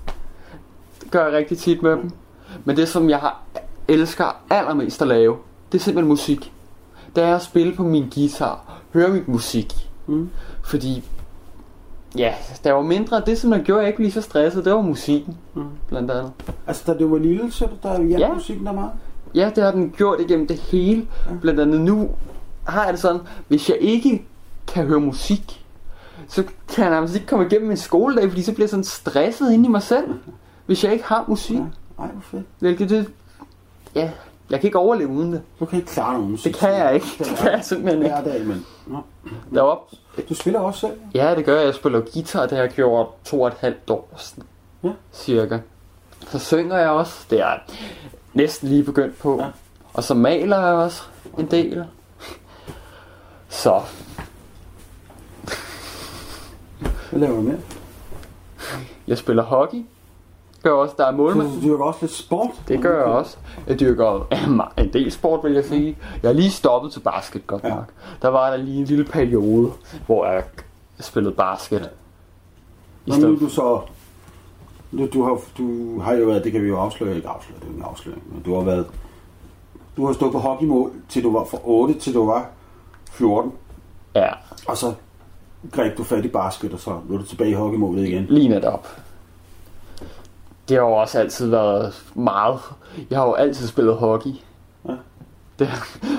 Det 1.03 1.11
gør 1.11 1.24
jeg 1.24 1.33
rigtig 1.33 1.59
tit 1.59 1.83
med 1.83 1.90
dem. 1.90 2.11
Men 2.64 2.77
det, 2.77 2.88
som 2.88 3.11
jeg 3.11 3.18
har, 3.18 3.42
elsker 3.88 4.37
allermest 4.51 5.03
at 5.03 5.09
lave, 5.09 5.37
det 5.72 5.79
er 5.79 5.83
simpelthen 5.83 6.09
musik. 6.09 6.53
Det 7.16 7.24
er 7.24 7.34
at 7.36 7.42
spille 7.42 7.74
på 7.74 7.82
min 7.82 8.10
guitar. 8.14 8.80
Høre 8.92 9.08
min 9.08 9.24
musik. 9.26 9.90
Mm. 10.06 10.30
Fordi, 10.62 11.04
ja, 12.16 12.34
der 12.64 12.72
var 12.72 12.82
mindre. 12.82 13.22
Det, 13.26 13.38
som 13.38 13.52
jeg 13.52 13.62
gjorde, 13.62 13.80
jeg 13.80 13.88
ikke 13.88 14.00
lige 14.02 14.12
så 14.12 14.20
stresset, 14.20 14.64
det 14.64 14.72
var 14.72 14.80
musikken. 14.80 15.36
Mm. 15.54 15.64
Blandt 15.88 16.10
andet. 16.10 16.32
Altså, 16.66 16.82
da 16.86 16.98
du 16.98 17.08
var 17.10 17.18
lille, 17.18 17.52
så 17.52 17.68
der 17.82 18.02
hjalp 18.02 18.20
Ja. 18.20 18.32
musikken 18.34 18.66
der 18.66 18.72
meget? 18.72 18.90
Ja, 19.34 19.50
det 19.54 19.64
har 19.64 19.70
den 19.70 19.90
gjort 19.90 20.20
igennem 20.20 20.46
det 20.46 20.56
hele. 20.58 21.06
Blandt 21.40 21.60
andet 21.60 21.80
nu 21.80 22.10
har 22.64 22.84
jeg 22.84 22.92
det 22.92 23.00
sådan, 23.00 23.20
hvis 23.48 23.68
jeg 23.68 23.78
ikke 23.80 24.26
kan 24.66 24.86
høre 24.86 25.00
musik, 25.00 25.64
så 26.28 26.44
kan 26.74 26.84
jeg 26.84 26.90
nærmest 26.92 27.14
ikke 27.14 27.26
komme 27.26 27.46
igennem 27.46 27.68
min 27.68 27.76
skoledag, 27.76 28.28
fordi 28.28 28.42
så 28.42 28.52
bliver 28.52 28.64
jeg 28.64 28.70
sådan 28.70 28.84
stresset 28.84 29.52
inde 29.52 29.64
i 29.64 29.68
mig 29.68 29.82
selv, 29.82 30.04
hvis 30.66 30.84
jeg 30.84 30.92
ikke 30.92 31.04
har 31.04 31.24
musik. 31.28 31.56
Ja. 31.56 31.62
Ej, 32.02 32.06
hvor 32.12 32.20
fedt. 32.22 32.44
Hvilket 32.58 32.90
det, 32.90 33.06
ja, 33.94 34.10
jeg 34.50 34.61
kan 34.61 34.68
ikke 34.68 34.78
overleve 34.78 35.08
uden 35.11 35.32
det. 35.32 35.42
Du 35.61 35.64
kan 35.64 35.78
ikke 35.78 35.92
klare 35.92 36.14
nogen 36.14 36.30
musik. 36.30 36.52
Det 36.52 36.61
kan 36.61 36.70
jeg 36.74 36.94
ikke. 36.94 37.06
Det 37.18 37.26
kan 37.26 37.52
jeg 37.52 37.64
simpelthen 37.64 38.02
ikke. 38.02 38.14
Hver 38.16 38.32
dag, 38.32 38.46
men... 38.46 38.66
Nå. 38.87 38.98
Derop, 39.54 39.90
Du 40.28 40.34
spiller 40.34 40.61
også 40.61 40.80
selv? 40.80 40.92
ja, 41.14 41.34
det 41.34 41.44
gør 41.44 41.56
jeg. 41.56 41.66
Jeg 41.66 41.74
spiller 41.74 42.00
guitar, 42.12 42.42
det 42.46 42.50
har 42.56 42.64
jeg 42.64 42.70
gjort 42.72 43.06
to 43.24 43.40
og 43.40 43.48
et 43.48 43.54
halvt 43.61 43.90
år 43.90 44.08
sådan, 44.16 44.44
Ja. 44.84 44.90
cirka. 45.12 45.58
Så 46.28 46.38
synger 46.38 46.76
jeg 46.78 46.88
også. 46.90 47.26
Det 47.30 47.40
er 47.40 47.52
næsten 48.34 48.68
lige 48.68 48.82
begyndt 48.84 49.18
på. 49.18 49.40
Ja. 49.42 49.46
Og 49.94 50.04
så 50.04 50.14
maler 50.14 50.58
jeg 50.66 50.74
også 50.74 51.02
en 51.38 51.46
del. 51.50 51.84
Så, 53.48 53.80
Hvad 57.11 57.20
laver 57.20 57.34
du 57.37 57.40
mere? 57.42 57.58
jeg 59.06 59.18
spiller 59.18 59.42
hockey. 59.42 59.84
Gør 60.62 60.72
også, 60.72 60.94
der 60.98 61.04
er 61.06 61.10
Så 61.10 61.16
målmand. 61.16 61.48
du 61.62 61.66
dyrker 61.68 61.84
også 61.84 61.98
lidt 62.02 62.12
sport? 62.12 62.50
Det 62.68 62.80
gør 62.82 62.96
jeg 62.96 63.04
også. 63.04 63.36
Jeg 63.66 63.80
dyrker 63.80 64.26
en 64.78 64.92
del 64.92 65.12
sport, 65.12 65.44
vil 65.44 65.52
jeg 65.52 65.64
sige. 65.64 65.96
Jeg 66.22 66.28
har 66.28 66.32
lige 66.34 66.50
stoppet 66.50 66.92
til 66.92 67.00
basket, 67.00 67.46
godt 67.46 67.64
Ja. 67.64 67.68
nok. 67.68 67.84
Der 68.22 68.28
var 68.28 68.50
der 68.50 68.56
lige 68.56 68.78
en 68.78 68.84
lille 68.84 69.04
periode, 69.04 69.72
hvor 70.06 70.26
jeg 70.26 70.42
spillede 71.00 71.34
basket. 71.34 71.90
I 73.06 73.10
Nå, 73.10 73.16
nu 73.16 73.34
er 73.34 73.38
du 73.38 73.48
så... 73.48 73.80
Nu, 74.92 75.06
du, 75.12 75.22
har, 75.24 75.38
du 75.58 76.00
har 76.00 76.12
jo 76.14 76.26
været, 76.26 76.44
det 76.44 76.52
kan 76.52 76.62
vi 76.62 76.68
jo 76.68 76.78
afsløre, 76.78 77.16
ikke 77.16 77.28
afsløre, 77.28 77.58
det 77.60 77.68
er 77.68 77.74
en 77.76 77.82
afsløring, 77.82 78.22
men 78.32 78.42
du 78.42 78.54
har 78.54 78.62
været, 78.62 78.86
du 79.96 80.06
har 80.06 80.12
stået 80.12 80.32
på 80.32 80.38
hockeymål, 80.38 80.90
til 81.08 81.22
du 81.22 81.32
var 81.32 81.44
fra 81.44 81.58
8 81.64 81.94
til 81.94 82.14
du 82.14 82.26
var 82.26 82.46
14, 83.10 83.52
Ja, 84.14 84.28
og 84.68 84.76
så 84.76 84.92
greb 85.72 85.98
du 85.98 86.04
fat 86.04 86.24
i 86.24 86.28
basket, 86.28 86.72
og 86.72 86.80
så 86.80 86.90
var 86.90 87.16
du 87.18 87.22
tilbage 87.24 87.50
i 87.50 87.54
hockeymålet 87.54 88.08
igen. 88.08 88.26
lige 88.28 88.48
netop. 88.48 88.88
Det 90.68 90.76
har 90.76 90.85
jo 90.85 90.92
også 90.92 91.18
altid 91.18 91.48
været 91.50 92.04
meget. 92.14 92.59
Jeg 93.11 93.18
har 93.18 93.26
jo 93.26 93.33
altid 93.33 93.66
spillet 93.66 93.94
hockey. 93.96 94.31
Ja. 94.88 94.94
Det, 95.59 95.68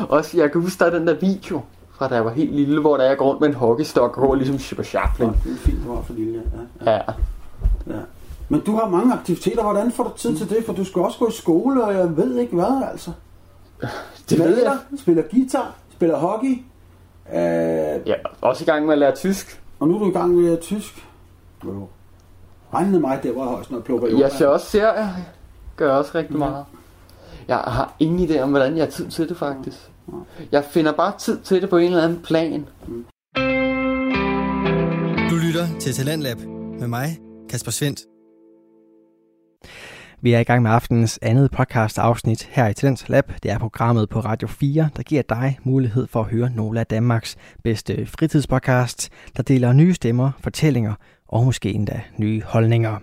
også, 0.09 0.37
jeg 0.37 0.51
kan 0.51 0.61
huske, 0.61 0.79
der 0.79 0.85
er 0.91 0.97
den 0.99 1.07
der 1.07 1.13
video 1.13 1.61
fra 1.91 2.07
da 2.07 2.15
jeg 2.15 2.25
var 2.25 2.31
helt 2.31 2.55
lille, 2.55 2.81
hvor 2.81 2.97
der 2.97 3.03
jeg 3.03 3.17
går 3.17 3.25
rundt 3.25 3.41
med 3.41 3.47
en 3.49 3.53
hockeystok 3.55 4.17
og 4.17 4.27
går 4.27 4.35
ligesom 4.35 4.59
Chipper 4.59 4.83
Chaplin. 4.83 5.27
Ja, 5.29 5.33
det 5.49 5.51
er 5.51 5.57
fint, 5.57 5.77
du 5.85 5.93
var 5.93 6.01
for 6.01 6.13
lille, 6.13 6.43
ja. 6.85 6.91
ja. 6.91 6.95
Ja. 6.95 7.01
ja. 7.95 7.99
Men 8.49 8.59
du 8.61 8.75
har 8.75 8.89
mange 8.89 9.13
aktiviteter, 9.13 9.63
hvordan 9.63 9.91
får 9.91 10.03
du 10.03 10.11
tid 10.17 10.37
til 10.37 10.49
det? 10.49 10.57
For 10.65 10.73
du 10.73 10.83
skal 10.83 11.01
også 11.01 11.19
gå 11.19 11.27
i 11.27 11.31
skole, 11.31 11.83
og 11.83 11.93
jeg 11.93 12.17
ved 12.17 12.37
ikke 12.37 12.55
hvad, 12.55 12.83
altså. 12.91 13.11
Det 14.29 14.39
ved 14.39 14.63
jeg. 14.63 14.77
Spiller 14.99 15.23
guitar, 15.31 15.75
spiller 15.93 16.17
hockey, 16.17 16.61
øh, 17.33 18.07
Ja, 18.07 18.15
også 18.41 18.63
i 18.63 18.65
gang 18.65 18.85
med 18.85 18.93
at 18.93 18.99
lære 18.99 19.15
tysk. 19.15 19.61
og 19.79 19.87
nu 19.87 19.95
er 19.95 19.99
du 19.99 20.09
i 20.09 20.13
gang 20.13 20.29
med 20.29 20.43
at 20.43 20.49
lære 20.49 20.61
tysk. 20.61 21.07
Jo. 21.65 21.87
Regnede 22.73 22.99
mig, 22.99 23.19
der 23.23 23.33
var 23.33 23.45
højst 23.45 23.71
noget 23.71 23.85
plukker 23.85 24.19
Jeg 24.19 24.31
ser 24.31 24.47
også 24.47 24.65
serier. 24.65 25.09
Gør 25.75 25.93
også 25.93 26.11
rigtig 26.15 26.37
meget. 26.37 26.65
Jeg 27.47 27.57
har 27.57 27.95
ingen 27.99 28.29
idé 28.29 28.39
om, 28.39 28.49
hvordan 28.49 28.77
jeg 28.77 28.83
har 28.85 28.91
tid 28.91 29.09
til 29.09 29.29
det 29.29 29.37
faktisk. 29.37 29.77
Jeg 30.51 30.63
finder 30.63 30.91
bare 30.91 31.13
tid 31.19 31.39
til 31.39 31.61
det 31.61 31.69
på 31.69 31.77
en 31.77 31.85
eller 31.85 32.03
anden 32.03 32.21
plan. 32.21 32.65
Du 35.29 35.35
lytter 35.35 35.79
til 35.79 35.93
Talentlab 35.93 36.37
med 36.79 36.87
mig, 36.87 37.17
Kasper 37.49 37.71
Svendt. 37.71 37.99
Vi 40.21 40.33
er 40.33 40.39
i 40.39 40.43
gang 40.43 40.61
med 40.61 40.71
aftenens 40.71 41.19
andet 41.21 41.51
podcast 41.51 41.97
afsnit 41.97 42.43
her 42.43 42.67
i 42.67 42.73
Talents 42.73 43.09
Lab. 43.09 43.31
Det 43.43 43.51
er 43.51 43.59
programmet 43.59 44.09
på 44.09 44.19
Radio 44.19 44.47
4, 44.47 44.89
der 44.95 45.03
giver 45.03 45.21
dig 45.21 45.59
mulighed 45.63 46.07
for 46.07 46.19
at 46.19 46.31
høre 46.31 46.51
nogle 46.55 46.79
af 46.79 46.85
Danmarks 46.85 47.35
bedste 47.63 48.05
fritidspodcasts, 48.05 49.09
der 49.37 49.43
deler 49.43 49.73
nye 49.73 49.93
stemmer, 49.93 50.31
fortællinger 50.39 50.93
og 51.29 51.45
måske 51.45 51.71
endda 51.71 52.01
nye 52.17 52.41
holdninger. 52.45 52.99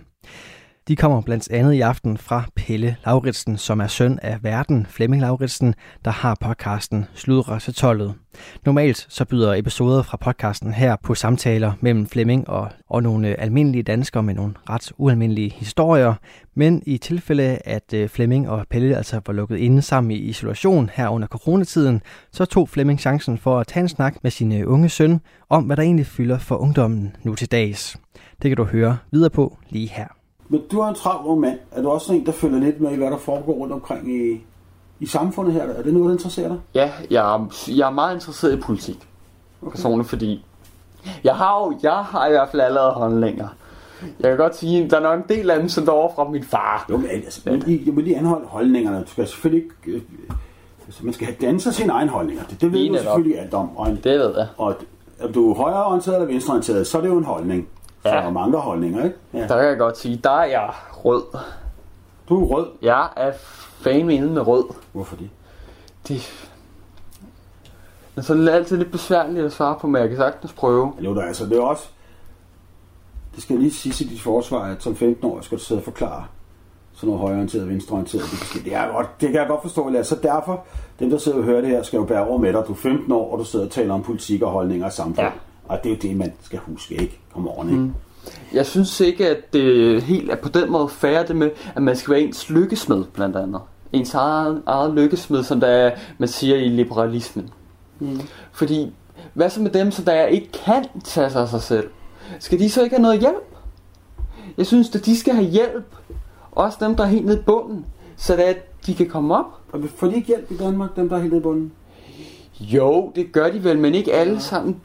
De 0.87 0.95
kommer 0.95 1.21
blandt 1.21 1.51
andet 1.51 1.73
i 1.73 1.81
aften 1.81 2.17
fra 2.17 2.43
Pelle 2.55 2.95
Lauritsen, 3.05 3.57
som 3.57 3.79
er 3.79 3.87
søn 3.87 4.19
af 4.21 4.43
verden 4.43 4.85
Flemming 4.89 5.21
Lauritsen, 5.21 5.75
der 6.05 6.11
har 6.11 6.37
podcasten 6.41 7.05
Sludre 7.13 7.59
til 7.59 7.73
tollet. 7.73 8.13
Normalt 8.65 9.05
så 9.09 9.25
byder 9.25 9.53
episoder 9.53 10.03
fra 10.03 10.17
podcasten 10.17 10.73
her 10.73 10.95
på 11.03 11.15
samtaler 11.15 11.73
mellem 11.81 12.07
Flemming 12.07 12.49
og, 12.49 12.69
og 12.89 13.03
nogle 13.03 13.39
almindelige 13.39 13.83
danskere 13.83 14.23
med 14.23 14.33
nogle 14.33 14.53
ret 14.69 14.91
ualmindelige 14.97 15.49
historier, 15.49 16.13
men 16.55 16.83
i 16.85 16.97
tilfælde, 16.97 17.59
at 17.65 17.93
øh, 17.93 18.09
Flemming 18.09 18.49
og 18.49 18.65
Pelle 18.69 18.97
altså 18.97 19.21
var 19.25 19.33
lukket 19.33 19.57
inde 19.57 19.81
sammen 19.81 20.11
i 20.11 20.15
isolation 20.15 20.89
her 20.93 21.09
under 21.09 21.27
coronatiden, 21.27 22.01
så 22.31 22.45
tog 22.45 22.69
Flemming 22.69 22.99
chancen 22.99 23.37
for 23.37 23.59
at 23.59 23.67
tage 23.67 23.81
en 23.81 23.89
snak 23.89 24.15
med 24.23 24.31
sin 24.31 24.51
øh, 24.51 24.71
unge 24.71 24.89
søn 24.89 25.21
om, 25.49 25.63
hvad 25.63 25.77
der 25.77 25.83
egentlig 25.83 26.07
fylder 26.07 26.37
for 26.37 26.55
ungdommen 26.55 27.15
nu 27.23 27.35
til 27.35 27.51
dags. 27.51 27.97
Det 28.41 28.49
kan 28.49 28.57
du 28.57 28.63
høre 28.63 28.97
videre 29.11 29.29
på 29.29 29.57
lige 29.69 29.89
her. 29.89 30.07
Men 30.49 30.61
du 30.71 30.79
er 30.79 30.87
en 30.87 30.95
travl 30.95 31.27
ung 31.27 31.39
mand. 31.39 31.59
Er 31.71 31.81
du 31.81 31.89
også 31.89 32.13
en, 32.13 32.25
der 32.25 32.31
følger 32.31 32.59
lidt 32.59 32.81
med 32.81 32.91
i, 32.91 32.95
hvad 32.95 33.11
der 33.11 33.17
foregår 33.17 33.53
rundt 33.53 33.73
omkring 33.73 34.15
i, 34.15 34.41
i 34.99 35.05
samfundet 35.05 35.53
her? 35.53 35.63
Er 35.63 35.81
det 35.81 35.93
noget, 35.93 36.05
der 36.07 36.13
interesserer 36.13 36.47
dig? 36.47 36.57
Ja, 36.73 36.91
jeg 37.09 37.35
er, 37.35 37.47
jeg 37.67 37.87
er 37.87 37.91
meget 37.91 38.13
interesseret 38.15 38.53
i 38.53 38.61
politik. 38.61 39.07
Personligt, 39.69 40.09
fordi 40.09 40.45
jeg 41.23 41.35
har 41.35 41.59
jo, 41.59 41.79
jeg 41.83 41.93
har 41.95 42.27
i 42.27 42.29
hvert 42.31 42.49
fald 42.51 42.61
allerede 42.61 42.91
holdninger. 42.91 43.47
Jeg 44.19 44.29
kan 44.29 44.37
godt 44.37 44.55
sige, 44.55 44.83
at 44.83 44.91
der 44.91 44.97
er 44.97 45.01
nok 45.01 45.19
en 45.19 45.35
del 45.37 45.49
af 45.49 45.59
dem, 45.59 45.69
som 45.69 45.85
der 45.85 45.91
over 45.91 46.15
fra 46.15 46.29
min 46.29 46.43
far. 46.43 46.85
Jo, 46.89 46.97
men 46.97 47.09
altså, 47.09 47.41
vil 47.45 47.63
lige, 47.67 47.95
vil 47.95 48.03
lige 48.03 48.17
anholde 48.17 48.47
holdningerne. 48.47 48.99
Du 48.99 49.07
skal 49.07 49.27
selvfølgelig 49.27 49.63
ikke... 49.63 49.97
Øh, 49.97 50.01
altså, 50.85 51.05
man 51.05 51.13
skal 51.13 51.27
have 51.27 51.37
danset 51.41 51.75
sine 51.75 51.93
egne 51.93 52.09
holdninger. 52.11 52.43
Det, 52.43 52.61
det 52.61 52.71
ved 52.71 52.79
Lige 52.79 52.93
du 52.93 52.97
selvfølgelig 52.97 53.39
alt 53.39 53.53
om. 53.53 53.77
Og, 53.77 53.89
en, 53.89 53.95
Det 53.95 54.19
ved 54.19 54.33
jeg. 54.37 54.47
og 54.57 54.75
om 55.23 55.33
du 55.33 55.51
er 55.51 55.55
højreorienteret 55.55 56.15
eller 56.15 56.27
venstreorienteret, 56.27 56.87
så 56.87 56.97
er 56.97 57.01
det 57.01 57.09
jo 57.09 57.17
en 57.17 57.23
holdning. 57.23 57.67
Så 58.07 58.15
Ja. 58.15 58.21
der 58.21 58.27
er 58.27 58.31
mange 58.31 58.57
holdninger, 58.57 59.03
ikke? 59.03 59.15
Ja. 59.33 59.39
Der 59.39 59.47
kan 59.47 59.65
jeg 59.65 59.77
godt 59.77 59.97
sige, 59.97 60.19
der 60.23 60.29
er 60.31 60.45
jeg 60.45 60.69
rød. 60.91 61.23
Du 62.29 62.43
er 62.43 62.47
rød. 62.47 62.67
Jeg 62.81 63.07
er 63.15 63.31
fan 63.81 64.09
inde 64.09 64.27
med 64.27 64.47
rød. 64.47 64.63
Hvorfor 64.93 65.15
det? 65.15 65.29
Det, 66.07 66.47
men 68.15 68.23
så 68.23 68.33
er 68.33 68.37
det 68.37 68.49
altid 68.49 68.77
lidt 68.77 68.91
besværligt 68.91 69.45
at 69.45 69.51
svare 69.53 69.75
på, 69.81 69.87
men 69.87 70.01
jeg 70.01 70.09
kan 70.09 70.17
sagtens 70.17 70.53
prøve. 70.53 70.93
Jo, 70.99 71.15
der, 71.15 71.21
altså, 71.21 71.45
det 71.45 71.57
er 71.57 71.61
også... 71.61 71.87
Det 73.35 73.43
skal 73.43 73.59
lige 73.59 73.71
sige 73.73 73.93
til 73.93 74.09
dit 74.09 74.21
forsvar, 74.21 74.59
at 74.63 74.83
som 74.83 74.95
15 74.95 75.25
år 75.25 75.41
skal 75.41 75.57
du 75.57 75.63
sidde 75.63 75.79
og 75.79 75.83
forklare 75.83 76.25
sådan 76.93 77.07
noget 77.07 77.21
højreorienteret 77.21 77.63
og 77.63 77.69
venstreorienteret. 77.69 78.23
Det, 78.31 78.39
kan- 78.53 78.63
det, 78.63 78.73
er 78.75 78.91
godt, 78.91 79.21
det 79.21 79.29
kan 79.29 79.39
jeg 79.39 79.47
godt 79.47 79.61
forstå, 79.61 79.89
Lasse. 79.89 80.15
Så 80.15 80.21
derfor, 80.21 80.63
dem 80.99 81.09
der 81.09 81.17
sidder 81.17 81.37
og 81.37 81.43
hører 81.43 81.61
det 81.61 81.69
her, 81.69 81.83
skal 81.83 81.97
jo 81.97 82.03
bære 82.05 82.27
over 82.27 82.37
med 82.37 82.53
dig. 82.53 82.63
Du 82.67 82.71
er 82.71 82.75
15 82.77 83.11
år, 83.11 83.31
og 83.33 83.39
du 83.39 83.43
sidder 83.43 83.65
og 83.65 83.71
taler 83.71 83.93
om 83.93 84.03
politik 84.03 84.41
og 84.41 84.51
holdninger 84.51 84.85
og 84.85 84.91
samfund. 84.93 85.27
Ja. 85.27 85.31
Og 85.67 85.79
det 85.83 85.91
er 85.91 85.95
jo 85.95 85.99
det, 86.01 86.17
man 86.17 86.33
skal 86.41 86.59
huske, 86.59 86.95
ikke? 86.95 87.19
Kom 87.33 87.47
over, 87.47 87.63
ikke? 87.63 87.77
Mm. 87.77 87.93
Jeg 88.53 88.65
synes 88.65 88.99
ikke, 88.99 89.29
at 89.29 89.53
det 89.53 90.03
helt 90.03 90.31
er 90.31 90.35
på 90.35 90.49
den 90.49 90.71
måde 90.71 90.89
færre 90.89 91.27
det 91.27 91.35
med, 91.35 91.49
at 91.75 91.81
man 91.81 91.95
skal 91.95 92.13
være 92.13 92.21
ens 92.21 92.49
lykkesmed, 92.49 93.03
blandt 93.13 93.35
andet. 93.35 93.61
ens 93.93 94.13
eget, 94.13 94.61
eget 94.65 94.93
lykkesmed, 94.93 95.43
som 95.43 95.59
der 95.59 95.67
er, 95.67 95.91
man 96.17 96.29
siger 96.29 96.55
i 96.55 96.69
liberalismen. 96.69 97.49
Mm. 97.99 98.21
Fordi, 98.51 98.93
hvad 99.33 99.49
så 99.49 99.61
med 99.61 99.71
dem, 99.71 99.91
som 99.91 100.05
der 100.05 100.25
ikke 100.25 100.51
kan 100.65 100.85
tage 101.03 101.29
sig 101.29 101.41
af 101.41 101.49
sig 101.49 101.61
selv? 101.61 101.89
Skal 102.39 102.59
de 102.59 102.69
så 102.69 102.83
ikke 102.83 102.95
have 102.95 103.01
noget 103.01 103.19
hjælp? 103.19 103.55
Jeg 104.57 104.65
synes, 104.65 104.95
at 104.95 105.05
de 105.05 105.17
skal 105.17 105.33
have 105.33 105.47
hjælp. 105.47 105.95
Også 106.51 106.77
dem, 106.81 106.95
der 106.95 107.03
er 107.03 107.07
helt 107.07 107.25
nede 107.25 107.39
i 107.39 107.41
bunden. 107.41 107.85
Så 108.17 108.35
at 108.35 108.85
de 108.85 108.95
kan 108.95 109.09
komme 109.09 109.35
op. 109.35 109.45
Og 109.71 109.79
får 109.95 110.07
de 110.07 110.15
ikke 110.15 110.27
hjælp 110.27 110.51
i 110.51 110.57
Danmark, 110.57 110.95
dem 110.95 111.09
der 111.09 111.15
er 111.15 111.19
helt 111.19 111.33
nede 111.33 111.41
i 111.41 111.43
bunden? 111.43 111.71
Jo, 112.59 113.11
det 113.15 113.31
gør 113.31 113.51
de 113.51 113.63
vel, 113.63 113.79
men 113.79 113.95
ikke 113.95 114.13
alle 114.13 114.39
sammen. 114.39 114.81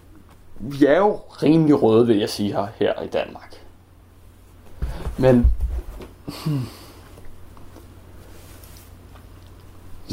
Vi 0.62 0.86
er 0.86 0.98
jo 0.98 1.18
rimelig 1.42 1.82
røde, 1.82 2.06
vil 2.06 2.18
jeg 2.18 2.28
sige 2.28 2.52
her, 2.52 2.66
her 2.76 3.02
i 3.02 3.06
Danmark. 3.06 3.54
Men... 5.18 5.46
Hmm. 6.46 6.60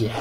Ja, 0.01 0.11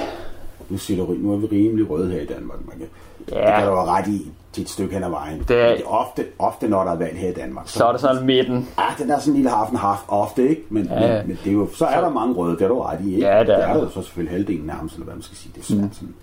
Nu 0.68 0.78
siger 0.78 1.06
du, 1.06 1.12
nu 1.12 1.32
er 1.32 1.36
vi 1.36 1.46
rimelig 1.46 1.90
røde 1.90 2.10
her 2.12 2.20
i 2.20 2.26
Danmark. 2.26 2.58
Man 2.68 2.78
kan, 2.78 2.86
Ja. 3.32 3.46
Det 3.46 3.54
kan 3.54 3.66
du 3.68 3.74
have 3.74 3.86
ret 3.88 4.08
i 4.08 4.32
til 4.52 4.62
et 4.62 4.68
stykke 4.68 4.94
hen 4.94 5.04
ad 5.04 5.10
vejen. 5.10 5.44
Det 5.48 5.60
er- 5.60 5.70
Men 5.74 5.82
ofte, 5.86 6.24
ofte, 6.38 6.68
når 6.68 6.84
der 6.84 6.90
er 6.92 6.96
valg 6.96 7.16
her 7.18 7.28
i 7.30 7.32
Danmark. 7.34 7.68
så 7.68 7.84
er 7.84 7.92
det 7.92 8.00
sådan 8.00 8.26
midten. 8.26 8.68
Ja, 8.78 8.84
den 9.02 9.10
er 9.10 9.18
sådan 9.18 9.30
en 9.32 9.36
lille 9.36 9.50
half 9.50 9.70
half 9.78 9.98
ofte, 10.08 10.48
ikke? 10.48 10.62
Men, 10.68 10.84
Ja, 10.86 11.16
men, 11.18 11.28
men 11.28 11.38
det 11.44 11.50
er 11.50 11.54
jo, 11.54 11.68
så 11.72 11.86
er 11.86 12.00
der 12.00 12.08
mange 12.10 12.34
røde, 12.34 12.56
det 12.56 12.62
er 12.62 12.68
du 12.68 12.80
ret 12.82 13.00
i, 13.04 13.14
ikke? 13.14 13.26
Ja, 13.26 13.40
det 13.40 13.54
er 13.54 13.56
der. 13.56 13.66
er 13.66 13.78
jo 13.78 13.88
så 13.90 14.02
selvfølgelig 14.02 14.32
halvdelen 14.32 14.66
nærmest, 14.66 14.94
eller 14.94 15.04
hvad 15.04 15.14
man 15.14 15.22
skal 15.22 15.36
sige. 15.36 15.52
Det 15.54 15.60
er 15.60 15.64
svært 15.64 15.94
sådan. 15.94 16.14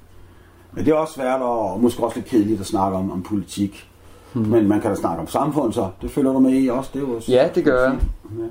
Men 0.72 0.86
det 0.86 0.92
er 0.92 0.96
også 0.96 1.14
svært, 1.14 1.42
og 1.42 1.80
måske 1.82 2.04
også 2.04 2.18
lidt 2.18 2.28
kedeligt 2.30 2.60
at 2.62 2.66
snakke 2.68 2.98
om, 2.98 3.12
om 3.12 3.24
politik. 3.24 3.88
Men 4.36 4.68
man 4.68 4.82
kan 4.82 4.90
da 4.90 4.96
snakke 4.96 5.22
om 5.22 5.28
samfund, 5.28 5.74
så 5.74 5.90
det 6.02 6.12
følger 6.12 6.34
du 6.34 6.40
med 6.40 6.64
i 6.64 6.68
også. 6.68 6.90
Det 6.94 7.04
er 7.04 7.08
jo 7.08 7.16
også 7.16 7.32
Ja, 7.32 7.50
det 7.56 7.64
gør 7.64 7.84
jeg. 7.84 8.00
Ja. 8.40 8.46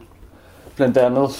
Blandt 0.76 0.96
andet... 0.96 1.30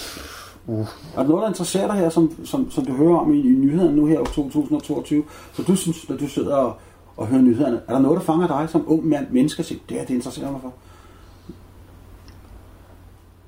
Er 0.69 1.23
der 1.23 1.29
noget, 1.29 1.43
der 1.43 1.49
interesserer 1.49 1.87
dig 1.87 1.97
her, 1.97 2.09
som, 2.09 2.33
som, 2.45 2.71
som 2.71 2.85
du 2.85 2.93
hører 2.93 3.17
om 3.17 3.35
i, 3.35 3.39
i 3.39 3.49
nyhederne 3.49 3.97
nu 3.97 4.07
her 4.07 4.21
i 4.21 4.25
2022? 4.25 5.25
Så 5.53 5.63
du 5.63 5.77
synes, 5.77 6.09
når 6.09 6.17
du 6.17 6.29
sidder 6.29 6.57
og, 6.57 6.77
og 7.17 7.27
hører 7.27 7.43
nyhederne, 7.43 7.81
er 7.89 7.93
der 7.93 8.01
noget, 8.01 8.17
der 8.17 8.25
fanger 8.25 8.47
dig 8.47 8.69
som 8.69 8.85
ung 8.87 9.07
mand, 9.07 9.27
menneske, 9.31 9.61
og 9.61 9.65
siger, 9.65 9.81
det 9.89 9.97
her, 9.97 10.05
det 10.05 10.15
interesserer 10.15 10.51
mig 10.51 10.61
for? 10.61 10.73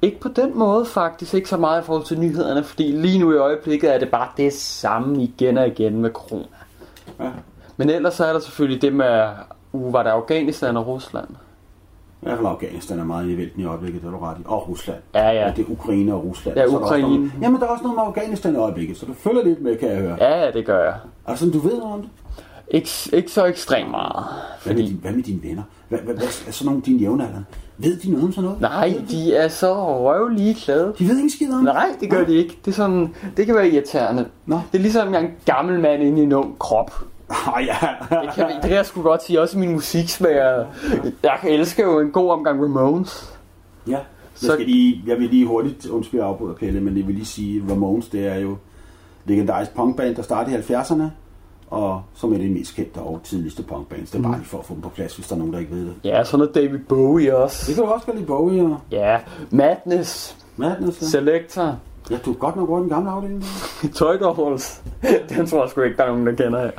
Ikke 0.03 0.21
på 0.21 0.29
den 0.29 0.59
måde 0.59 0.85
faktisk, 0.85 1.35
ikke 1.35 1.49
så 1.49 1.57
meget 1.57 1.83
i 1.83 1.85
forhold 1.85 2.05
til 2.05 2.21
nyhederne, 2.21 2.65
fordi 2.65 2.93
lige 2.93 3.19
nu 3.19 3.33
i 3.33 3.37
øjeblikket 3.37 3.95
er 3.95 3.99
det 3.99 4.11
bare 4.11 4.29
det 4.37 4.53
samme 4.53 5.23
igen 5.23 5.59
og 5.59 5.67
igen 5.67 6.01
med 6.01 6.11
corona. 6.11 6.45
Ja. 7.21 7.31
Men 7.77 7.91
ellers 7.91 8.15
så 8.15 8.25
er 8.25 8.33
der 8.33 8.41
selvfølgelig 8.41 8.83
det 8.83 8.93
med, 8.93 9.29
uh, 9.77 9.93
var 9.93 10.03
det 10.03 10.11
Afghanistan 10.11 10.77
og 10.77 10.87
Rusland? 10.87 11.29
I 12.23 12.25
hvert 12.27 12.37
fald 12.37 12.47
Afghanistan 12.47 12.99
er 12.99 13.05
meget 13.05 13.29
i 13.31 13.37
vælten 13.37 13.61
i 13.61 13.65
øjeblikket, 13.65 14.03
det 14.03 14.09
er 14.09 14.13
du 14.13 14.19
ret 14.19 14.37
i. 14.41 14.43
Og 14.45 14.69
Rusland. 14.69 14.99
Ja, 15.15 15.29
ja. 15.31 15.53
Det 15.57 15.67
er 15.67 15.71
Ukraine 15.71 16.15
og 16.15 16.25
Rusland. 16.25 16.57
Ja, 16.59 16.67
Så 16.67 16.73
er 16.75 16.79
der 16.79 16.85
Ukraine. 16.85 17.09
Noget, 17.09 17.33
jamen, 17.43 17.61
der 17.61 17.67
er 17.67 17.71
også 17.71 17.83
noget 17.83 17.97
med 17.97 18.05
Afghanistan 18.05 18.55
i 18.55 18.57
øjeblikket, 18.57 18.97
så 18.97 19.07
du 19.07 19.15
følger 19.15 19.45
lidt 19.45 19.63
med, 19.63 19.77
kan 19.77 19.89
jeg 19.89 19.99
høre. 19.99 20.17
Ja, 20.21 20.45
ja, 20.45 20.51
det 20.51 20.67
gør 20.67 20.85
jeg. 20.85 20.95
Altså, 21.27 21.51
du 21.51 21.59
ved 21.59 21.79
noget 21.79 21.95
om 21.95 22.01
det? 22.01 22.11
Ikke, 22.69 22.89
ikke 23.13 23.31
så 23.31 23.45
ekstremt 23.45 23.91
meget. 23.91 24.25
Hvad 24.65 24.75
med, 24.75 24.83
Fordi, 24.83 24.93
din, 24.93 24.99
hvad 25.03 25.13
med 25.13 25.23
dine 25.23 25.43
venner? 25.43 25.63
Hvad, 25.89 25.99
hvad, 25.99 26.15
hvad 26.15 26.27
er 26.27 26.53
sådan 26.53 26.67
nogle 26.67 26.83
dine 26.83 26.99
jævnaldrende? 26.99 27.45
Ved 27.79 27.97
de 27.97 28.11
noget 28.11 28.25
om 28.25 28.33
sådan 28.33 28.45
noget? 28.45 28.61
nej, 28.61 29.03
de 29.11 29.35
er 29.35 29.49
så 29.49 29.99
røvlige 29.99 30.55
glade. 30.65 30.95
De 30.99 31.09
ved 31.09 31.17
ikke 31.19 31.31
skid 31.31 31.53
om 31.53 31.65
det? 31.65 31.75
Nej, 31.75 31.89
det 32.01 32.11
gør 32.11 32.25
de 32.25 32.35
ikke. 32.35 32.59
Det, 32.65 32.71
er 32.71 32.75
sådan, 32.75 33.15
det 33.37 33.47
kan 33.47 33.55
være 33.55 33.69
irriterende. 33.69 34.27
Nå. 34.47 34.61
Det 34.73 34.79
er 34.79 34.83
ligesom, 34.83 35.13
jeg 35.15 35.23
er 35.23 35.27
en 35.27 35.33
gammel 35.45 35.81
mand 35.81 36.03
inde 36.03 36.21
i 36.21 36.25
en 36.25 36.33
ung 36.33 36.59
krop. 36.59 36.91
Ah, 37.29 37.67
ja. 37.67 37.77
Det 38.23 38.31
kan, 38.35 38.47
det 38.49 38.63
kan 38.63 38.71
jeg 38.73 38.87
sgu 38.87 39.03
godt 39.03 39.23
sige. 39.25 39.41
Også 39.41 39.59
min 39.59 39.73
musiksmag. 39.73 40.33
er- 40.37 40.67
Jeg 41.23 41.39
elsker 41.45 41.85
jo 41.85 42.01
en 42.01 42.11
god 42.11 42.31
omgang 42.31 42.63
Ramones. 42.63 43.39
Ja, 43.87 43.91
jeg, 43.93 44.01
Så- 44.35 44.53
skal 44.53 44.67
lige, 44.67 45.03
jeg 45.07 45.19
vil 45.19 45.29
lige 45.31 45.47
hurtigt, 45.47 45.87
undskyld 45.87 46.21
jeg 46.21 46.29
afbryder 46.29 46.55
Pelle, 46.55 46.81
men 46.81 46.99
jeg 46.99 47.07
vil 47.07 47.15
lige 47.15 47.27
sige, 47.27 47.63
Ramones, 47.71 48.09
det 48.09 48.27
er 48.27 48.35
jo 48.39 48.57
legendarisk 49.25 49.75
punkband, 49.75 50.17
der 50.17 50.23
startede 50.23 50.57
i 50.57 50.59
70'erne, 50.73 51.03
og 51.71 52.03
som 52.15 52.33
er 52.35 52.39
det 52.39 52.51
mest 52.51 52.75
kendte 52.75 52.99
og 52.99 53.21
tidligste 53.25 53.63
punkbands. 53.63 54.11
Det 54.11 54.19
er 54.19 54.23
bare 54.23 54.37
lige 54.37 54.47
for 54.47 54.59
at 54.59 54.65
få 54.65 54.75
dem 54.75 54.83
på 54.83 54.89
plads, 54.89 55.17
hvis 55.17 55.29
der 55.29 55.35
er 55.35 55.39
nogen, 55.39 55.53
der 55.53 55.59
ikke 55.59 55.73
ved 55.75 55.81
det. 55.85 55.95
Ja, 56.05 56.25
sådan 56.25 56.39
noget 56.39 56.55
David 56.55 56.79
Bowie 56.79 57.37
også. 57.37 57.65
Det 57.67 57.75
kan 57.75 57.85
du 57.85 57.91
også 57.91 58.07
godt 58.07 58.17
lide 58.17 58.27
Bowie 58.27 58.63
og 58.63 58.77
Ja, 58.91 59.19
Madness, 59.51 60.37
Madness. 60.57 61.03
Ja, 61.03 61.07
Selector, 61.07 61.77
ja 62.11 62.19
du 62.25 62.31
er 62.31 62.35
godt 62.35 62.57
nok 62.57 62.69
over 62.69 62.79
i 62.79 62.83
den 62.83 62.89
gamle 62.91 63.11
afdeling. 63.11 63.45
Dolls. 63.99 64.83
Den 65.29 65.47
tror 65.47 65.61
jeg 65.63 65.71
sgu 65.71 65.81
ikke, 65.81 65.97
der 65.97 66.03
er 66.05 66.09
nogen, 66.09 66.27
der 66.27 66.33
kender 66.33 66.61
her. 66.61 66.71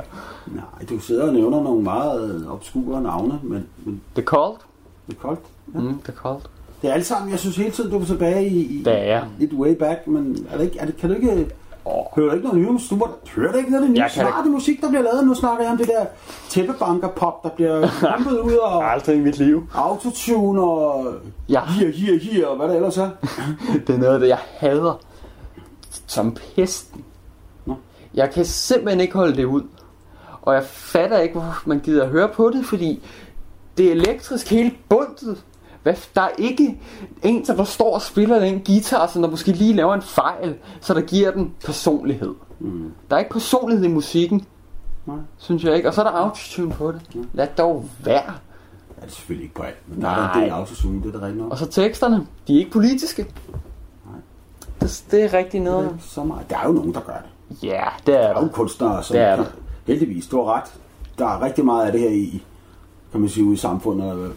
Nej, 0.47 0.63
du 0.89 0.99
sidder 0.99 1.28
og 1.28 1.34
nævner 1.34 1.63
nogle 1.63 1.84
meget 1.84 2.45
obskure 2.49 3.01
navne, 3.01 3.39
men, 3.43 3.65
men 3.86 4.01
The 4.15 4.23
Cult. 4.23 4.59
det 5.07 5.13
er 5.15 5.19
koldt. 5.21 5.39
Ja. 5.75 5.80
Mm, 5.80 5.99
The 6.03 6.13
Cult. 6.13 6.49
Det 6.82 6.89
er 6.89 6.93
alt 6.93 7.05
sammen, 7.05 7.32
jeg 7.32 7.39
synes 7.39 7.55
hele 7.57 7.71
tiden, 7.71 7.91
du 7.91 7.99
er 7.99 8.05
tilbage 8.05 8.47
i, 8.47 8.57
i 8.80 8.84
Det 8.84 8.93
er 8.93 9.03
jeg. 9.03 9.23
lidt 9.39 9.53
way 9.53 9.75
back, 9.75 10.07
men 10.07 10.47
er 10.51 10.57
det 10.57 10.63
ikke, 10.65 10.80
er 10.80 10.86
det, 10.86 10.97
kan 10.97 11.09
du 11.09 11.15
ikke... 11.15 11.47
Åh. 11.86 11.93
Hører 12.15 12.30
du 12.30 12.36
ikke 12.36 12.47
noget 12.47 12.61
nyt 12.61 12.71
musik? 12.71 12.97
Hører 13.36 13.51
du 13.51 13.57
ikke 13.57 13.71
noget 13.71 13.89
det 13.89 13.95
Jeg 13.97 14.11
kan 14.13 14.25
smarte 14.28 14.49
musik, 14.49 14.82
der 14.82 14.89
bliver 14.89 15.01
lavet? 15.01 15.28
Nu 15.28 15.34
snakker 15.34 15.63
jeg 15.63 15.71
om 15.71 15.78
det 15.78 15.88
der 15.88 16.05
tæppebanker-pop, 16.49 17.43
der 17.43 17.49
bliver 17.49 17.88
pumpet 18.17 18.39
ud 18.39 18.53
og 18.53 18.84
Aldrig 18.93 19.15
i 19.15 19.19
mit 19.19 19.38
liv. 19.38 19.67
autotune 19.75 20.61
og 20.61 21.05
Ja. 21.49 21.61
hier, 21.65 21.91
hier, 21.91 22.19
hier, 22.19 22.47
og 22.47 22.57
hvad 22.57 22.67
der 22.67 22.75
ellers 22.75 22.97
er. 22.97 23.09
Det 23.88 23.95
er 23.95 23.97
noget 23.99 24.13
af 24.13 24.19
det, 24.19 24.28
jeg 24.28 24.38
hader. 24.57 24.99
Som 26.08 26.38
pesten. 26.55 27.03
Jeg 28.14 28.32
kan 28.32 28.45
simpelthen 28.45 28.99
ikke 28.99 29.14
holde 29.14 29.38
det 29.38 29.45
ud. 29.45 29.62
Og 30.41 30.53
jeg 30.53 30.64
fatter 30.64 31.20
ikke, 31.20 31.39
hvorfor 31.39 31.70
man 31.70 31.80
gider 31.80 32.03
at 32.03 32.10
høre 32.10 32.30
på 32.30 32.49
det, 32.49 32.66
fordi 32.66 33.03
det 33.78 33.88
er 33.88 33.91
elektrisk 33.91 34.49
hele 34.49 34.72
bundet. 34.89 35.43
Hvad, 35.84 35.93
der 36.16 36.22
er 36.22 36.30
ikke 36.38 36.80
en, 37.24 37.45
der 37.45 37.64
står 37.64 37.93
og 37.93 38.01
spiller 38.01 38.39
den 38.39 38.64
guitar, 38.66 39.08
som 39.08 39.22
der 39.22 39.30
måske 39.30 39.51
lige 39.51 39.74
laver 39.74 39.93
en 39.93 40.01
fejl, 40.01 40.55
så 40.82 40.93
der 40.93 41.01
giver 41.01 41.32
den 41.32 41.53
personlighed. 41.66 42.34
Mm. 42.60 42.91
Der 43.10 43.16
er 43.16 43.20
ikke 43.20 43.32
personlighed 43.32 43.86
i 43.86 43.88
musikken, 43.88 44.45
Nej. 45.05 45.18
synes 45.38 45.64
jeg 45.64 45.76
ikke. 45.76 45.88
Og 45.88 45.93
så 45.93 46.01
er 46.01 46.05
der 46.05 46.12
autotune 46.12 46.72
på 46.72 46.91
det. 46.91 47.01
Lad 47.34 47.47
dog 47.58 47.89
være. 48.03 48.14
Ja, 48.16 49.01
det 49.01 49.08
er 49.08 49.12
selvfølgelig 49.12 49.43
ikke 49.43 49.55
på 49.55 49.64
alt, 49.64 49.78
men 49.88 50.01
der 50.01 50.10
er 50.10 50.16
der 50.16 50.34
en 50.34 50.43
del 50.43 50.49
autotune, 50.51 51.03
det 51.03 51.16
er 51.16 51.20
da 51.20 51.26
rigtigt 51.26 51.43
nok. 51.43 51.51
Og 51.51 51.58
så 51.58 51.66
teksterne, 51.66 52.28
de 52.47 52.55
er 52.55 52.60
ikke 52.60 52.72
politiske. 52.72 53.26
Det, 54.82 55.03
det 55.11 55.23
er 55.23 55.34
rigtig 55.34 55.59
noget. 55.59 55.91
så 56.01 56.23
meget. 56.23 56.49
Der 56.49 56.57
er 56.57 56.67
jo 56.67 56.71
nogen, 56.73 56.93
der 56.93 56.99
gør 56.99 57.13
det. 57.13 57.63
Ja, 57.63 57.84
det 58.07 58.15
er 58.15 58.19
Der 58.21 58.28
er 58.36 58.41
jo 58.43 58.47
kunstnere, 58.53 59.03
som 59.03 59.13
Det 59.13 59.23
er 59.23 59.36
der. 59.36 59.45
heldigvis, 59.88 60.28
du 60.28 60.38
har 60.43 60.53
ret. 60.53 60.73
Der 61.19 61.25
er 61.25 61.41
rigtig 61.41 61.65
meget 61.65 61.86
af 61.86 61.91
det 61.91 62.01
her 62.01 62.09
i, 62.09 62.43
kan 63.11 63.19
man 63.19 63.30
sige, 63.30 63.43
ude 63.43 63.53
i 63.53 63.57
samfundet. 63.57 64.32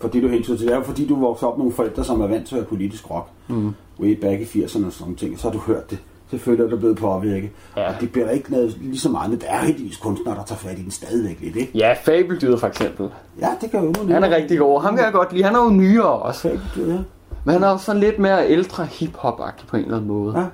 Fordi 0.00 0.20
du 0.20 0.28
hensyder 0.28 0.56
til 0.58 0.66
det 0.66 0.72
er 0.72 0.78
jo 0.78 0.82
fordi, 0.84 1.06
du 1.06 1.20
voksede 1.20 1.50
op 1.50 1.56
med 1.58 1.62
nogle 1.64 1.74
forældre, 1.76 2.04
som 2.04 2.20
er 2.20 2.26
vant 2.26 2.46
til 2.48 2.54
at 2.54 2.58
høre 2.60 2.68
politisk 2.68 3.10
rock. 3.10 3.28
Mm. 3.48 3.74
Way 4.00 4.20
back 4.20 4.40
i 4.40 4.44
80'erne 4.64 4.86
og 4.86 4.92
sådan 4.92 5.14
ting. 5.16 5.38
Så 5.38 5.46
har 5.48 5.52
du 5.52 5.58
hørt 5.58 5.90
det. 5.90 5.98
Selvfølgelig 6.30 6.64
er 6.66 6.70
du 6.70 6.76
blevet 6.76 6.96
påvirket. 6.96 7.50
Ja. 7.76 7.88
Og 7.88 8.00
det 8.00 8.12
bliver 8.12 8.30
ikke 8.30 8.50
lavet 8.50 8.76
lige 8.80 8.98
så 9.00 9.08
meget, 9.08 9.30
men 9.30 9.40
der 9.40 9.46
er 9.46 9.58
heldigvis 9.64 9.96
kunstnere, 9.96 10.34
der 10.36 10.44
tager 10.44 10.58
fat 10.58 10.78
i 10.78 10.82
den 10.82 10.90
stadigvæk 10.90 11.40
lidt, 11.40 11.56
ikke? 11.56 11.78
Ja, 11.78 11.94
Fabeldyret 12.04 12.60
for 12.60 12.66
eksempel. 12.66 13.08
Ja, 13.40 13.48
det 13.60 13.70
gør 13.70 13.82
jo. 13.82 13.92
Han 14.08 14.24
er 14.24 14.36
rigtig 14.36 14.58
god. 14.58 14.82
Ham 14.82 14.96
kan 14.96 15.04
jeg 15.04 15.12
godt 15.12 15.32
lide. 15.32 15.44
Han 15.44 15.54
er 15.54 15.64
jo 15.64 15.70
nyere 15.70 16.04
også. 16.12 16.48
Ja. 16.76 16.98
Men 17.44 17.52
han 17.52 17.62
er 17.62 17.68
også 17.68 17.84
sådan 17.84 18.00
lidt 18.00 18.18
mere 18.18 18.48
ældre 18.48 18.84
hip-hop-agtig 18.86 19.66
på 19.66 19.76
en 19.76 19.82
eller 19.82 19.96
anden 19.96 20.08
måde. 20.08 20.38
ja. 20.38 20.46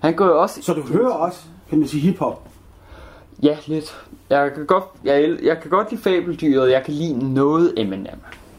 Han 0.00 0.14
går 0.14 0.26
jo 0.26 0.42
også... 0.42 0.62
Så 0.62 0.72
du 0.72 0.82
hører 0.82 1.10
også, 1.12 1.40
kan 1.68 1.78
man 1.78 1.88
sige, 1.88 2.00
hiphop. 2.00 2.48
Ja, 3.42 3.56
lidt. 3.66 3.96
Jeg 4.30 4.52
kan 4.54 4.66
godt, 4.66 4.84
jeg, 5.04 5.38
jeg 5.42 5.60
kan 5.60 5.70
godt 5.70 5.90
lide 5.90 6.02
Fabeldyret. 6.02 6.70
Jeg 6.70 6.82
kan 6.84 6.94
lide 6.94 7.34
noget 7.34 7.74
Eminem. 7.76 8.06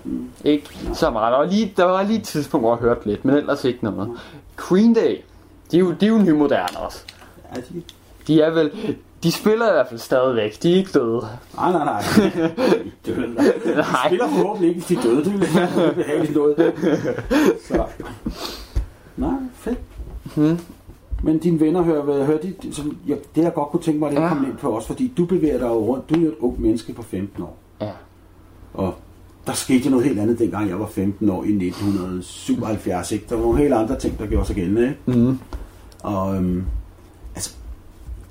Mm. 0.03 0.29
Ikke 0.43 0.77
så 0.93 1.09
meget. 1.09 1.31
Der 1.31 1.37
var, 1.37 1.45
lige, 1.45 1.73
der 1.77 1.83
var 1.83 2.03
lige 2.03 2.19
et 2.19 2.25
tidspunkt, 2.25 2.63
hvor 2.63 2.75
jeg 2.75 2.81
hørte 2.81 3.07
lidt, 3.07 3.25
men 3.25 3.35
ellers 3.35 3.63
ikke 3.63 3.83
noget. 3.83 4.09
Green 4.55 4.93
Day. 4.93 5.17
De 5.71 5.75
er 5.75 5.79
jo, 5.79 5.91
de 5.91 6.05
er 6.05 6.09
jo 6.09 6.17
nymoderne 6.17 6.79
også. 6.79 7.03
Ja, 7.55 7.61
de... 7.61 7.81
De 8.27 8.41
er 8.41 8.49
vel... 8.49 8.71
De 9.23 9.31
spiller 9.31 9.69
i 9.69 9.73
hvert 9.73 9.87
fald 9.89 9.99
stadigvæk. 9.99 10.63
De 10.63 10.71
er 10.73 10.75
ikke 10.77 10.91
døde. 10.93 11.21
Nej, 11.55 11.71
nej, 11.71 11.85
nej. 11.85 12.03
Det 13.05 13.17
vil 13.17 13.23
de 13.37 13.83
spiller 14.07 14.27
forhåbentlig 14.27 14.75
ikke, 14.75 14.95
de 14.95 15.01
døde. 15.07 15.23
Det 15.23 15.31
ville 15.33 15.47
være 15.55 16.31
noget. 16.33 16.73
Så. 17.67 17.85
Nej, 19.17 19.33
fedt. 19.53 19.79
Hmm. 20.35 20.59
Men 21.23 21.37
dine 21.39 21.59
venner 21.59 21.81
hører, 21.81 22.03
hvad, 22.03 22.25
hører 22.25 22.37
de, 22.37 22.53
som, 22.73 22.97
ja, 23.07 23.15
det 23.35 23.41
jeg 23.43 23.53
godt 23.53 23.69
kunne 23.69 23.81
tænke 23.81 23.99
mig, 23.99 24.09
at 24.09 24.15
Ja. 24.15 24.21
ja. 24.21 24.27
komme 24.29 24.47
ind 24.47 24.57
på 24.57 24.69
også, 24.71 24.87
fordi 24.87 25.13
du 25.17 25.25
bevæger 25.25 25.57
dig 25.57 25.67
jo 25.67 25.73
rundt. 25.85 26.09
Du 26.09 26.15
er 26.15 26.19
jo 26.19 26.27
et 26.27 26.35
ung 26.39 26.61
menneske 26.61 26.93
på 26.93 27.01
15 27.03 27.43
år. 27.43 27.57
Ja. 27.81 27.89
Og 28.73 28.93
der 29.47 29.53
skete 29.53 29.89
noget 29.89 30.05
helt 30.05 30.19
andet, 30.19 30.39
dengang 30.39 30.69
jeg 30.69 30.79
var 30.79 30.87
15 30.87 31.29
år 31.29 31.43
i 31.43 31.47
1977. 31.47 33.11
Ikke? 33.11 33.25
Der 33.29 33.35
var 33.35 33.41
nogle 33.43 33.57
helt 33.59 33.73
andre 33.73 33.99
ting, 33.99 34.19
der 34.19 34.25
gjorde 34.25 34.45
sig 34.47 34.55
gældende. 34.55 34.81
Ikke? 35.07 35.19
Mm. 35.19 35.39
Og 36.03 36.35
øhm, 36.35 36.63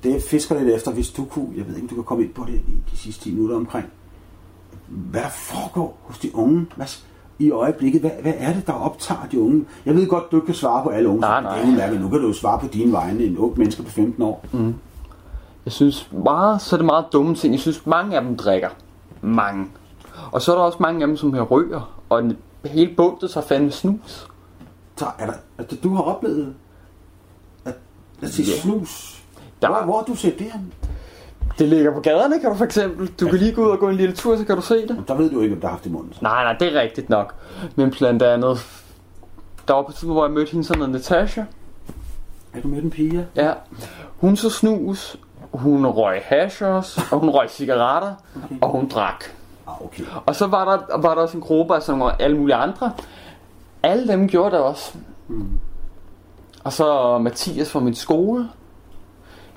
det 0.03 0.23
fisker 0.23 0.59
lidt 0.59 0.75
efter, 0.75 0.91
hvis 0.91 1.09
du 1.09 1.25
kunne, 1.25 1.47
jeg 1.57 1.67
ved 1.67 1.75
ikke, 1.75 1.85
om 1.85 1.89
du 1.89 1.95
kan 1.95 2.03
komme 2.03 2.23
ind 2.23 2.33
på 2.33 2.45
det 2.47 2.53
i 2.53 2.77
de 2.91 2.97
sidste 2.97 3.23
10 3.23 3.31
minutter 3.31 3.55
omkring, 3.55 3.85
hvad 4.87 5.21
der 5.21 5.29
foregår 5.29 5.97
hos 6.03 6.19
de 6.19 6.35
unge 6.35 6.67
hvad, 6.75 6.87
i 7.39 7.51
øjeblikket. 7.51 8.01
Hvad, 8.01 8.11
hvad 8.21 8.33
er 8.37 8.53
det, 8.53 8.67
der 8.67 8.73
optager 8.73 9.27
de 9.31 9.41
unge? 9.41 9.65
Jeg 9.85 9.95
ved 9.95 10.07
godt, 10.07 10.31
du 10.31 10.35
ikke 10.37 10.45
kan 10.45 10.55
svare 10.55 10.83
på 10.83 10.89
alle 10.89 11.09
unge. 11.09 11.21
Nej, 11.21 11.41
nej. 11.41 11.55
Det 11.55 11.63
er 11.63 11.67
udmærket. 11.67 12.01
Nu 12.01 12.09
kan 12.09 12.19
du 12.19 12.27
jo 12.27 12.33
svare 12.33 12.59
på 12.59 12.67
dine 12.67 12.91
vegne, 12.91 13.23
en 13.23 13.37
ung 13.37 13.57
menneske 13.57 13.83
på 13.83 13.89
15 13.89 14.23
år. 14.23 14.45
Jeg 15.65 15.73
synes 15.73 16.09
meget, 16.11 16.61
så 16.61 16.75
er 16.75 16.77
det 16.77 16.85
meget 16.85 17.05
dumme 17.13 17.35
ting. 17.35 17.53
Jeg 17.53 17.59
synes, 17.59 17.85
mange 17.85 18.15
af 18.15 18.21
dem 18.21 18.37
drikker. 18.37 18.69
Mange. 19.21 19.67
Og 20.31 20.41
så 20.41 20.51
er 20.51 20.55
der 20.55 20.63
også 20.63 20.77
mange 20.81 21.01
af 21.01 21.07
dem, 21.07 21.17
som 21.17 21.33
her 21.33 21.41
ryger. 21.41 22.01
Og 22.09 22.23
hele 22.65 22.93
bundet 22.97 23.31
så 23.31 23.41
fandme 23.41 23.71
snus. 23.71 24.27
Så 24.95 25.05
er 25.19 25.25
der, 25.25 25.33
altså, 25.57 25.77
du 25.83 25.95
har 25.95 26.03
oplevet, 26.03 26.53
at 27.65 27.73
os 28.23 28.29
se, 28.29 28.45
snus. 28.45 29.20
Der- 29.61 29.67
Hvor, 29.67 29.81
hvor 29.81 29.97
har 29.97 30.03
du 30.03 30.15
set 30.15 30.39
det 30.39 30.47
her? 30.51 30.59
Det 31.59 31.67
ligger 31.69 31.93
på 31.93 31.99
gaderne, 31.99 32.39
kan 32.39 32.49
du 32.49 32.55
for 32.55 32.65
eksempel. 32.65 33.07
Du 33.07 33.27
kan 33.27 33.37
lige 33.39 33.51
gå 33.53 33.65
ud 33.65 33.69
og 33.71 33.79
gå 33.79 33.89
en 33.89 33.95
lille 33.95 34.15
tur, 34.15 34.37
så 34.37 34.45
kan 34.45 34.55
du 34.55 34.61
se 34.61 34.87
det. 34.87 35.03
Der 35.07 35.13
ved 35.15 35.29
du 35.31 35.41
ikke, 35.41 35.55
om 35.55 35.61
der 35.61 35.67
har 35.67 35.73
haft 35.75 35.85
i 35.85 35.89
munden. 35.89 36.13
Nej, 36.21 36.43
nej, 36.43 36.53
det 36.59 36.75
er 36.75 36.81
rigtigt 36.81 37.09
nok. 37.09 37.33
Men 37.75 37.91
blandt 37.91 38.23
andet, 38.23 38.57
der 39.67 39.73
var 39.73 39.81
på 39.81 39.87
et 39.87 39.93
tidspunkt, 39.95 40.13
hvor 40.15 40.25
jeg 40.25 40.31
mødte 40.33 40.51
hende 40.51 40.63
sådan 40.65 40.79
noget 40.79 40.91
Natasha. 40.93 41.41
Er 42.53 42.61
du 42.61 42.67
med 42.67 42.81
den 42.81 42.89
pige? 42.89 43.27
Ja. 43.35 43.53
Hun 44.19 44.35
så 44.35 44.49
snus, 44.49 45.17
hun 45.53 45.85
røg 45.85 46.21
hash 46.25 46.63
også, 46.63 47.01
og 47.11 47.19
hun 47.19 47.29
røg 47.29 47.49
cigaretter, 47.49 48.13
Okay. 48.45 48.55
og 48.61 48.69
hun 48.69 48.87
drak. 48.87 49.23
Ah, 49.67 49.81
okay. 49.85 50.03
Og 50.25 50.35
så 50.35 50.47
var 50.47 50.65
der, 50.65 50.97
var 50.97 51.15
der 51.15 51.21
også 51.21 51.37
en 51.37 51.43
gruppe 51.43 51.75
af 51.75 51.81
sådan 51.81 51.99
nogle, 51.99 52.21
alle 52.21 52.37
mulige 52.37 52.55
andre. 52.55 52.91
Alle 53.83 54.07
dem 54.07 54.27
gjorde 54.27 54.51
det 54.55 54.59
også. 54.63 54.93
Mm. 55.27 55.47
Og 56.63 56.73
så 56.73 57.17
Mathias 57.17 57.71
fra 57.71 57.79
min 57.79 57.95
skole. 57.95 58.49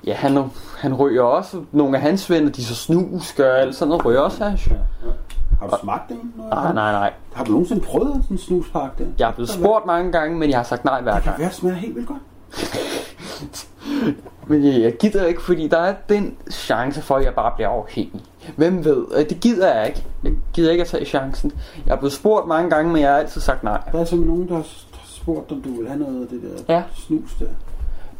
Ja, 0.05 0.13
han, 0.13 0.43
han 0.77 0.93
ryger 0.93 1.21
også. 1.23 1.61
Nogle 1.71 1.97
af 1.97 2.01
hans 2.01 2.29
venner, 2.29 2.51
de 2.51 2.65
så 2.65 2.75
snus, 2.75 3.33
gør 3.33 3.55
alt 3.55 3.75
sådan 3.75 3.89
noget, 3.89 4.05
ryger 4.05 4.19
også 4.19 4.43
hash. 4.43 4.69
Ja, 4.71 4.75
ja. 4.75 5.11
Har 5.59 5.67
du 5.67 5.75
smagt 5.81 6.09
det? 6.09 6.17
Nej, 6.37 6.73
nej, 6.73 6.91
nej. 6.91 7.13
Har 7.33 7.43
du 7.43 7.51
nogensinde 7.51 7.81
prøvet 7.81 8.11
sådan 8.23 8.25
en 8.29 8.37
snuspakke 8.37 9.03
der? 9.03 9.09
Jeg 9.19 9.27
er 9.29 9.33
blevet 9.33 9.49
spurgt 9.49 9.85
mange 9.85 10.11
gange, 10.11 10.37
men 10.39 10.49
jeg 10.49 10.57
har 10.59 10.63
sagt 10.63 10.85
nej 10.85 11.01
hver 11.01 11.13
Det 11.13 11.23
kan 11.23 11.31
gang. 11.31 11.41
være, 11.41 11.51
smager 11.51 11.75
helt 11.75 11.95
vildt 11.95 12.07
godt. 12.07 12.19
Men 14.47 14.65
jeg, 14.65 14.81
jeg 14.81 14.97
gider 14.97 15.25
ikke, 15.25 15.41
fordi 15.41 15.67
der 15.67 15.77
er 15.77 15.93
den 16.09 16.35
chance 16.51 17.01
for, 17.01 17.15
at 17.15 17.25
jeg 17.25 17.33
bare 17.33 17.51
bliver 17.55 17.69
afhængig. 17.69 18.21
Hvem 18.55 18.85
ved? 18.85 19.05
Øh, 19.17 19.29
Det 19.29 19.39
gider 19.39 19.75
jeg 19.75 19.87
ikke. 19.87 20.03
Jeg 20.23 20.31
gider 20.53 20.71
ikke 20.71 20.81
at 20.81 20.87
tage 20.87 21.05
chancen. 21.05 21.51
Jeg 21.85 21.93
er 21.93 21.97
blevet 21.97 22.13
spurgt 22.13 22.47
mange 22.47 22.69
gange, 22.69 22.91
men 22.93 23.01
jeg 23.01 23.09
har 23.11 23.17
altid 23.17 23.41
sagt 23.41 23.63
nej. 23.63 23.81
Der 23.91 23.99
er 23.99 24.05
simpelthen 24.05 24.35
nogen, 24.35 24.47
der 24.49 24.55
har 24.55 24.61
har 24.93 25.05
spurgt, 25.05 25.51
om 25.51 25.61
du 25.61 25.69
vil 25.79 25.87
have 25.87 25.99
noget 25.99 26.21
af 26.21 26.27
det 26.27 26.41
der 26.67 26.73
Ja. 26.75 26.83
snus 26.95 27.35
der. 27.39 27.45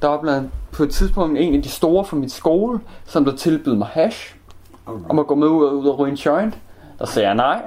Der 0.05 0.11
var 0.11 0.21
blandt 0.21 0.49
på 0.71 0.83
et 0.83 0.89
tidspunkt 0.91 1.39
en 1.39 1.55
af 1.55 1.63
de 1.63 1.69
store 1.69 2.05
fra 2.05 2.17
min 2.17 2.29
skole, 2.29 2.79
som 3.05 3.23
blev 3.23 3.37
tilbudt 3.37 3.77
mig 3.77 3.87
hash, 3.87 4.35
Alright. 4.87 5.09
om 5.09 5.19
at 5.19 5.27
gå 5.27 5.35
med 5.35 5.47
ud 5.47 5.65
og, 5.65 5.77
ud 5.77 5.87
og 5.87 5.99
ryge 5.99 6.11
en 6.11 6.17
joint. 6.17 6.59
Der 6.99 7.05
sagde 7.05 7.27
jeg 7.27 7.35
nej. 7.35 7.61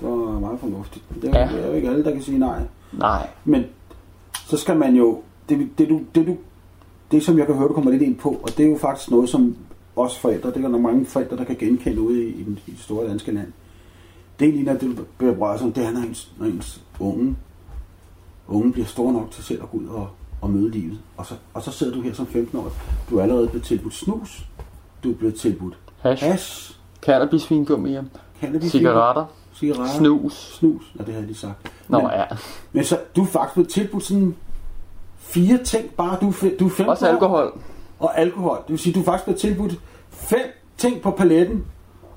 Det 0.00 0.08
var 0.08 0.40
meget 0.40 0.60
fornuftigt. 0.60 1.04
Det 1.22 1.30
er, 1.30 1.38
Ja. 1.38 1.48
det 1.52 1.64
er 1.64 1.66
jo 1.68 1.72
ikke 1.72 1.88
alle, 1.88 2.04
der 2.04 2.10
kan 2.10 2.22
sige 2.22 2.38
nej. 2.38 2.62
Nej. 2.92 3.28
Men 3.44 3.64
så 4.46 4.56
skal 4.56 4.76
man 4.76 4.94
jo... 4.96 5.22
Det, 5.48 5.68
det, 5.78 5.88
du, 5.88 6.00
det, 6.14 6.26
du, 6.26 6.36
det 7.10 7.22
som 7.22 7.38
jeg 7.38 7.46
kan 7.46 7.54
høre, 7.54 7.68
du 7.68 7.72
kommer 7.74 7.90
lidt 7.90 8.02
ind 8.02 8.16
på, 8.18 8.28
og 8.42 8.48
det 8.56 8.66
er 8.66 8.70
jo 8.70 8.78
faktisk 8.78 9.10
noget, 9.10 9.28
som 9.28 9.56
os 9.96 10.18
forældre, 10.18 10.50
det 10.50 10.64
er 10.64 10.68
der 10.68 10.78
mange 10.78 11.06
forældre, 11.06 11.36
der 11.36 11.44
kan 11.44 11.56
genkende 11.56 12.00
ude 12.00 12.24
i, 12.24 12.28
i, 12.28 12.44
det 12.44 12.74
store 12.78 13.08
danske 13.08 13.32
land. 13.32 13.52
Det 14.38 14.48
er 14.48 14.52
lige, 14.52 14.64
når 14.64 14.74
det 14.74 15.06
berører 15.18 15.56
sig, 15.56 15.76
det 15.76 15.86
er, 15.86 15.90
når 15.90 16.00
ens, 16.00 16.32
når 16.38 16.46
ens 16.46 16.82
unge, 17.00 17.36
unge 18.48 18.72
bliver 18.72 18.86
store 18.86 19.12
nok 19.12 19.30
til 19.30 19.44
selv 19.44 19.62
at 19.62 19.70
gå 19.70 19.78
ud 19.78 19.86
og, 19.86 20.08
og 20.40 20.50
møde 20.50 20.70
livet. 20.70 20.98
Og 21.16 21.26
så, 21.26 21.34
og 21.54 21.62
så 21.62 21.70
sidder 21.70 21.94
du 21.94 22.00
her 22.00 22.12
som 22.14 22.26
15 22.26 22.58
år. 22.58 22.72
Du 23.10 23.18
er 23.18 23.22
allerede 23.22 23.48
blevet 23.48 23.64
tilbudt 23.66 23.94
snus. 23.94 24.46
Du 25.04 25.10
er 25.10 25.14
blevet 25.14 25.34
tilbudt 25.34 25.78
Hash. 26.00 26.24
hash, 26.24 26.76
Cannabis, 27.02 27.50
vingummi, 27.50 27.92
ja. 27.92 28.02
cannabis, 28.40 28.70
cigaretter, 28.70 29.24
cigaretter, 29.54 29.94
snus. 29.98 30.32
snus. 30.58 30.82
Ja, 30.98 31.04
det 31.04 31.12
jeg 31.14 31.22
lige 31.22 31.34
sagt. 31.34 31.72
Nå 31.88 31.98
Men- 32.00 32.10
ja. 32.10 32.24
Men 32.72 32.84
så, 32.84 32.98
du 33.16 33.22
er 33.22 33.26
faktisk 33.26 33.54
blevet 33.54 33.68
tilbudt 33.70 34.02
sådan 34.04 34.34
fire 35.18 35.58
ting, 35.64 35.90
bare 35.90 36.18
du, 36.20 36.26
du 36.60 36.66
er 36.66 36.70
15 36.70 36.88
Også 36.88 37.06
år, 37.06 37.10
alkohol. 37.12 37.58
Og 37.98 38.18
alkohol. 38.18 38.56
Det 38.56 38.68
vil 38.68 38.78
sige, 38.78 38.92
du 38.94 39.00
er 39.00 39.04
faktisk 39.04 39.24
blevet 39.24 39.40
tilbudt 39.40 39.74
fem 40.10 40.46
ting 40.76 41.00
på 41.02 41.10
paletten 41.10 41.64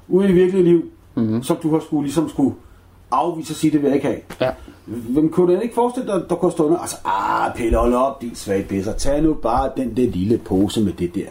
ude 0.07 0.29
i 0.29 0.31
virkelige 0.31 0.63
liv, 0.63 0.77
Mhm. 1.15 1.25
mm-hmm. 1.25 1.43
som 1.43 1.57
du 1.63 1.71
har 1.71 1.79
skulle, 1.79 2.03
ligesom 2.03 2.29
skulle 2.29 2.55
afvise 3.11 3.51
og 3.51 3.55
sige, 3.55 3.71
det 3.71 3.81
vil 3.81 3.87
jeg 3.87 3.95
ikke 3.95 4.07
have. 4.07 4.19
Ja. 4.41 4.51
Hvem 4.85 5.29
kunne 5.29 5.55
du 5.55 5.59
ikke 5.61 5.75
forestille 5.75 6.11
dig, 6.13 6.23
der 6.29 6.35
kunne 6.35 6.51
stå 6.51 6.65
under? 6.65 6.77
Altså, 6.79 6.95
ah, 7.05 7.55
Pelle, 7.55 7.77
hold 7.77 7.93
op, 7.93 8.21
din 8.21 8.35
svage 8.35 8.63
pisser. 8.63 8.93
Tag 8.93 9.21
nu 9.21 9.33
bare 9.33 9.71
den 9.77 9.97
der 9.97 10.09
lille 10.09 10.37
pose 10.37 10.81
med 10.81 10.93
det 10.93 11.15
der. 11.15 11.27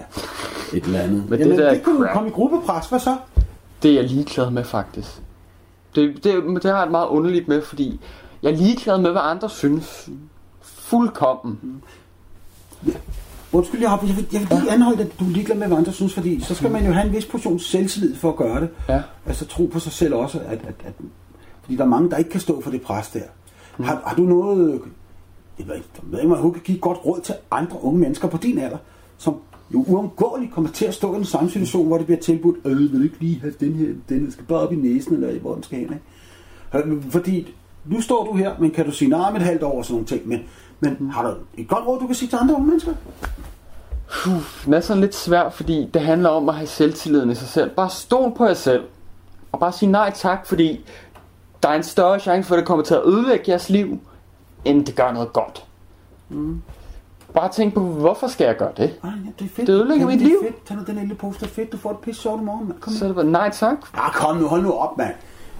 Et 0.74 0.84
eller 0.84 1.00
andet. 1.00 1.24
Det 1.30 1.40
Jamen, 1.40 1.58
der 1.58 1.74
det 1.74 1.82
kunne 1.82 2.04
crap. 2.06 2.14
komme 2.14 2.28
i 2.28 2.32
gruppepres. 2.32 2.86
Hvad 2.88 2.98
så? 2.98 3.16
Det 3.82 3.90
er 3.90 3.94
jeg 3.94 4.04
ligeglad 4.04 4.50
med, 4.50 4.64
faktisk. 4.64 5.08
Det, 5.94 6.24
det, 6.24 6.44
men 6.44 6.54
det 6.54 6.64
har 6.64 6.76
jeg 6.76 6.86
det 6.86 6.90
meget 6.90 7.08
underligt 7.08 7.48
med, 7.48 7.62
fordi 7.62 8.00
jeg 8.42 8.52
er 8.52 8.56
ligeglad 8.56 8.98
med, 8.98 9.10
hvad 9.10 9.22
andre 9.24 9.50
synes. 9.50 10.08
Fuldkommen. 10.62 11.82
Undskyld, 13.52 13.80
jeg, 13.80 13.90
har, 13.90 14.04
jeg, 14.06 14.16
vil, 14.16 14.26
jeg 14.32 14.40
vil 14.40 14.48
lige 14.60 14.70
anholde, 14.72 15.02
at 15.02 15.20
du 15.20 15.24
er 15.24 15.28
ligeglad 15.28 15.56
med, 15.56 15.66
hvad 15.66 15.76
andre 15.76 15.92
synes, 15.92 16.14
fordi 16.14 16.40
så 16.40 16.54
skal 16.54 16.70
man 16.70 16.86
jo 16.86 16.92
have 16.92 17.06
en 17.06 17.12
vis 17.12 17.26
portion 17.26 17.58
selvtillid 17.58 18.16
for 18.16 18.28
at 18.28 18.36
gøre 18.36 18.60
det. 18.60 18.68
Ja. 18.88 19.02
Altså 19.26 19.46
tro 19.46 19.66
på 19.66 19.78
sig 19.78 19.92
selv 19.92 20.14
også, 20.14 20.38
at, 20.38 20.58
at, 20.68 20.74
at 20.84 20.92
fordi 21.68 21.76
der 21.76 21.84
er 21.84 21.88
mange, 21.88 22.10
der 22.10 22.16
ikke 22.16 22.30
kan 22.30 22.40
stå 22.40 22.60
for 22.60 22.70
det 22.70 22.82
pres 22.82 23.08
der. 23.08 23.20
Mm. 23.78 23.84
Har, 23.84 24.02
har 24.06 24.16
du 24.16 24.22
noget, 24.22 24.80
jeg 25.58 25.68
ved 25.68 25.74
ikke, 25.74 25.88
ved 26.02 26.20
ikke, 26.20 26.52
kan 26.52 26.62
give 26.64 26.78
godt 26.78 26.98
råd 27.06 27.20
til 27.20 27.34
andre 27.50 27.78
unge 27.82 28.00
mennesker 28.00 28.28
på 28.28 28.36
din 28.36 28.58
alder, 28.58 28.76
som 29.18 29.36
jo 29.74 29.84
uundgåeligt 29.88 30.52
kommer 30.52 30.70
til 30.70 30.84
at 30.84 30.94
stå 30.94 31.14
i 31.14 31.16
den 31.16 31.24
samme 31.24 31.50
situation, 31.50 31.86
hvor 31.86 31.96
det 31.96 32.06
bliver 32.06 32.20
tilbudt, 32.20 32.56
øh, 32.64 32.78
vil 32.78 32.92
du 32.92 33.02
ikke 33.02 33.20
lige 33.20 33.40
have 33.40 33.54
den 33.60 33.72
her, 33.72 33.86
den 34.08 34.30
skal 34.30 34.44
bare 34.44 34.58
op 34.58 34.72
i 34.72 34.76
næsen, 34.76 35.14
eller 35.14 35.40
hvor 35.40 35.54
den 35.54 35.62
skal 35.62 35.78
hen, 35.78 35.92
ikke? 35.92 37.10
Fordi 37.10 37.54
nu 37.84 38.00
står 38.00 38.24
du 38.24 38.36
her, 38.36 38.58
men 38.58 38.70
kan 38.70 38.84
du 38.84 38.90
sige 38.90 39.08
nej 39.08 39.28
om 39.28 39.36
et 39.36 39.42
halvt 39.42 39.62
år 39.62 39.78
og 39.78 39.84
sådan 39.84 39.94
nogle 39.94 40.06
ting, 40.06 40.28
men, 40.28 40.40
men 40.80 40.96
mm. 41.00 41.08
har 41.08 41.30
du 41.30 41.36
et 41.56 41.68
godt 41.68 41.86
råd, 41.86 42.00
du 42.00 42.06
kan 42.06 42.14
sige 42.14 42.28
til 42.28 42.38
andre 42.40 42.54
unge 42.54 42.66
mennesker? 42.66 42.92
Den 44.64 44.74
er 44.74 44.80
sådan 44.80 45.00
lidt 45.00 45.14
svær, 45.14 45.48
fordi 45.48 45.90
det 45.94 46.02
handler 46.02 46.28
om 46.28 46.48
at 46.48 46.54
have 46.54 46.66
selvtilliden 46.66 47.30
i 47.30 47.34
sig 47.34 47.48
selv. 47.48 47.70
Bare 47.70 47.90
stol 47.90 48.32
på 48.36 48.46
jer 48.46 48.54
selv. 48.54 48.82
Og 49.52 49.60
bare 49.60 49.72
sige 49.72 49.90
nej 49.90 50.12
tak, 50.14 50.46
fordi 50.46 50.84
der 51.62 51.68
er 51.68 51.74
en 51.74 51.82
større 51.82 52.20
chance 52.20 52.48
for, 52.48 52.54
at 52.54 52.58
det 52.58 52.66
kommer 52.66 52.84
til 52.84 52.94
at 52.94 53.02
ødelægge 53.06 53.44
jeres 53.48 53.70
liv, 53.70 53.98
end 54.64 54.86
det 54.86 54.94
gør 54.96 55.12
noget 55.12 55.32
godt. 55.32 55.64
Mm. 56.28 56.62
Bare 57.34 57.48
tænk 57.48 57.74
på, 57.74 57.80
hvorfor 57.80 58.26
skal 58.26 58.44
jeg 58.44 58.56
gøre 58.56 58.72
det? 58.76 58.94
Ej, 59.04 59.10
ja, 59.10 59.30
det 59.38 59.44
er 59.44 59.54
fedt. 59.54 59.66
Det 59.66 59.72
ødelægger 59.72 60.06
mit 60.06 60.20
liv. 60.20 60.38
Fedt. 60.42 60.66
Tag 60.66 60.76
nu 60.76 60.82
den 60.86 60.96
lille 60.96 61.14
pose, 61.14 61.40
det 61.40 61.46
er 61.46 61.50
fedt. 61.50 61.72
Du 61.72 61.76
får 61.76 61.90
et 61.90 61.98
pisse 61.98 62.22
sjovt 62.22 62.40
i 62.40 62.44
morgen, 62.44 62.68
mand. 62.68 62.80
Kom 62.80 62.92
Så 62.92 63.04
er 63.04 63.08
det 63.08 63.16
bare 63.16 63.24
nej 63.24 63.50
tak. 63.50 63.76
Ah, 63.94 64.12
kom 64.12 64.36
nu, 64.36 64.46
hold 64.46 64.62
nu 64.62 64.72
op, 64.72 64.98
mand. 64.98 65.14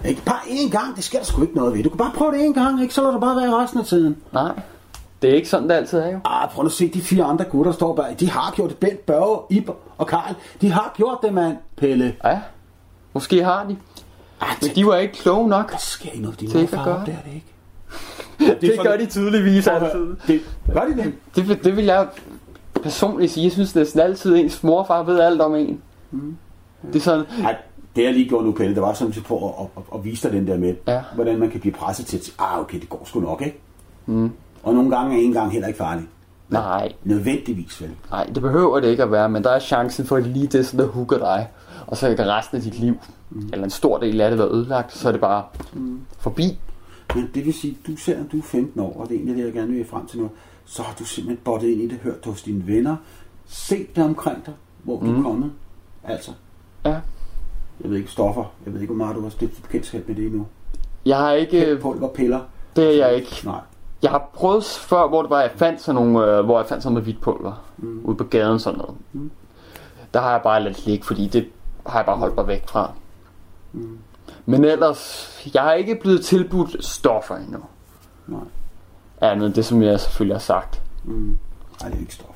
Ikke 0.05 0.21
bare 0.25 0.39
én 0.39 0.69
gang, 0.69 0.95
det 0.95 1.03
sker 1.03 1.19
der 1.19 1.25
sgu 1.25 1.41
ikke 1.41 1.55
noget 1.55 1.73
ved. 1.73 1.83
Du 1.83 1.89
kan 1.89 1.97
bare 1.97 2.11
prøve 2.15 2.31
det 2.31 2.49
én 2.49 2.53
gang, 2.53 2.81
ikke? 2.81 2.93
Så 2.93 3.01
lader 3.01 3.13
du 3.13 3.19
bare 3.19 3.35
være 3.35 3.55
resten 3.63 3.79
af 3.79 3.85
tiden. 3.85 4.17
Nej. 4.33 4.51
Det 5.21 5.29
er 5.29 5.33
ikke 5.33 5.49
sådan, 5.49 5.69
det 5.69 5.75
altid 5.75 5.99
er 5.99 6.11
jo. 6.11 6.19
Ah, 6.25 6.49
prøv 6.49 6.65
at 6.65 6.71
se 6.71 6.89
de 6.89 7.01
fire 7.01 7.23
andre 7.23 7.45
gutter, 7.45 7.71
der 7.71 7.75
står 7.75 7.95
bag. 7.95 8.15
De 8.19 8.29
har 8.29 8.53
gjort 8.55 8.69
det. 8.69 8.77
Bent, 8.77 9.05
Børge, 9.05 9.39
Ib 9.49 9.69
og 9.97 10.07
Karl. 10.07 10.35
De 10.61 10.71
har 10.71 10.93
gjort 10.95 11.17
det, 11.23 11.33
mand. 11.33 11.57
Pelle. 11.77 12.15
Ja. 12.23 12.39
Måske 13.13 13.43
har 13.43 13.65
de. 13.69 13.77
Ah, 14.41 14.47
Men 14.61 14.71
de 14.75 14.85
var 14.85 14.95
ikke 14.95 15.13
kloge 15.13 15.47
nok. 15.49 15.71
Der 15.71 15.77
sker 15.77 16.09
ikke 16.09 16.21
noget, 16.21 16.39
de 16.39 16.47
Til 16.47 16.59
ikke 16.61 16.77
at 16.77 16.85
gøre 16.85 17.03
det. 17.05 17.13
er 17.13 17.21
det 17.29 17.33
ikke. 17.35 17.45
Det, 18.39 18.61
det 18.61 18.79
gør 18.83 18.97
de 18.97 19.05
tydeligvis 19.05 19.67
altid. 19.67 20.15
Det, 20.27 20.41
gør 20.73 20.81
de 20.85 20.97
det? 21.03 21.13
Det, 21.35 21.49
vil- 21.49 21.63
det 21.63 21.75
vil 21.77 21.85
jeg 21.85 22.07
personligt 22.83 23.31
sige. 23.31 23.43
Jeg 23.43 23.51
synes 23.51 23.75
næsten 23.75 23.99
altid, 23.99 24.33
at 24.35 24.39
ens 24.39 24.63
morfar 24.63 25.03
ved 25.03 25.19
alt 25.19 25.41
om 25.41 25.55
en. 25.55 25.81
Det 26.87 26.95
er 26.95 26.99
sådan, 26.99 27.25
Nej, 27.39 27.55
det 27.95 28.03
jeg 28.03 28.13
lige 28.13 28.29
gjorde 28.29 28.45
nu, 28.45 28.51
Pelle, 28.51 28.73
det 28.75 28.81
var 28.81 28.93
sådan 28.93 29.13
set 29.13 29.23
på 29.23 29.47
at, 29.49 29.53
at, 29.59 29.67
at, 29.77 29.99
at 29.99 30.05
vise 30.05 30.27
dig 30.29 30.37
den 30.37 30.47
der 30.47 30.57
med, 30.57 30.75
Ja. 30.87 31.01
hvordan 31.15 31.39
man 31.39 31.49
kan 31.51 31.59
blive 31.59 31.73
presset 31.73 32.05
til 32.05 32.17
at 32.17 32.23
sige, 32.23 32.35
ah, 32.39 32.59
okay, 32.59 32.79
det 32.79 32.89
går 32.89 33.01
sgu 33.05 33.19
nok, 33.19 33.41
ikke? 33.41 33.59
Mm. 34.05 34.31
Og 34.63 34.73
nogle 34.73 34.95
gange 34.97 35.17
er 35.21 35.25
en 35.25 35.31
gang 35.33 35.51
heller 35.51 35.67
ikke 35.67 35.77
farlig. 35.77 36.05
nej, 36.49 36.91
Nødvendigvis, 37.03 37.81
vel? 37.81 37.89
nej, 38.11 38.23
det 38.25 38.41
behøver 38.41 38.79
det 38.79 38.87
ikke 38.87 39.03
at 39.03 39.11
være, 39.11 39.29
men 39.29 39.43
der 39.43 39.49
er 39.49 39.59
chancen 39.59 40.05
for, 40.05 40.15
at 40.15 40.27
lige 40.27 40.47
det, 40.47 40.65
sådan, 40.65 40.85
der 40.85 40.91
hooker 40.91 41.17
dig. 41.17 41.47
Og 41.87 41.97
så 41.97 42.15
kan 42.15 42.27
resten 42.27 42.57
af 42.57 42.63
dit 42.63 42.79
liv, 42.79 42.95
mm. 43.29 43.49
eller 43.53 43.63
en 43.63 43.69
stor 43.69 43.97
del 43.97 44.21
af 44.21 44.29
det, 44.29 44.39
være 44.39 44.47
ødelagt, 44.49 44.93
så 44.97 45.07
er 45.07 45.11
det 45.11 45.21
bare 45.21 45.43
mm. 45.73 46.01
forbi. 46.19 46.59
Men 47.15 47.29
det 47.33 47.45
vil 47.45 47.53
sige, 47.53 47.77
du 47.87 47.95
ser, 47.95 48.19
at 48.19 48.31
du 48.31 48.37
er 48.37 48.41
15 48.43 48.81
år, 48.81 48.93
og 49.01 49.09
det 49.09 49.15
er 49.15 49.19
egentlig 49.19 49.37
det, 49.37 49.45
jeg 49.45 49.53
gerne 49.53 49.71
vil 49.73 49.85
frem 49.85 50.07
til 50.07 50.19
nu, 50.19 50.29
så 50.65 50.83
har 50.83 50.95
du 50.99 51.05
simpelthen 51.05 51.43
bottet 51.43 51.67
ind 51.69 51.81
i 51.81 51.87
det, 51.87 51.97
hørt 52.03 52.17
det 52.23 52.25
hos 52.25 52.41
dine 52.41 52.67
venner, 52.67 52.95
set 53.47 53.95
det 53.95 54.03
omkring 54.03 54.45
dig, 54.45 54.53
hvor 54.83 54.99
du 54.99 55.17
er 55.19 55.21
kommet. 55.23 55.51
Altså, 56.03 56.31
Ja. 56.85 56.89
jeg 57.81 57.89
ved 57.89 57.97
ikke, 57.97 58.11
stoffer, 58.11 58.43
jeg 58.65 58.73
ved 58.73 58.81
ikke, 58.81 58.93
hvor 58.93 59.05
meget 59.05 59.15
du 59.15 59.21
har 59.21 59.29
stiftet 59.29 59.63
bekendtskab 59.63 60.07
med 60.07 60.15
det 60.15 60.25
endnu. 60.25 60.47
Jeg 61.05 61.17
har 61.17 61.31
ikke, 61.31 61.77
Pulver, 61.81 62.07
piller. 62.09 62.39
det 62.75 62.85
er 62.85 63.07
jeg 63.07 63.15
ikke. 63.15 63.41
Nej. 63.45 63.59
Jeg 64.01 64.11
har 64.11 64.29
prøvet 64.33 64.63
før, 64.63 65.07
hvor 65.07 65.21
det 65.21 65.29
var, 65.29 65.41
jeg 65.41 65.51
fandt 65.55 65.81
sådan 65.81 66.01
nogle, 66.03 66.37
øh, 66.37 66.45
hvor 66.45 66.59
jeg 66.59 66.67
fandt 66.67 66.83
sådan 66.83 66.93
noget 66.93 67.03
hvidt 67.03 67.21
pulver. 67.21 67.63
Mm. 67.77 68.01
Ude 68.03 68.15
på 68.15 68.23
gaden 68.23 68.59
sådan 68.59 68.77
noget. 68.79 68.95
Mm. 69.13 69.31
Der 70.13 70.21
har 70.21 70.31
jeg 70.31 70.41
bare 70.43 70.63
ladt 70.63 70.85
ligge, 70.85 71.05
fordi 71.05 71.27
det 71.27 71.47
har 71.85 71.99
jeg 71.99 72.05
bare 72.05 72.17
holdt 72.17 72.35
mig 72.35 72.47
væk 72.47 72.67
fra. 72.67 72.91
Mm. 73.73 73.97
Men 74.45 74.65
ellers, 74.65 75.29
jeg 75.53 75.61
har 75.61 75.73
ikke 75.73 75.95
blevet 76.01 76.25
tilbudt 76.25 76.85
stoffer 76.85 77.35
endnu. 77.35 77.59
Nej. 78.27 78.39
Andet 79.21 79.45
end 79.47 79.53
det, 79.55 79.65
som 79.65 79.81
jeg 79.81 79.99
selvfølgelig 79.99 80.35
har 80.35 80.39
sagt. 80.39 80.81
Nej, 81.05 81.89
det 81.89 81.95
er 81.95 81.99
ikke 81.99 82.13
stof. 82.13 82.35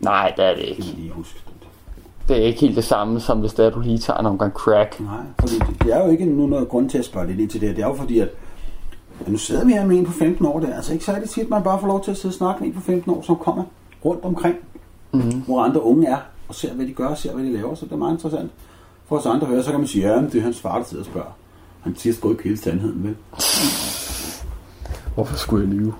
Nej, 0.00 0.32
det 0.36 0.44
er 0.44 0.48
det 0.48 0.58
Det 0.58 0.68
ikke. 0.68 0.82
man 0.86 0.94
lige 0.96 1.10
huske. 1.10 1.40
Det 2.28 2.36
er 2.38 2.42
ikke 2.46 2.60
helt 2.60 2.76
det 2.76 2.84
samme, 2.84 3.20
som 3.20 3.40
hvis 3.40 3.54
det 3.54 3.66
er, 3.66 3.70
du 3.70 3.80
lige 3.80 3.98
tager 3.98 4.20
en 4.20 4.26
omgang 4.26 4.52
crack. 4.52 5.00
Nej, 5.00 5.18
fordi 5.40 5.54
det, 5.54 5.82
det 5.82 5.92
er 5.94 6.04
jo 6.04 6.10
ikke 6.10 6.24
nu 6.24 6.46
noget 6.46 6.68
grund 6.68 6.90
til 6.90 6.98
at 6.98 7.04
spørge 7.04 7.26
lidt 7.26 7.40
ind 7.40 7.50
til 7.50 7.60
det. 7.60 7.76
Det 7.76 7.82
er 7.84 7.88
jo 7.88 7.94
fordi, 7.94 8.18
at 8.18 8.28
at 9.20 9.28
nu 9.28 9.38
sidder 9.38 9.64
vi 9.64 9.72
her 9.72 9.86
med 9.86 9.98
en 9.98 10.04
på 10.06 10.12
15 10.12 10.46
år. 10.46 10.60
Det 10.60 10.68
er 10.68 10.76
altså 10.76 10.92
ikke 10.92 11.04
særlig 11.04 11.30
tit, 11.30 11.50
man 11.50 11.62
bare 11.62 11.80
får 11.80 11.86
lov 11.86 12.04
til 12.04 12.10
at 12.10 12.16
sidde 12.16 12.30
og 12.32 12.36
snakke 12.36 12.60
med 12.60 12.68
en 12.68 12.74
på 12.74 12.80
15 12.80 13.10
år, 13.12 13.22
som 13.22 13.36
kommer 13.36 13.64
rundt 14.04 14.24
omkring, 14.24 14.56
mm-hmm. 15.12 15.40
hvor 15.40 15.62
andre 15.62 15.82
unge 15.82 16.06
er, 16.06 16.16
og 16.48 16.54
ser, 16.54 16.74
hvad 16.74 16.86
de 16.86 16.92
gør, 16.92 17.06
og 17.06 17.18
ser, 17.18 17.34
hvad 17.34 17.44
de 17.44 17.52
laver. 17.52 17.74
Så 17.74 17.84
det 17.84 17.92
er 17.92 17.96
meget 17.96 18.12
interessant 18.12 18.50
for 19.14 19.18
os 19.30 19.34
andre 19.34 19.46
at 19.46 19.52
høre. 19.52 19.62
Så 19.62 19.70
kan 19.70 19.80
man 19.80 19.88
sige, 19.88 20.08
ja, 20.12 20.20
det 20.20 20.34
er 20.34 20.40
hans 20.42 20.60
far, 20.60 20.78
der 20.78 20.84
sidder 20.84 21.02
og 21.02 21.06
spørger. 21.10 21.36
Han 21.82 21.96
siger 21.96 22.14
sgu 22.14 22.30
ikke 22.30 22.42
hele 22.42 22.56
sandheden, 22.58 23.04
vel? 23.04 23.16
Hvorfor 25.14 25.36
skulle 25.36 25.68
jeg 25.68 25.74
lyve? 25.74 25.94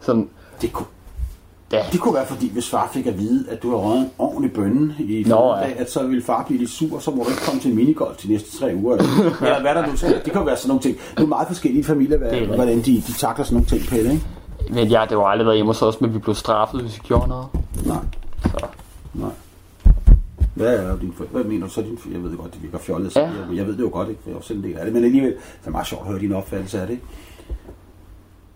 Sådan, 0.00 0.28
Det 0.62 0.72
kunne... 0.72 0.86
Ja. 1.72 1.82
Det 1.92 2.00
kunne 2.00 2.14
være 2.14 2.26
fordi, 2.26 2.52
hvis 2.52 2.70
far 2.70 2.90
fik 2.92 3.06
at 3.06 3.18
vide, 3.18 3.44
at 3.50 3.62
du 3.62 3.70
har 3.70 3.76
røget 3.76 4.00
en 4.00 4.10
ordentlig 4.18 4.52
bønne 4.52 4.94
i 4.98 5.24
Nå, 5.26 5.54
ja. 5.56 5.60
dag, 5.62 5.76
at 5.78 5.90
så 5.92 6.06
ville 6.06 6.22
far 6.24 6.44
blive 6.44 6.58
lidt 6.58 6.70
sur, 6.70 6.98
så 6.98 7.10
må 7.10 7.22
du 7.22 7.28
ikke 7.30 7.42
komme 7.42 7.60
til 7.60 7.74
minigolf 7.74 8.16
de 8.16 8.28
næste 8.28 8.58
tre 8.58 8.72
uger. 8.74 8.96
Eller, 8.96 9.10
eller 9.40 9.60
hvad 9.60 9.74
der 9.74 9.86
nu 9.86 9.96
sker. 9.96 10.20
Det 10.24 10.32
kan 10.32 10.46
være 10.46 10.56
sådan 10.56 10.68
nogle 10.68 10.82
ting. 10.82 10.96
Det 11.16 11.22
er 11.22 11.26
meget 11.26 11.46
forskellige 11.48 11.84
familier, 11.84 12.18
hvad, 12.18 12.30
Det 12.30 12.46
hvordan 12.46 12.78
de, 12.78 13.02
de 13.06 13.12
takler 13.12 13.44
sådan 13.44 13.54
nogle 13.54 13.66
ting, 13.66 13.82
Pelle, 13.88 14.12
ikke? 14.12 14.26
Men 14.70 14.88
ja, 14.88 15.04
det 15.08 15.16
var 15.16 15.24
aldrig 15.24 15.46
været 15.46 15.56
hjemme 15.56 15.70
hos 15.70 15.82
os, 15.82 16.00
men 16.00 16.14
vi 16.14 16.18
blev 16.18 16.34
straffet, 16.34 16.80
hvis 16.80 16.94
vi 16.96 17.00
gjorde 17.04 17.28
noget. 17.28 17.46
Nej, 17.86 17.96
Så. 18.42 18.66
Hvad 20.58 20.78
er 20.78 20.96
din 20.98 21.12
forældre? 21.12 21.40
Hvad 21.40 21.50
mener 21.50 21.66
du 21.66 21.72
så? 21.72 21.82
Din, 21.82 21.98
jeg 22.12 22.22
ved 22.22 22.36
godt, 22.36 22.54
det 22.54 22.62
virker 22.62 22.78
fjollet, 22.78 23.16
Ja. 23.16 23.20
ja. 23.20 23.26
jeg, 23.28 23.56
jeg 23.56 23.66
ved 23.66 23.72
det 23.76 23.80
jo 23.82 23.88
godt, 23.92 24.08
ikke? 24.08 24.20
For 24.22 24.30
jeg 24.30 24.36
er 24.36 24.40
selv 24.42 24.58
en 24.58 24.64
del 24.64 24.76
af 24.78 24.84
det. 24.84 24.94
Men 24.94 25.04
alligevel, 25.04 25.30
det 25.32 25.66
er 25.66 25.70
meget 25.70 25.86
sjovt 25.86 26.02
at 26.02 26.08
høre 26.08 26.20
din 26.20 26.32
opfattelse 26.32 26.80
af 26.80 26.86
det. 26.86 26.98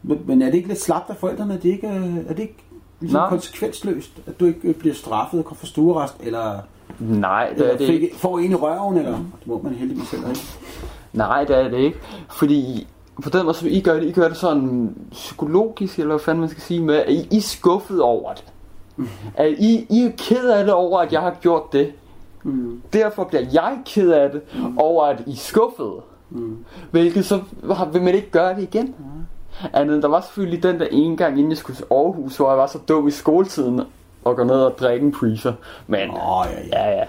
Men, 0.03 0.19
men 0.27 0.43
er 0.43 0.47
det 0.47 0.55
ikke 0.55 0.69
lidt 0.69 0.81
slapt 0.81 1.11
af 1.11 1.17
forældrene? 1.17 1.55
Er 1.55 1.59
det 1.59 1.69
ikke, 1.69 1.87
er 2.29 2.33
det 2.35 2.39
ikke 2.39 2.57
ligesom 3.01 3.21
Nej. 3.21 3.29
konsekvensløst, 3.29 4.13
at 4.27 4.41
du 4.41 4.45
ikke 4.47 4.61
øh, 4.69 4.75
bliver 4.75 4.95
straffet 4.95 5.45
og 5.47 5.57
får 5.57 5.67
stuerest, 5.67 6.15
eller 6.21 6.59
Nej, 7.01 7.53
det 7.59 7.73
er 7.73 7.77
det 7.77 7.87
fik, 7.87 8.03
ikke. 8.03 8.17
får 8.17 8.39
en 8.39 8.51
i 8.51 8.55
røven, 8.55 8.97
eller? 8.97 9.13
Det 9.13 9.47
må 9.47 9.61
man 9.63 9.73
heldigvis 9.75 10.11
heller 10.11 10.29
ikke. 10.29 10.41
Nej, 11.13 11.45
det 11.45 11.57
er 11.57 11.69
det 11.69 11.79
ikke. 11.79 11.99
Fordi 12.31 12.87
på 13.23 13.31
den 13.31 13.45
måde, 13.45 13.55
som 13.57 13.69
I 13.71 13.81
gør 13.81 13.95
det, 13.95 14.03
I 14.09 14.13
gør 14.13 14.29
det 14.29 14.37
sådan 14.37 14.95
psykologisk, 15.11 15.99
eller 15.99 16.11
hvad 16.15 16.25
fanden 16.25 16.41
man 16.41 16.49
skal 16.51 16.63
sige, 16.63 16.83
med, 16.83 16.95
at 16.95 17.13
I, 17.13 17.29
I 17.31 17.37
er 17.37 17.41
skuffet 17.41 18.01
over 18.03 18.35
det. 18.35 18.45
At 19.35 19.49
I, 19.59 19.87
I 19.91 20.05
er 20.05 20.11
ked 20.19 20.49
af 20.51 20.65
det 20.65 20.75
over, 20.75 20.99
at 20.99 21.13
jeg 21.13 21.21
har 21.21 21.37
gjort 21.41 21.73
det. 21.73 21.93
Derfor 22.93 23.25
bliver 23.25 23.45
jeg 23.53 23.79
ked 23.87 24.11
af 24.11 24.31
det 24.31 24.43
over, 24.79 25.05
at 25.05 25.23
I 25.27 25.31
er 25.33 25.37
skuffet. 25.37 25.93
Hvilket 26.91 27.25
så 27.25 27.41
har- 27.73 27.85
vil 27.91 28.03
man 28.03 28.15
ikke 28.15 28.31
gøre 28.31 28.55
det 28.55 28.63
igen. 28.63 28.95
Andet 29.73 29.95
end 29.95 30.03
der 30.03 30.09
var 30.09 30.21
selvfølgelig 30.21 30.63
den 30.63 30.81
der 30.81 30.87
ene 30.91 31.17
gang, 31.17 31.39
inden 31.39 31.51
jeg 31.51 31.59
skulle 31.59 31.77
til 31.77 31.87
Aarhus, 31.91 32.37
hvor 32.37 32.49
jeg 32.49 32.59
var 32.59 32.67
så 32.67 32.79
dum 32.89 33.09
i 33.09 33.11
skoletiden 33.11 33.81
og 34.25 34.37
gå 34.37 34.45
ned 34.45 34.55
og 34.55 34.79
drikke 34.79 35.07
en 35.07 35.13
preacher. 35.13 35.53
Men, 35.87 36.11
Åh, 36.11 36.47
ja, 36.53 36.61
ja. 36.73 36.91
ja, 36.91 36.97
ja, 36.99 37.05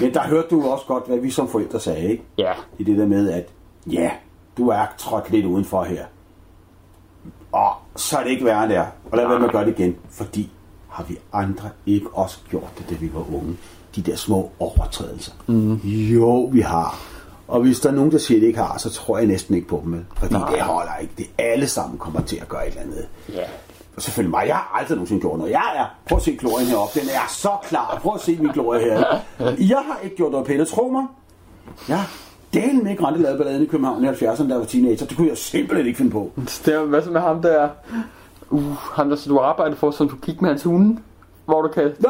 Men 0.00 0.14
der 0.14 0.20
hørte 0.20 0.48
du 0.50 0.62
også 0.68 0.84
godt, 0.86 1.06
hvad 1.06 1.18
vi 1.18 1.30
som 1.30 1.48
forældre 1.48 1.80
sagde, 1.80 2.08
ikke? 2.10 2.22
ja. 2.38 2.52
I 2.78 2.84
det 2.84 2.98
der 2.98 3.06
med, 3.06 3.30
at 3.30 3.48
ja, 3.92 4.10
du 4.58 4.68
er 4.68 4.86
trådt 4.98 5.30
lidt 5.30 5.46
udenfor 5.46 5.82
her. 5.84 6.04
Og 7.52 7.70
så 7.96 8.18
er 8.18 8.22
det 8.22 8.30
ikke 8.30 8.44
værre 8.44 8.68
der. 8.68 8.84
Og 9.10 9.16
lad 9.18 9.28
være 9.28 9.38
med 9.38 9.46
at 9.46 9.52
gøre 9.52 9.64
det 9.66 9.78
igen. 9.78 9.96
Fordi 10.10 10.50
har 10.92 11.04
vi 11.04 11.18
andre 11.32 11.68
ikke 11.86 12.06
også 12.12 12.38
gjort 12.50 12.70
det, 12.78 12.90
da 12.90 12.94
vi 12.94 13.10
var 13.14 13.34
unge? 13.36 13.56
De 13.96 14.02
der 14.02 14.16
små 14.16 14.50
overtrædelser. 14.58 15.32
Mm. 15.46 15.74
Jo, 15.84 16.44
vi 16.52 16.60
har. 16.60 16.98
Og 17.48 17.60
hvis 17.60 17.80
der 17.80 17.88
er 17.90 17.94
nogen, 17.94 18.12
der 18.12 18.18
siger, 18.18 18.38
at 18.38 18.42
de 18.42 18.46
ikke 18.46 18.58
har, 18.58 18.78
så 18.78 18.90
tror 18.90 19.18
jeg 19.18 19.26
næsten 19.26 19.54
ikke 19.54 19.68
på 19.68 19.80
dem. 19.84 19.92
vel? 19.92 20.04
Fordi 20.16 20.34
Nej. 20.34 20.50
det 20.50 20.60
holder 20.60 20.96
ikke. 21.00 21.12
Det 21.18 21.26
alle 21.38 21.68
sammen 21.68 21.98
kommer 21.98 22.20
til 22.20 22.36
at 22.36 22.48
gøre 22.48 22.66
et 22.66 22.70
eller 22.70 22.82
andet. 22.82 23.06
Ja. 23.32 23.42
Og 23.96 24.02
selvfølgelig 24.02 24.30
mig, 24.30 24.44
jeg 24.46 24.54
har 24.56 24.76
aldrig 24.78 24.96
nogensinde 24.96 25.20
gjort 25.20 25.38
noget. 25.38 25.52
Jeg 25.52 25.72
er, 25.76 25.84
prøv 26.08 26.16
at 26.16 26.22
se 26.22 26.36
glorien 26.36 26.66
heroppe, 26.68 27.00
den 27.00 27.08
er 27.08 27.28
så 27.28 27.50
klar. 27.68 27.98
Prøv 28.02 28.14
at 28.14 28.20
se 28.20 28.36
min 28.36 28.50
glorie 28.52 28.80
her. 28.84 29.04
Jeg 29.58 29.82
har 29.86 29.98
ikke 30.04 30.16
gjort 30.16 30.32
noget 30.32 30.46
pænt, 30.46 30.68
tro 30.68 30.88
mig. 30.88 31.06
Har 31.96 32.10
delen 32.54 32.86
ikke 32.86 33.06
rent 33.06 33.20
lavet 33.20 33.38
balladen 33.38 33.62
i 33.62 33.66
København 33.66 34.04
i 34.04 34.08
70'erne, 34.08 34.42
da 34.42 34.48
jeg 34.48 34.58
var 34.58 34.64
teenager. 34.64 35.06
Det 35.06 35.16
kunne 35.16 35.28
jeg 35.28 35.38
simpelthen 35.38 35.86
ikke 35.86 35.96
finde 35.96 36.10
på. 36.10 36.30
Det 36.66 36.74
er, 36.74 36.80
hvad 36.84 37.02
så 37.02 37.10
med 37.10 37.20
ham 37.20 37.42
der? 37.42 37.68
Uh, 38.52 38.76
ham 38.76 39.08
der, 39.08 39.16
så 39.16 39.28
du 39.28 39.38
arbejder 39.38 39.76
for, 39.76 39.90
så 39.90 40.04
du 40.04 40.16
kigge 40.22 40.40
med 40.40 40.48
hans 40.50 40.62
hunde? 40.62 41.00
Hvor 41.44 41.62
du 41.62 41.68
kan... 41.68 41.92
Nå. 42.00 42.08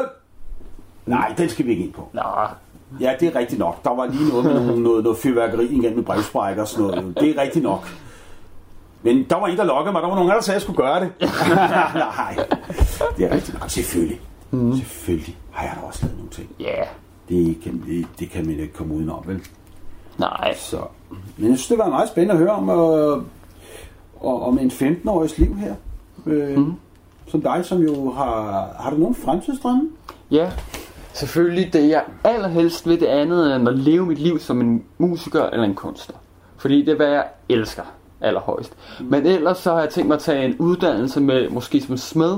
Nej, 1.05 1.33
den 1.37 1.49
skal 1.49 1.65
vi 1.65 1.71
ikke 1.71 1.83
ind 1.83 1.93
på. 1.93 2.07
Nå, 2.13 2.21
Ja, 2.99 3.13
det 3.19 3.27
er 3.27 3.39
rigtigt 3.39 3.59
nok. 3.59 3.83
Der 3.83 3.89
var 3.95 4.05
lige 4.05 4.29
noget 4.29 4.45
med 4.45 4.53
noget, 4.53 4.81
noget, 4.81 5.03
noget 5.03 5.17
fyrværkeri 5.17 5.65
igen 5.65 5.95
med 5.95 6.03
brevsprækker 6.03 6.61
og 6.61 6.67
sådan 6.67 6.85
noget. 6.87 7.19
Det 7.19 7.29
er 7.37 7.41
rigtigt 7.41 7.63
nok. 7.63 7.87
Men 9.03 9.25
der 9.29 9.35
var 9.35 9.47
en, 9.47 9.57
der 9.57 9.63
lokkede 9.63 9.91
mig. 9.91 10.01
Der 10.01 10.07
var 10.07 10.15
nogen, 10.15 10.29
der 10.29 10.41
sagde, 10.41 10.55
at 10.55 10.59
jeg 10.59 10.61
skulle 10.61 10.77
gøre 10.77 10.99
det. 10.99 11.11
Nej, 11.95 12.35
det 13.17 13.25
er 13.25 13.35
rigtigt 13.35 13.59
nok. 13.59 13.69
Selvfølgelig. 13.69 14.21
Mm. 14.51 14.75
Selvfølgelig 14.75 15.37
har 15.51 15.65
jeg 15.67 15.77
da 15.81 15.87
også 15.87 15.99
lavet 16.03 16.17
nogle 16.17 16.31
ting. 16.31 16.49
ja. 16.59 16.83
Det 17.29 17.57
kan, 17.63 17.83
det, 17.87 18.07
det 18.19 18.29
kan 18.29 18.45
man 18.45 18.59
ikke 18.59 18.73
komme 18.73 18.95
udenom, 18.95 19.23
vel? 19.25 19.41
Nej. 20.17 20.55
Så. 20.57 20.77
Men 21.37 21.49
jeg 21.49 21.57
synes, 21.57 21.67
det 21.67 21.77
var 21.77 21.89
meget 21.89 22.09
spændende 22.09 22.33
at 22.33 22.39
høre 22.39 22.51
om, 22.51 22.69
øh, 22.69 23.23
om 24.47 24.59
en 24.59 24.71
15-årigs 24.71 25.37
liv 25.37 25.55
her. 25.55 25.75
Øh, 26.25 26.57
mm. 26.57 26.73
Som 27.27 27.41
dig, 27.41 27.65
som 27.65 27.81
jo 27.81 28.11
har... 28.11 28.67
Har 28.79 28.89
du 28.89 28.97
nogen 28.97 29.15
fremtidsdrømme? 29.15 29.89
Ja. 30.31 30.51
Selvfølgelig 31.13 31.73
det, 31.73 31.89
jeg 31.89 32.03
allerhelst 32.23 32.87
vil 32.87 32.99
det 32.99 33.05
andet, 33.05 33.55
end 33.55 33.69
at 33.69 33.79
leve 33.79 34.05
mit 34.05 34.19
liv 34.19 34.39
som 34.39 34.61
en 34.61 34.83
musiker 34.97 35.43
eller 35.43 35.65
en 35.65 35.75
kunstner. 35.75 36.15
Fordi 36.57 36.79
det 36.79 36.91
er, 36.91 36.95
hvad 36.95 37.09
jeg 37.09 37.25
elsker 37.49 37.83
allerhøjst. 38.21 38.73
Men 39.01 39.25
ellers 39.25 39.57
så 39.57 39.73
har 39.73 39.79
jeg 39.79 39.89
tænkt 39.89 40.07
mig 40.07 40.15
at 40.15 40.21
tage 40.21 40.45
en 40.45 40.55
uddannelse 40.57 41.21
med, 41.21 41.49
måske 41.49 41.81
som 41.81 41.97
smed, 41.97 42.37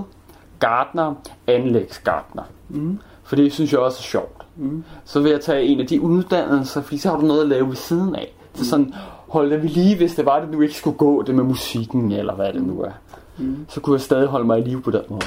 gartner, 0.60 1.14
anlægsgartner. 1.48 2.44
Mm. 2.70 3.00
For 3.24 3.36
det 3.36 3.54
synes 3.54 3.72
jeg 3.72 3.80
også 3.80 4.00
er 4.00 4.04
sjovt. 4.04 4.46
Mm. 4.56 4.84
Så 5.06 5.20
vil 5.22 5.32
jeg 5.32 5.42
tage 5.42 5.64
en 5.64 5.80
af 5.80 5.88
de 5.88 6.02
uddannelser, 6.02 6.82
fordi 6.82 6.98
så 6.98 7.10
har 7.10 7.18
du 7.20 7.26
noget 7.26 7.42
at 7.42 7.48
lave 7.48 7.68
ved 7.68 7.76
siden 7.76 8.16
af. 8.16 8.34
Så 8.54 8.70
sådan, 8.70 8.94
hold 9.28 9.52
det 9.52 9.64
ved 9.64 9.70
lige, 9.70 9.98
hvis 9.98 10.16
det 10.16 10.26
var, 10.26 10.40
det 10.40 10.50
nu 10.52 10.62
ikke 10.62 10.74
skulle 10.74 10.98
gå, 10.98 11.22
det 11.22 11.36
med 11.36 11.44
musikken, 11.44 12.12
eller 12.12 12.36
hvad 12.36 12.54
det 12.54 12.64
nu 12.64 12.82
er. 12.82 12.92
Mm. 13.38 13.66
Så 13.70 13.82
kunne 13.82 13.94
jeg 13.94 14.02
stadig 14.02 14.28
holde 14.28 14.46
mig 14.46 14.60
i 14.60 14.64
live 14.64 14.82
på 14.82 14.92
den 14.92 15.02
måde. 15.10 15.22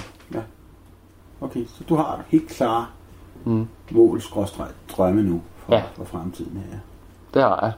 Okay, 1.40 1.66
så 1.66 1.84
du 1.88 1.94
har 1.94 2.24
helt 2.28 2.48
klare 2.48 2.86
mm. 3.44 3.66
mål, 3.90 4.20
drømme 4.96 5.22
nu 5.22 5.42
for, 5.56 5.74
Ja. 5.74 5.82
for 5.94 6.04
fremtiden 6.04 6.62
her. 6.70 6.78
Det 7.34 7.42
har 7.42 7.58
jeg. 7.62 7.72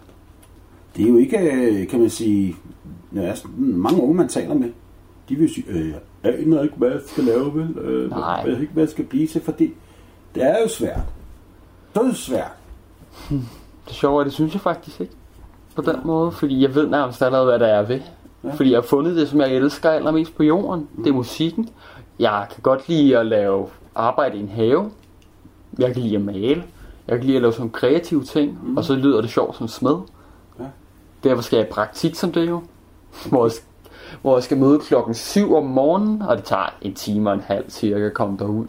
Det 0.96 1.04
er 1.04 1.08
jo 1.10 1.16
ikke, 1.16 1.38
øh, 1.38 1.88
kan 1.88 2.00
man 2.00 2.10
sige, 2.10 2.56
ja, 3.14 3.34
sådan 3.34 3.56
mange 3.56 4.02
unge, 4.02 4.14
man 4.14 4.28
taler 4.28 4.54
med, 4.54 4.70
de 5.28 5.34
vil 5.36 5.54
sige, 5.54 5.66
øh, 5.68 5.88
jeg 5.88 6.34
aner 6.34 6.62
ikke, 6.62 6.74
hvad 6.76 6.90
jeg 6.90 7.00
skal 7.06 7.24
lave, 7.24 7.54
vel? 7.54 7.78
Øh, 7.78 8.10
Nej. 8.10 8.20
Jeg 8.20 8.46
ved 8.52 8.60
ikke, 8.60 8.72
hvad 8.72 8.82
jeg 8.82 8.90
skal 8.90 9.04
blive 9.04 9.26
til, 9.26 9.42
fordi 9.42 9.74
det 10.34 10.42
er 10.42 10.62
jo 10.62 10.68
svært. 10.68 11.02
Det 11.94 12.02
er 12.02 12.12
svært. 12.14 12.52
Det 13.88 13.94
sjove 13.96 14.20
er, 14.20 14.24
det 14.24 14.32
synes 14.32 14.52
jeg 14.54 14.60
faktisk 14.60 15.00
ikke. 15.00 15.12
På 15.76 15.82
den 15.82 15.96
måde, 16.04 16.32
fordi 16.32 16.62
jeg 16.62 16.74
ved 16.74 16.88
nærmest 16.88 17.22
allerede, 17.22 17.46
hvad 17.46 17.58
der 17.58 17.66
er 17.66 17.82
ved. 17.82 18.00
Ja. 18.44 18.52
Fordi 18.54 18.70
jeg 18.70 18.76
har 18.76 18.82
fundet 18.82 19.16
det, 19.16 19.28
som 19.28 19.40
jeg 19.40 19.52
elsker 19.54 19.90
allermest 19.90 20.36
på 20.36 20.42
jorden. 20.42 20.88
Mm. 20.96 21.02
Det 21.02 21.10
er 21.10 21.14
musikken. 21.14 21.68
Jeg 22.18 22.46
kan 22.54 22.62
godt 22.62 22.88
lide 22.88 23.18
at 23.18 23.26
lave 23.26 23.66
arbejde 23.94 24.36
i 24.36 24.40
en 24.40 24.48
have. 24.48 24.90
Jeg 25.78 25.92
kan 25.92 26.02
lide 26.02 26.16
at 26.16 26.22
male. 26.22 26.62
Jeg 27.08 27.18
kan 27.18 27.24
lide 27.26 27.36
at 27.36 27.42
lave 27.42 27.52
sådan 27.52 27.70
kreative 27.70 28.24
ting. 28.24 28.58
Mm. 28.62 28.76
Og 28.76 28.84
så 28.84 28.94
lyder 28.94 29.20
det 29.20 29.30
sjovt 29.30 29.56
som 29.56 29.68
smed. 29.68 29.96
Ja. 30.60 30.64
Derfor 31.24 31.42
skal 31.42 31.56
jeg 31.56 31.66
i 31.66 31.70
praktik 31.70 32.14
som 32.14 32.32
det 32.32 32.48
jo. 32.48 32.62
Hvor 33.28 33.44
jeg, 33.46 33.52
hvor 34.22 34.36
jeg 34.36 34.42
skal 34.42 34.56
møde 34.58 34.78
klokken 34.78 35.14
7 35.14 35.54
om 35.54 35.64
morgenen. 35.66 36.22
Og 36.22 36.36
det 36.36 36.44
tager 36.44 36.74
en 36.82 36.94
time 36.94 37.30
og 37.30 37.34
en 37.34 37.42
halv 37.46 37.70
cirka 37.70 38.06
at 38.06 38.14
komme 38.14 38.38
derud. 38.38 38.66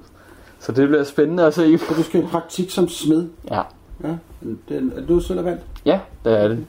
Så 0.60 0.72
det 0.72 0.88
bliver 0.88 1.04
spændende 1.04 1.44
at 1.46 1.54
se. 1.54 1.80
Og 1.90 1.96
du 1.98 2.04
skal 2.04 2.24
i 2.24 2.28
praktik 2.28 2.70
som 2.70 2.88
smed. 2.88 3.30
Ja, 3.52 3.62
Ja, 4.04 4.16
det, 4.70 4.92
er 4.96 5.06
du 5.08 5.20
selv 5.20 5.46
valgt? 5.46 5.62
ja 5.86 6.00
det 6.26 6.40
er 6.40 6.48
det. 6.48 6.66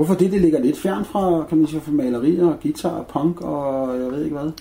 Hvorfor 0.00 0.14
det? 0.14 0.32
Det 0.32 0.40
ligger 0.40 0.60
lidt 0.60 0.78
fjern 0.78 1.04
fra, 1.04 1.44
kan 1.48 1.58
man 1.58 1.66
sige, 1.66 1.80
fra 1.80 1.92
malerier 1.92 2.46
og 2.46 2.56
guitar 2.62 2.90
og 2.90 3.06
punk 3.06 3.40
og 3.40 3.98
jeg 4.00 4.10
ved 4.12 4.24
ikke 4.24 4.36
hvad. 4.36 4.52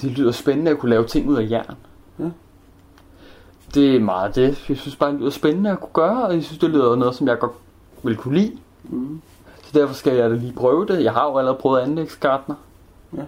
Det 0.00 0.10
lyder 0.10 0.32
spændende 0.32 0.70
at 0.70 0.78
kunne 0.78 0.90
lave 0.90 1.06
ting 1.06 1.28
ud 1.28 1.36
af 1.36 1.50
jern. 1.50 1.76
Ja. 2.18 2.24
Det 3.74 3.96
er 3.96 4.00
meget 4.00 4.34
det. 4.34 4.68
Jeg 4.68 4.76
synes 4.76 4.96
bare, 4.96 5.12
det 5.12 5.20
lyder 5.20 5.30
spændende 5.30 5.70
at 5.70 5.80
kunne 5.80 5.92
gøre, 5.92 6.26
og 6.26 6.34
jeg 6.34 6.42
synes, 6.44 6.58
det 6.58 6.70
lyder 6.70 6.96
noget, 6.96 7.14
som 7.14 7.28
jeg 7.28 7.38
godt 7.38 7.52
vil 8.02 8.16
kunne 8.16 8.38
lide. 8.38 8.56
Mm. 8.84 9.20
Så 9.62 9.78
derfor 9.78 9.94
skal 9.94 10.16
jeg 10.16 10.30
da 10.30 10.34
lige 10.34 10.52
prøve 10.52 10.86
det. 10.86 11.04
Jeg 11.04 11.12
har 11.12 11.30
jo 11.30 11.38
allerede 11.38 11.58
prøvet 11.60 11.80
anlægsgartner. 11.80 12.54
Ja. 13.16 13.22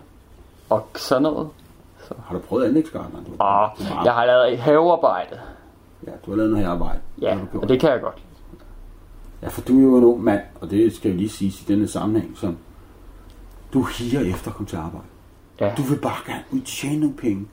Og 0.70 0.86
sådan 0.94 1.22
noget. 1.22 1.48
Har 2.26 2.34
du 2.34 2.40
prøvet 2.40 2.64
anlægsgartner? 2.64 3.20
Du, 3.20 3.30
Og 3.38 3.70
du, 3.78 3.84
har, 3.84 4.04
jeg 4.04 4.12
har 4.14 4.26
lavet 4.26 4.58
havearbejde. 4.58 5.40
ja, 6.06 6.12
du 6.26 6.30
har 6.30 6.36
lavet 6.36 6.50
noget 6.50 6.66
herarbejde. 6.66 6.98
Ja, 7.20 7.38
og 7.54 7.68
det 7.68 7.80
kan 7.80 7.90
jeg 7.90 8.00
godt. 8.00 8.22
Ja, 9.42 9.48
for 9.48 9.60
du 9.60 9.78
er 9.78 9.82
jo 9.82 9.98
en 9.98 10.04
ung 10.04 10.24
mand, 10.24 10.40
og 10.60 10.70
det 10.70 10.94
skal 10.94 11.10
jo 11.10 11.16
lige 11.16 11.28
siges 11.28 11.60
i 11.60 11.64
denne 11.68 11.88
sammenhæng, 11.88 12.32
som 12.36 12.56
du 13.72 13.82
higer 13.82 14.20
efter 14.20 14.48
at 14.50 14.54
komme 14.56 14.68
til 14.68 14.76
arbejde. 14.76 15.06
Ja, 15.60 15.72
Du 15.76 15.82
vil 15.82 15.96
bare 15.98 16.16
gerne 16.26 16.42
ud 16.52 16.60
tjene 16.60 17.00
nogle 17.00 17.16
penge. 17.16 17.46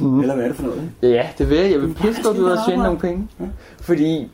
Eller 0.00 0.34
hvad 0.34 0.44
er 0.44 0.48
det 0.48 0.56
for 0.56 0.62
noget? 0.62 0.90
ja 1.02 1.28
det 1.38 1.50
vil 1.50 1.58
jeg. 1.58 1.70
Jeg 1.70 1.80
vil 1.82 1.94
pisse 1.94 2.22
godt 2.22 2.38
ud 2.38 2.44
og 2.44 2.58
tjene 2.68 2.82
nogle 2.82 2.98
penge. 2.98 3.28
Ja. 3.40 3.44
Fordi 3.80 4.30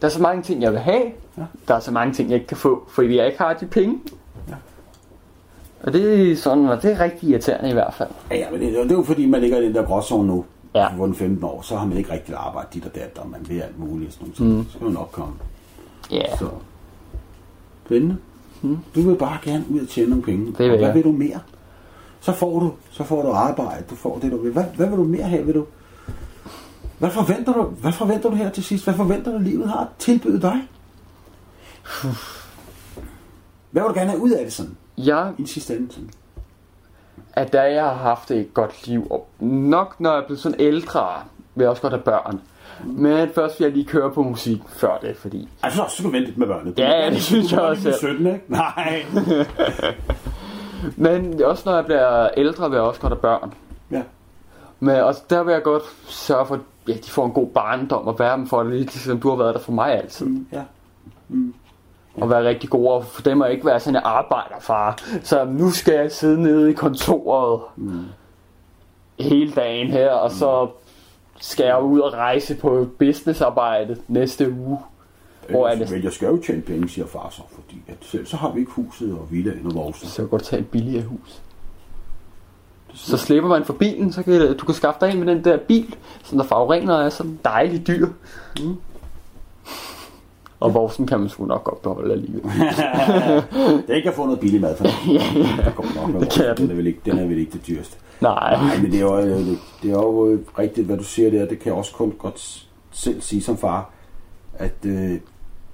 der 0.00 0.06
er 0.06 0.08
så 0.08 0.22
mange 0.22 0.42
ting, 0.42 0.62
jeg 0.62 0.72
vil 0.72 0.80
have. 0.80 1.02
Ja. 1.38 1.42
Der 1.68 1.74
er 1.74 1.80
så 1.80 1.90
mange 1.90 2.14
ting, 2.14 2.28
jeg 2.30 2.34
ikke 2.34 2.46
kan 2.46 2.56
få, 2.56 2.84
fordi 2.88 3.16
jeg 3.16 3.26
ikke 3.26 3.38
har 3.38 3.54
de 3.54 3.66
penge. 3.66 3.98
Ja. 4.48 4.54
Og 5.82 5.92
det 5.92 6.32
er 6.32 6.36
sådan, 6.36 6.68
og 6.68 6.82
det 6.82 6.92
er 6.92 7.00
rigtig 7.00 7.28
irriterende 7.28 7.70
i 7.70 7.72
hvert 7.72 7.94
fald. 7.94 8.08
Ja, 8.30 8.50
men 8.50 8.60
det, 8.60 8.72
det 8.72 8.92
er 8.92 8.96
jo 8.96 9.02
fordi, 9.02 9.26
man 9.26 9.40
ligger 9.40 9.58
i 9.58 9.64
den 9.64 9.74
der 9.74 9.84
gråzone 9.86 10.28
nu. 10.28 10.44
Ja. 10.74 10.86
For 10.96 11.06
den 11.06 11.14
15 11.14 11.44
år, 11.44 11.62
så 11.62 11.76
har 11.76 11.86
man 11.86 11.96
ikke 11.98 12.12
rigtig 12.12 12.34
arbejdet 12.34 12.74
dit 12.74 12.84
og 12.86 12.94
dat, 12.94 13.18
og 13.18 13.28
man 13.30 13.40
vil 13.48 13.60
alt 13.60 13.78
muligt 13.78 14.08
og 14.08 14.12
sådan 14.12 14.46
noget. 14.46 14.58
Mm. 14.58 14.64
Så 14.64 14.70
skal 14.72 14.84
man 14.84 14.92
nok 14.92 15.08
komme. 15.12 15.32
Ja, 16.10 16.36
Så. 16.36 16.48
Spændende. 17.86 18.16
Mm. 18.62 18.78
Du 18.94 19.00
vil 19.00 19.16
bare 19.16 19.38
gerne 19.42 19.64
ud 19.70 19.80
og 19.80 19.88
tjene 19.88 20.08
nogle 20.08 20.22
penge. 20.22 20.44
vil 20.44 20.70
og 20.70 20.76
hvad 20.76 20.86
jeg. 20.86 20.94
vil 20.94 21.04
du 21.04 21.12
mere? 21.12 21.40
Så 22.20 22.32
får 22.32 22.60
du, 22.60 22.72
så 22.90 23.04
får 23.04 23.22
du 23.22 23.30
arbejde, 23.30 23.84
du 23.90 23.94
får 23.94 24.18
det, 24.18 24.32
du 24.32 24.36
vil. 24.36 24.52
Hvad, 24.52 24.64
hvad 24.64 24.88
vil 24.88 24.98
du 24.98 25.04
mere 25.04 25.22
have, 25.22 25.46
vil 25.46 25.54
du? 25.54 25.66
Hvad 26.98 27.10
forventer 27.10 27.52
du, 27.52 27.62
hvad 27.62 27.92
forventer 27.92 28.30
du 28.30 28.36
her 28.36 28.50
til 28.50 28.64
sidst? 28.64 28.84
Hvad 28.84 28.94
forventer 28.94 29.32
du, 29.32 29.38
livet 29.38 29.68
har 29.68 29.80
at 29.80 29.88
tilbyde 29.98 30.40
dig? 30.40 30.68
Hvad 33.70 33.82
vil 33.82 33.88
du 33.88 33.94
gerne 33.94 34.10
have 34.10 34.22
ud 34.22 34.30
af 34.30 34.44
det 34.44 34.52
sådan? 34.52 34.76
jeg 34.98 35.32
I 35.38 35.46
sidste 35.46 35.76
ende 35.76 35.92
sådan? 35.92 36.10
at 37.32 37.52
da 37.52 37.62
jeg 37.62 37.84
har 37.84 37.94
haft 37.94 38.30
et 38.30 38.54
godt 38.54 38.86
liv, 38.86 39.06
og 39.10 39.28
nok 39.40 40.00
når 40.00 40.10
jeg 40.10 40.22
er 40.22 40.26
blevet 40.26 40.40
sådan 40.40 40.60
ældre, 40.60 41.06
vil 41.54 41.64
jeg 41.64 41.70
også 41.70 41.82
godt 41.82 41.92
have 41.92 42.02
børn. 42.02 42.40
Men 42.84 43.28
først 43.34 43.60
vil 43.60 43.64
jeg 43.66 43.72
lige 43.74 43.86
køre 43.86 44.10
på 44.10 44.22
musik 44.22 44.58
før 44.68 44.98
det, 45.02 45.16
fordi... 45.16 45.48
Altså, 45.62 45.84
så 45.88 45.94
skal 45.94 46.04
du 46.04 46.10
vente 46.10 46.26
lidt 46.26 46.38
med 46.38 46.46
børnene. 46.46 46.74
Ja, 46.78 47.10
det 47.10 47.22
synes 47.22 47.52
jeg 47.52 47.60
Du 47.60 47.64
også 47.64 47.82
selv. 47.82 47.94
17, 47.94 48.26
ikke? 48.26 48.40
Nej. 48.48 49.04
Men 50.96 51.42
også 51.44 51.62
når 51.66 51.74
jeg 51.76 51.84
bliver 51.84 52.28
ældre, 52.36 52.70
vil 52.70 52.76
jeg 52.76 52.84
også 52.84 53.00
godt 53.00 53.12
have 53.12 53.20
børn. 53.20 53.52
Ja. 53.90 54.02
Men 54.80 54.96
også 54.96 55.22
der 55.30 55.42
vil 55.42 55.52
jeg 55.52 55.62
godt 55.62 55.82
sørge 56.06 56.46
for, 56.46 56.54
at 56.54 56.60
ja, 56.88 56.92
de 56.92 57.10
får 57.10 57.26
en 57.26 57.32
god 57.32 57.46
barndom 57.48 58.06
og 58.06 58.18
være 58.18 58.36
dem 58.36 58.46
for 58.46 58.62
det, 58.62 58.72
ligesom 58.72 59.20
du 59.20 59.28
har 59.28 59.36
været 59.36 59.54
der 59.54 59.60
for 59.60 59.72
mig 59.72 59.92
altid. 59.98 60.26
Mm, 60.26 60.46
ja. 60.52 60.62
Og 62.16 62.30
være 62.30 62.44
rigtig 62.44 62.70
gode, 62.70 62.90
og 62.90 63.04
for 63.04 63.22
dem 63.22 63.42
at 63.42 63.50
ikke 63.52 63.66
være 63.66 63.80
sådan 63.80 63.96
en 63.96 64.02
arbejderfar. 64.04 64.98
Så 65.22 65.44
nu 65.44 65.70
skal 65.70 65.94
jeg 65.94 66.12
sidde 66.12 66.42
nede 66.42 66.70
i 66.70 66.72
kontoret 66.74 67.60
Mm. 67.76 68.04
hele 69.20 69.52
dagen 69.52 69.90
her, 69.90 70.10
og 70.10 70.30
så 70.30 70.68
skal 71.40 71.66
jeg 71.66 71.82
ud 71.82 72.00
og 72.00 72.12
rejse 72.12 72.54
på 72.54 72.88
businessarbejde 72.98 73.96
næste 74.08 74.50
uge. 74.52 74.78
Hvor 75.50 75.68
er 75.68 75.74
det? 75.74 75.90
Men 75.90 76.04
jeg 76.04 76.12
skal 76.12 76.28
jo 76.28 76.42
tjene 76.46 76.62
penge, 76.62 76.88
siger 76.88 77.06
far 77.06 77.28
så, 77.30 77.42
fordi 77.54 77.82
at 77.88 77.96
selv 78.00 78.26
så 78.26 78.36
har 78.36 78.52
vi 78.52 78.60
ikke 78.60 78.72
huset 78.72 79.12
og 79.12 79.26
villaen 79.30 79.66
og 79.66 79.74
vores. 79.74 79.96
Så 79.96 80.26
kan 80.26 80.38
du 80.38 80.44
tage 80.44 80.60
et 80.60 80.68
billigere 80.68 81.04
hus. 81.04 81.40
Så 82.94 83.16
slipper 83.16 83.48
man 83.50 83.64
for 83.64 83.72
bilen, 83.72 84.12
så 84.12 84.22
kan 84.22 84.56
du 84.56 84.64
kan 84.66 84.74
skaffe 84.74 85.00
dig 85.00 85.10
ind 85.10 85.18
med 85.18 85.34
den 85.34 85.44
der 85.44 85.56
bil, 85.56 85.96
som 86.24 86.38
der 86.38 86.44
forurener 86.44 86.94
er 86.94 87.08
sådan 87.10 87.38
dejlig 87.44 87.86
dyr. 87.86 88.08
Mm. 88.60 88.76
Og 90.60 90.74
vorsen 90.74 91.06
kan 91.06 91.20
man 91.20 91.28
sgu 91.28 91.46
nok 91.46 91.64
godt 91.64 91.82
beholde 91.82 92.12
alligevel. 92.12 92.42
Det 93.88 94.02
kan 94.02 94.12
få 94.16 94.24
noget 94.24 94.40
billig 94.40 94.60
mad 94.60 94.76
for 94.76 94.84
det. 94.84 94.94
ja, 95.08 95.12
ja. 95.34 95.64
Det, 95.64 95.74
kommer 95.74 96.08
nok 96.12 96.20
Det 96.20 96.30
kan 96.32 96.44
den. 96.44 96.56
den. 96.56 96.70
er 96.70 96.74
vel 96.74 96.86
ikke, 96.86 97.00
den 97.04 97.18
er 97.18 97.26
vel 97.26 97.38
ikke 97.38 97.52
det 97.52 97.66
dyreste. 97.66 97.96
Nej. 98.24 98.56
Nej, 98.66 98.76
men 98.82 98.90
det 98.92 98.98
er 99.00 99.04
jo, 99.04 99.18
øh, 99.18 99.46
det, 99.82 99.90
er 99.90 100.02
jo 100.02 100.28
øh, 100.28 100.40
rigtigt, 100.58 100.86
hvad 100.86 100.96
du 100.96 101.04
siger 101.04 101.30
der. 101.30 101.46
Det 101.46 101.58
kan 101.58 101.66
jeg 101.66 101.74
også 101.74 101.92
kun 101.94 102.14
godt 102.18 102.66
selv 102.90 103.20
sige 103.20 103.42
som 103.42 103.56
far, 103.56 103.90
at 104.54 104.74
øh, 104.84 105.10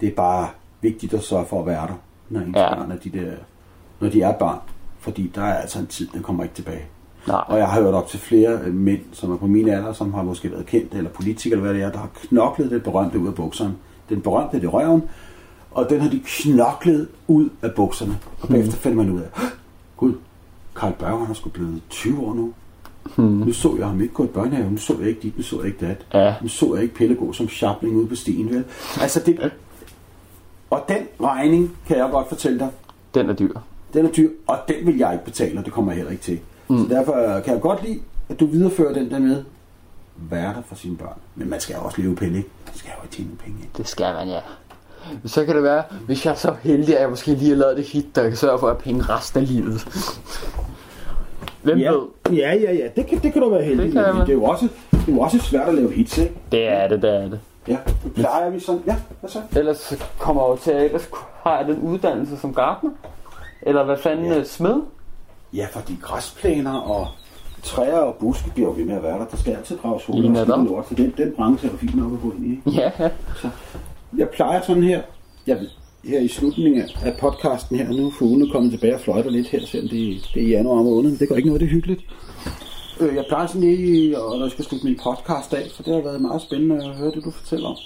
det 0.00 0.08
er 0.08 0.14
bare 0.16 0.48
vigtigt 0.80 1.14
at 1.14 1.22
sørge 1.22 1.46
for 1.46 1.60
at 1.60 1.66
være 1.66 1.86
der, 1.86 1.94
når 2.28 2.40
ens 2.40 2.56
Ja. 2.56 2.74
børn 2.74 2.90
er 2.90 2.96
de 2.96 3.10
der, 3.10 3.32
når 4.00 4.08
de 4.08 4.22
er 4.22 4.32
børn. 4.32 4.58
Fordi 4.98 5.32
der 5.34 5.42
er 5.42 5.54
altså 5.54 5.78
en 5.78 5.86
tid, 5.86 6.08
den 6.14 6.22
kommer 6.22 6.42
ikke 6.42 6.54
tilbage. 6.54 6.82
Nej. 7.28 7.44
Og 7.46 7.58
jeg 7.58 7.68
har 7.68 7.82
hørt 7.82 7.94
op 7.94 8.06
til 8.08 8.18
flere 8.18 8.50
øh, 8.64 8.74
mænd, 8.74 9.00
som 9.12 9.32
er 9.32 9.36
på 9.36 9.46
min 9.46 9.68
alder, 9.68 9.92
som 9.92 10.14
har 10.14 10.22
måske 10.22 10.50
været 10.52 10.66
kendt, 10.66 10.94
eller 10.94 11.10
politikere, 11.10 11.52
eller 11.58 11.70
hvad 11.70 11.74
det 11.80 11.82
er, 11.86 11.92
der 11.92 11.98
har 11.98 12.10
knoklet 12.14 12.70
det 12.70 12.82
berømte 12.82 13.18
ud 13.18 13.28
af 13.28 13.34
bukserne. 13.34 13.74
Den 14.08 14.20
berømte, 14.20 14.56
det 14.60 14.64
er 14.64 14.68
røven, 14.68 15.02
og 15.70 15.90
den 15.90 16.00
har 16.00 16.10
de 16.10 16.20
knoklet 16.26 17.08
ud 17.28 17.48
af 17.62 17.74
bukserne. 17.74 18.18
Og 18.40 18.48
bagefter 18.48 18.76
finder 18.76 18.96
man 19.04 19.10
ud 19.10 19.20
af, 19.20 19.28
"Hå! 19.34 19.46
gud, 19.96 20.14
Karl 20.76 20.92
Børge, 20.92 21.18
han 21.20 21.30
er 21.30 21.34
sgu 21.34 21.48
blevet 21.50 21.82
20 21.90 22.20
år 22.26 22.34
nu. 22.34 22.52
Hmm. 23.16 23.24
Nu 23.26 23.52
så 23.52 23.74
jeg 23.78 23.86
ham 23.86 24.00
ikke 24.00 24.14
gå 24.14 24.24
i 24.24 24.26
børnehave, 24.26 24.70
nu 24.70 24.76
så 24.76 24.94
jeg 25.00 25.08
ikke 25.08 25.20
dit, 25.20 25.36
nu 25.36 25.42
så 25.42 25.56
jeg 25.56 25.66
ikke 25.66 25.86
dat. 25.86 26.06
Ja. 26.14 26.34
Nu 26.42 26.48
så 26.48 26.74
jeg 26.74 26.82
ikke 26.82 26.94
Pelle 26.94 27.14
gå 27.14 27.32
som 27.32 27.48
shabling 27.48 27.96
ude 27.96 28.06
på 28.06 28.14
stien, 28.14 28.50
vel? 28.50 28.64
Altså 29.00 29.20
det... 29.26 29.50
Og 30.70 30.84
den 30.88 31.08
regning, 31.22 31.76
kan 31.86 31.96
jeg 31.98 32.08
godt 32.10 32.28
fortælle 32.28 32.58
dig, 32.58 32.68
Den 33.14 33.28
er 33.30 33.32
dyr. 33.34 33.52
den 33.94 34.06
er 34.06 34.10
dyr, 34.10 34.28
og 34.46 34.58
den 34.68 34.86
vil 34.86 34.96
jeg 34.98 35.12
ikke 35.12 35.24
betale, 35.24 35.58
og 35.58 35.64
det 35.64 35.72
kommer 35.72 35.92
jeg 35.92 35.96
heller 35.96 36.10
ikke 36.12 36.22
til. 36.22 36.38
Mm. 36.68 36.78
Så 36.78 36.94
derfor 36.94 37.40
kan 37.44 37.52
jeg 37.54 37.62
godt 37.62 37.82
lide, 37.82 38.00
at 38.28 38.40
du 38.40 38.46
viderefører 38.46 38.92
den 38.94 39.10
der 39.10 39.18
med, 39.18 39.42
være 40.16 40.54
der 40.54 40.62
for 40.68 40.74
sine 40.74 40.96
børn. 40.96 41.18
Men 41.34 41.50
man 41.50 41.60
skal 41.60 41.74
jo 41.74 41.80
også 41.82 42.02
leve 42.02 42.16
penge, 42.16 42.36
ikke? 42.38 42.48
Man 42.66 42.74
skal 42.76 42.90
jo 43.04 43.08
tjene 43.10 43.30
penge. 43.44 43.58
Det 43.76 43.88
skal 43.88 44.14
man, 44.14 44.28
ja. 44.28 44.40
Så 45.26 45.44
kan 45.44 45.54
det 45.54 45.62
være, 45.62 45.82
hvis 46.06 46.24
jeg 46.24 46.30
er 46.30 46.34
så 46.36 46.54
heldig, 46.62 46.94
at 46.96 47.00
jeg 47.02 47.10
måske 47.10 47.34
lige 47.34 47.48
har 47.50 47.56
lavet 47.56 47.76
det 47.76 47.84
hit, 47.84 48.16
der 48.16 48.22
kan 48.28 48.36
sørge 48.36 48.58
for 48.58 48.68
at 48.68 48.78
penge 48.78 49.02
resten 49.02 49.40
af 49.40 49.48
livet. 49.48 49.88
Hvem 51.62 51.78
Ja, 51.78 51.90
ved? 51.90 52.00
ja, 52.32 52.54
ja, 52.54 52.72
ja. 52.72 52.88
Det 52.96 53.06
kan, 53.06 53.18
det 53.18 53.32
kan 53.32 53.42
du 53.42 53.50
være 53.50 53.62
heldig 53.62 53.84
Det 53.86 53.92
kan. 53.92 54.14
Det 54.14 54.28
er 54.28 54.32
jo 54.32 54.44
også, 54.44 54.68
det 54.90 55.08
er 55.08 55.12
jo 55.12 55.20
også 55.20 55.38
svært 55.38 55.68
at 55.68 55.74
lave 55.74 55.92
hits, 55.92 56.18
ikke? 56.18 56.34
Det 56.52 56.68
er 56.68 56.88
det, 56.88 57.02
det 57.02 57.10
er 57.14 57.20
det. 57.28 57.40
Ja, 57.68 57.76
det 58.04 58.12
plejer 58.14 58.50
vi 58.50 58.60
sådan. 58.60 58.80
Ja, 58.86 58.96
hvad 59.20 59.30
så? 59.30 59.38
Ellers 59.56 59.76
så 59.78 60.04
kommer 60.18 60.42
jeg 60.42 60.50
jo 60.50 60.56
til, 60.56 60.70
at 60.70 60.84
ellers 60.84 61.08
har 61.42 61.58
jeg 61.58 61.66
den 61.66 61.78
uddannelse 61.82 62.36
som 62.36 62.54
gartner. 62.54 62.90
Eller 63.62 63.84
hvad 63.84 63.96
fanden, 63.96 64.26
Ja. 64.26 64.34
ja. 64.34 64.44
smed? 64.44 64.74
Ja, 65.52 65.66
fordi 65.72 65.98
græsplæner 66.02 66.74
og 66.78 67.06
træer 67.62 67.98
og 67.98 68.14
buske 68.20 68.50
bliver 68.54 68.68
jo 68.68 68.74
ved 68.76 68.84
med 68.84 68.96
at 68.96 69.02
være 69.02 69.18
der. 69.18 69.24
Der 69.30 69.36
skal 69.36 69.52
altid 69.52 69.76
Lige 70.08 70.28
hoved 70.28 70.48
og 70.50 70.64
lort, 70.64 70.88
så 70.88 70.94
den, 70.94 71.14
den 71.16 71.32
branche 71.36 71.68
er 71.68 71.72
jo 71.72 71.78
fint 71.78 71.94
nok 71.96 72.12
at 72.12 72.18
gå 72.22 72.30
ind 72.38 72.46
i. 72.46 72.70
Ja, 72.70 72.90
ja. 72.98 73.08
Jeg 74.18 74.28
plejer 74.28 74.62
sådan 74.62 74.82
her, 74.82 75.02
jeg 75.46 75.58
her 76.04 76.20
i 76.20 76.28
slutningen 76.28 76.82
af- 77.04 77.16
podcasten 77.20 77.76
her, 77.76 77.88
nu 77.92 78.06
er 78.06 78.10
fuglene 78.18 78.50
kommet 78.52 78.72
tilbage 78.72 78.94
og 78.94 79.00
fløjter 79.00 79.30
lidt 79.30 79.46
her, 79.48 79.66
selvom 79.66 79.88
det, 79.88 80.30
det 80.34 80.42
er 80.42 80.46
i 80.46 80.50
januar 80.50 80.82
måned, 80.82 81.18
det 81.18 81.28
går 81.28 81.36
ikke 81.36 81.48
noget, 81.48 81.60
det 81.60 81.66
er 81.66 81.70
hyggeligt. 81.70 82.00
Øh, 83.00 83.14
Jeg 83.14 83.24
plejer 83.28 83.46
sådan 83.46 83.60
lige, 83.60 84.20
og 84.20 84.36
når 84.36 84.44
jeg 84.44 84.50
skal 84.52 84.64
slutte 84.64 84.86
min 84.86 84.98
podcast 85.02 85.54
af, 85.54 85.70
for 85.76 85.82
det 85.82 85.94
har 85.94 86.00
været 86.00 86.20
meget 86.20 86.42
spændende 86.42 86.84
at 86.84 86.96
høre 86.96 87.10
det, 87.10 87.24
du 87.24 87.30
fortæller 87.30 87.68
om. 87.68 87.76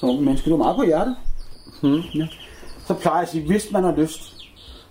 Så 0.00 0.06
unge 0.06 0.22
mennesker, 0.22 0.48
du 0.48 0.54
er 0.54 0.58
meget 0.58 0.76
på 0.76 0.82
hjertet. 0.84 1.16
Hmm. 1.82 2.00
Ja. 2.14 2.26
Så 2.86 2.94
plejer 2.94 3.16
jeg 3.18 3.22
at 3.22 3.28
sige, 3.28 3.46
hvis 3.46 3.72
man 3.72 3.84
har 3.84 3.96
lyst, 3.96 4.34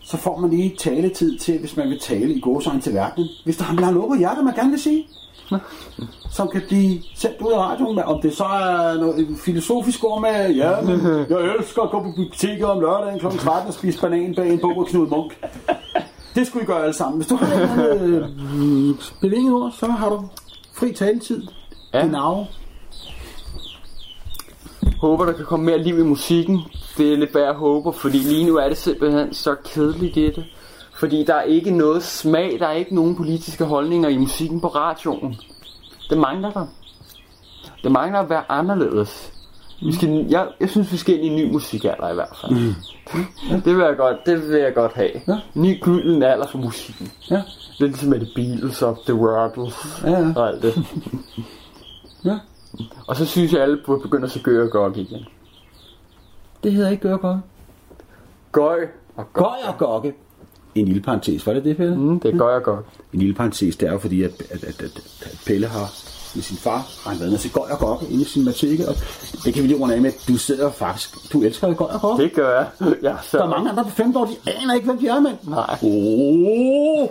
så 0.03 0.17
får 0.17 0.37
man 0.39 0.49
lige 0.49 0.75
taletid 0.77 1.37
til, 1.37 1.59
hvis 1.59 1.77
man 1.77 1.89
vil 1.89 1.99
tale 1.99 2.33
i 2.33 2.39
gåsøjne 2.39 2.81
til 2.81 2.93
verdenen. 2.93 3.29
Hvis 3.45 3.57
der 3.57 3.63
har 3.63 3.91
noget 3.91 4.07
på 4.09 4.15
hjertet, 4.19 4.45
man 4.45 4.55
gerne 4.55 4.69
vil 4.69 4.79
sige 4.79 5.07
som 6.31 6.47
kan 6.47 6.61
blive 6.67 7.01
sendt 7.15 7.41
ud 7.41 7.51
af 7.51 7.57
radioen, 7.57 7.95
med, 7.95 8.03
om 8.03 8.21
det 8.21 8.37
så 8.37 8.43
er 8.43 8.97
noget 8.97 9.19
et 9.19 9.37
filosofisk 9.45 10.03
ord 10.03 10.21
med, 10.21 10.55
ja, 10.55 10.81
men 10.81 10.99
jeg 11.29 11.55
elsker 11.59 11.81
at 11.81 11.91
gå 11.91 11.99
på 12.03 12.11
biblioteket 12.15 12.65
om 12.65 12.79
lørdagen 12.79 13.19
kl. 13.19 13.37
13 13.37 13.67
og 13.67 13.73
spise 13.73 14.01
banan 14.01 14.35
bag 14.35 14.49
en 14.53 14.59
bog 14.59 14.79
af 14.79 14.85
Knud 14.85 15.07
Munk. 15.07 15.37
Det 16.35 16.47
skulle 16.47 16.63
I 16.63 16.65
gøre 16.65 16.81
alle 16.81 16.93
sammen. 16.93 17.17
Hvis 17.17 17.27
du 17.27 17.35
har 17.35 17.55
et 17.55 17.61
andet, 17.61 18.01
øh, 18.01 18.95
bevinget 19.21 19.53
ord, 19.53 19.71
så 19.79 19.85
har 19.85 20.09
du 20.09 20.23
fri 20.73 20.93
taletid. 20.93 21.43
Ja. 21.93 21.99
Ja. 21.99 22.05
Genau. 22.05 22.45
Håber, 25.01 25.25
der 25.25 25.33
kan 25.33 25.45
komme 25.45 25.65
mere 25.65 25.77
liv 25.77 25.99
i 25.99 26.03
musikken. 26.03 26.59
Det 26.97 27.13
er 27.13 27.17
lidt, 27.17 27.31
hvad 27.31 27.41
jeg 27.41 27.53
håber, 27.53 27.91
fordi 27.91 28.17
lige 28.17 28.45
nu 28.45 28.57
er 28.57 28.67
det 28.67 28.77
simpelthen 28.77 29.33
så 29.33 29.55
kedeligt 29.65 30.17
i 30.17 30.25
det. 30.25 30.45
Fordi 31.01 31.23
der 31.23 31.33
er 31.35 31.41
ikke 31.41 31.71
noget 31.71 32.03
smag, 32.03 32.57
der 32.59 32.67
er 32.67 32.71
ikke 32.71 32.95
nogen 32.95 33.15
politiske 33.15 33.65
holdninger 33.65 34.09
i 34.09 34.17
musikken 34.17 34.61
på 34.61 34.67
radioen. 34.67 35.35
Det 36.09 36.17
mangler 36.17 36.51
der. 36.51 36.65
Det 37.83 37.91
mangler 37.91 38.19
at 38.19 38.29
være 38.29 38.43
anderledes. 38.49 39.33
Vi 39.85 39.93
skal, 39.93 40.09
jeg, 40.29 40.47
jeg 40.59 40.69
synes, 40.69 40.91
vi 40.91 40.97
skal 40.97 41.15
ind 41.15 41.23
i 41.23 41.27
en 41.27 41.35
ny 41.35 41.53
musikalder 41.53 42.11
i 42.11 42.13
hvert 42.13 42.37
fald. 42.41 42.51
Mm. 42.51 42.73
Det 43.65 43.75
vil 43.75 43.83
jeg 43.83 43.97
godt, 43.97 44.25
det 44.25 44.49
vil 44.49 44.59
jeg 44.59 44.73
godt 44.73 44.93
have. 44.93 45.11
Ja. 45.27 45.39
Ny 45.53 45.81
gylden 45.81 46.23
alder 46.23 46.47
for 46.47 46.57
musikken. 46.57 47.11
Ja. 47.31 47.41
Lidt 47.79 47.91
ligesom 47.91 48.09
med 48.09 48.19
The 48.19 48.29
Beatles 48.35 48.81
og 48.81 48.97
The 49.05 49.13
Ruggles 49.13 49.75
Ja, 50.03 50.09
ja. 50.09 50.33
og 50.35 50.47
alt 50.47 50.61
det. 50.61 50.73
ja. 52.29 52.39
Og 53.07 53.15
så 53.15 53.25
synes 53.25 53.53
jeg, 53.53 53.61
alle 53.61 53.79
burde 53.85 54.01
begynde 54.01 54.25
at 54.25 54.31
se 54.31 54.39
Gøg 54.39 54.61
og 54.61 54.69
Gok 54.69 54.97
igen. 54.97 55.25
Det 56.63 56.73
hedder 56.73 56.89
ikke 56.89 57.09
Gørgøj. 57.09 57.35
Gøj 58.51 58.87
og 59.15 59.33
Gok. 59.33 59.43
Gøj 59.43 59.57
og 59.67 59.77
Gokke. 59.77 60.13
En 60.75 60.85
lille 60.85 61.01
parentes, 61.01 61.47
var 61.47 61.53
det 61.53 61.63
det, 61.63 61.77
Pelle? 61.77 61.95
Mm, 61.95 62.19
det 62.19 62.37
Gøj 62.37 62.55
og 62.55 62.63
Gok. 62.63 62.85
En 63.13 63.19
lille 63.19 63.35
parentes, 63.35 63.75
det 63.75 63.87
er 63.87 63.91
jo 63.91 63.99
fordi, 63.99 64.23
at, 64.23 64.31
at, 64.49 64.63
at, 64.63 64.81
at, 64.81 65.01
at 65.21 65.37
Pelle 65.45 65.67
har 65.67 65.93
med 66.35 66.43
sin 66.43 66.57
far, 66.57 66.77
har 67.03 67.09
han 67.09 67.19
været 67.19 67.31
nede 67.31 67.41
til 67.41 67.51
Gøj 67.51 67.67
og 67.71 67.79
Gokke 67.79 68.05
inde 68.05 68.21
i 68.21 68.25
sin 68.25 68.45
matematik, 68.45 68.79
og 68.79 68.95
det 69.45 69.53
kan 69.53 69.63
vi 69.63 69.67
lige 69.67 69.79
runde 69.79 69.95
af 69.95 70.01
med, 70.01 70.09
at 70.09 70.23
du 70.27 70.37
sidder 70.37 70.71
faktisk, 70.71 71.33
du 71.33 71.41
elsker 71.41 71.73
Gøj 71.73 71.87
og 71.87 72.01
Gokke. 72.01 72.23
Det 72.23 72.33
gør 72.33 72.59
jeg. 72.59 72.67
jeg 73.01 73.17
så... 73.23 73.37
Der 73.37 73.43
er 73.43 73.49
mange 73.49 73.69
andre 73.69 73.83
på 73.83 73.89
15 73.89 74.17
år, 74.17 74.25
de 74.25 74.51
aner 74.51 74.73
ikke, 74.73 74.85
hvem 74.85 74.97
de 74.97 75.07
er, 75.07 75.19
mand. 75.19 75.37
Nej. 75.47 75.77
Oh. 75.81 77.07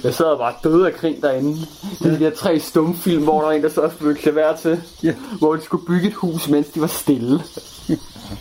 Jeg 0.04 0.14
sad 0.14 0.38
bare 0.38 0.54
død 0.64 0.84
af 0.84 0.92
kring 0.92 1.22
derinde. 1.22 1.56
Det 1.98 2.06
er 2.06 2.18
de 2.18 2.24
der 2.24 2.30
tre 2.30 2.58
stumfilm, 2.58 3.22
hvor 3.22 3.38
der 3.38 3.46
var 3.46 3.52
en, 3.52 3.62
der 3.62 3.68
så 3.68 3.80
og 3.80 3.92
spillede 3.92 4.18
klaver 4.18 4.56
til. 4.56 4.80
Ja. 5.02 5.14
Hvor 5.38 5.54
de 5.56 5.62
skulle 5.62 5.86
bygge 5.86 6.08
et 6.08 6.14
hus, 6.14 6.48
mens 6.48 6.66
de 6.66 6.80
var 6.80 6.86
stille. 6.86 7.40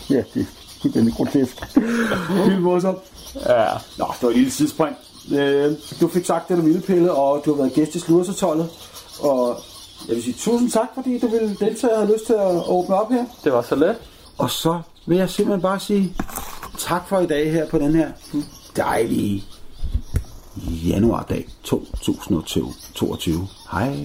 Ja, 0.09 0.23
det, 0.33 0.47
det 0.83 0.95
er 0.95 1.15
grotesk. 1.15 1.75
Helt 2.45 2.61
morsomt. 2.61 2.97
Ja. 3.45 3.67
Nå, 3.97 4.05
det 4.13 4.23
var 4.23 4.29
et 4.29 4.35
lille 4.35 4.51
sidespring. 4.51 4.95
Øh, 5.31 5.71
du 6.01 6.07
fik 6.07 6.25
sagt 6.25 6.49
det, 6.49 6.57
du 6.57 6.61
ville, 6.61 6.81
Pelle, 6.81 7.11
og 7.11 7.41
du 7.45 7.55
har 7.55 7.57
været 7.57 7.73
gæst 7.73 7.95
i 7.95 7.99
Slursetollet. 7.99 8.69
Og 9.19 9.59
jeg 10.07 10.15
vil 10.15 10.23
sige 10.23 10.35
tusind 10.39 10.71
tak, 10.71 10.87
fordi 10.95 11.19
du 11.19 11.27
ville 11.27 11.55
deltage 11.59 11.93
og 11.93 11.99
have 11.99 12.13
lyst 12.13 12.25
til 12.25 12.33
at 12.33 12.67
åbne 12.67 12.95
op 12.95 13.11
her. 13.11 13.25
Det 13.43 13.51
var 13.53 13.61
så 13.61 13.75
let. 13.75 13.95
Og 14.37 14.49
så 14.51 14.81
vil 15.07 15.17
jeg 15.17 15.29
simpelthen 15.29 15.61
bare 15.61 15.79
sige 15.79 16.13
tak 16.77 17.07
for 17.09 17.19
i 17.19 17.27
dag 17.27 17.51
her 17.51 17.69
på 17.69 17.77
den 17.77 17.95
her 17.95 18.11
dejlige 18.75 19.43
januardag 20.87 21.47
2022. 21.63 23.47
Hej. 23.71 23.97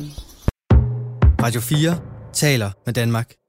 Radio 1.42 1.60
4 1.60 1.98
taler 2.32 2.70
med 2.86 2.94
Danmark. 2.94 3.41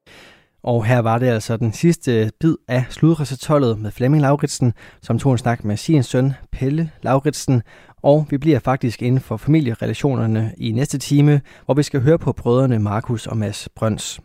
Og 0.64 0.86
her 0.86 1.00
var 1.00 1.18
det 1.18 1.28
altså 1.28 1.58
den 1.58 1.74
sidste 1.74 2.32
bid 2.40 2.56
af 2.68 2.86
sludresertollet 2.90 3.80
med 3.80 3.92
Flemming 3.92 4.22
Lauritsen, 4.22 4.74
som 5.02 5.20
tog 5.20 5.32
en 5.32 5.38
snak 5.38 5.64
med 5.64 5.78
sin 5.78 6.04
søn 6.04 6.34
Pelle 6.52 6.92
Lauritsen. 7.02 7.62
Og 8.04 8.28
vi 8.30 8.38
bliver 8.38 8.60
faktisk 8.60 9.02
inden 9.02 9.22
for 9.22 9.38
familierelationerne 9.38 10.54
i 10.58 10.72
næste 10.72 10.98
time, 10.98 11.42
hvor 11.66 11.74
vi 11.74 11.84
skal 11.84 12.02
høre 12.02 12.20
på 12.20 12.32
brødrene 12.32 12.80
Markus 12.80 13.28
og 13.28 13.38
Mads 13.38 13.70
Brøns. 13.76 14.20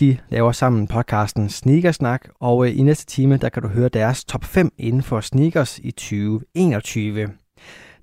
De 0.00 0.18
laver 0.28 0.52
sammen 0.52 0.86
podcasten 0.86 1.48
Sneakersnak, 1.48 2.28
og 2.40 2.66
øh, 2.66 2.78
i 2.78 2.82
næste 2.82 3.06
time 3.06 3.36
der 3.36 3.48
kan 3.48 3.62
du 3.62 3.68
høre 3.68 3.88
deres 3.88 4.24
top 4.24 4.44
5 4.44 4.72
inden 4.78 5.02
for 5.02 5.20
sneakers 5.20 5.78
i 5.78 5.90
2021. 5.90 7.28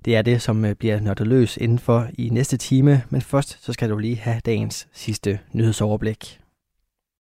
Det 0.04 0.16
er 0.16 0.22
det, 0.22 0.42
som 0.42 0.64
øh, 0.64 0.74
bliver 0.74 1.00
nørdet 1.00 1.26
løs 1.26 1.56
indenfor 1.56 2.06
i 2.18 2.28
næste 2.28 2.56
time, 2.56 3.02
men 3.10 3.22
først 3.22 3.64
så 3.64 3.72
skal 3.72 3.90
du 3.90 3.98
lige 3.98 4.16
have 4.16 4.40
dagens 4.44 4.88
sidste 4.92 5.38
nyhedsoverblik. 5.52 6.41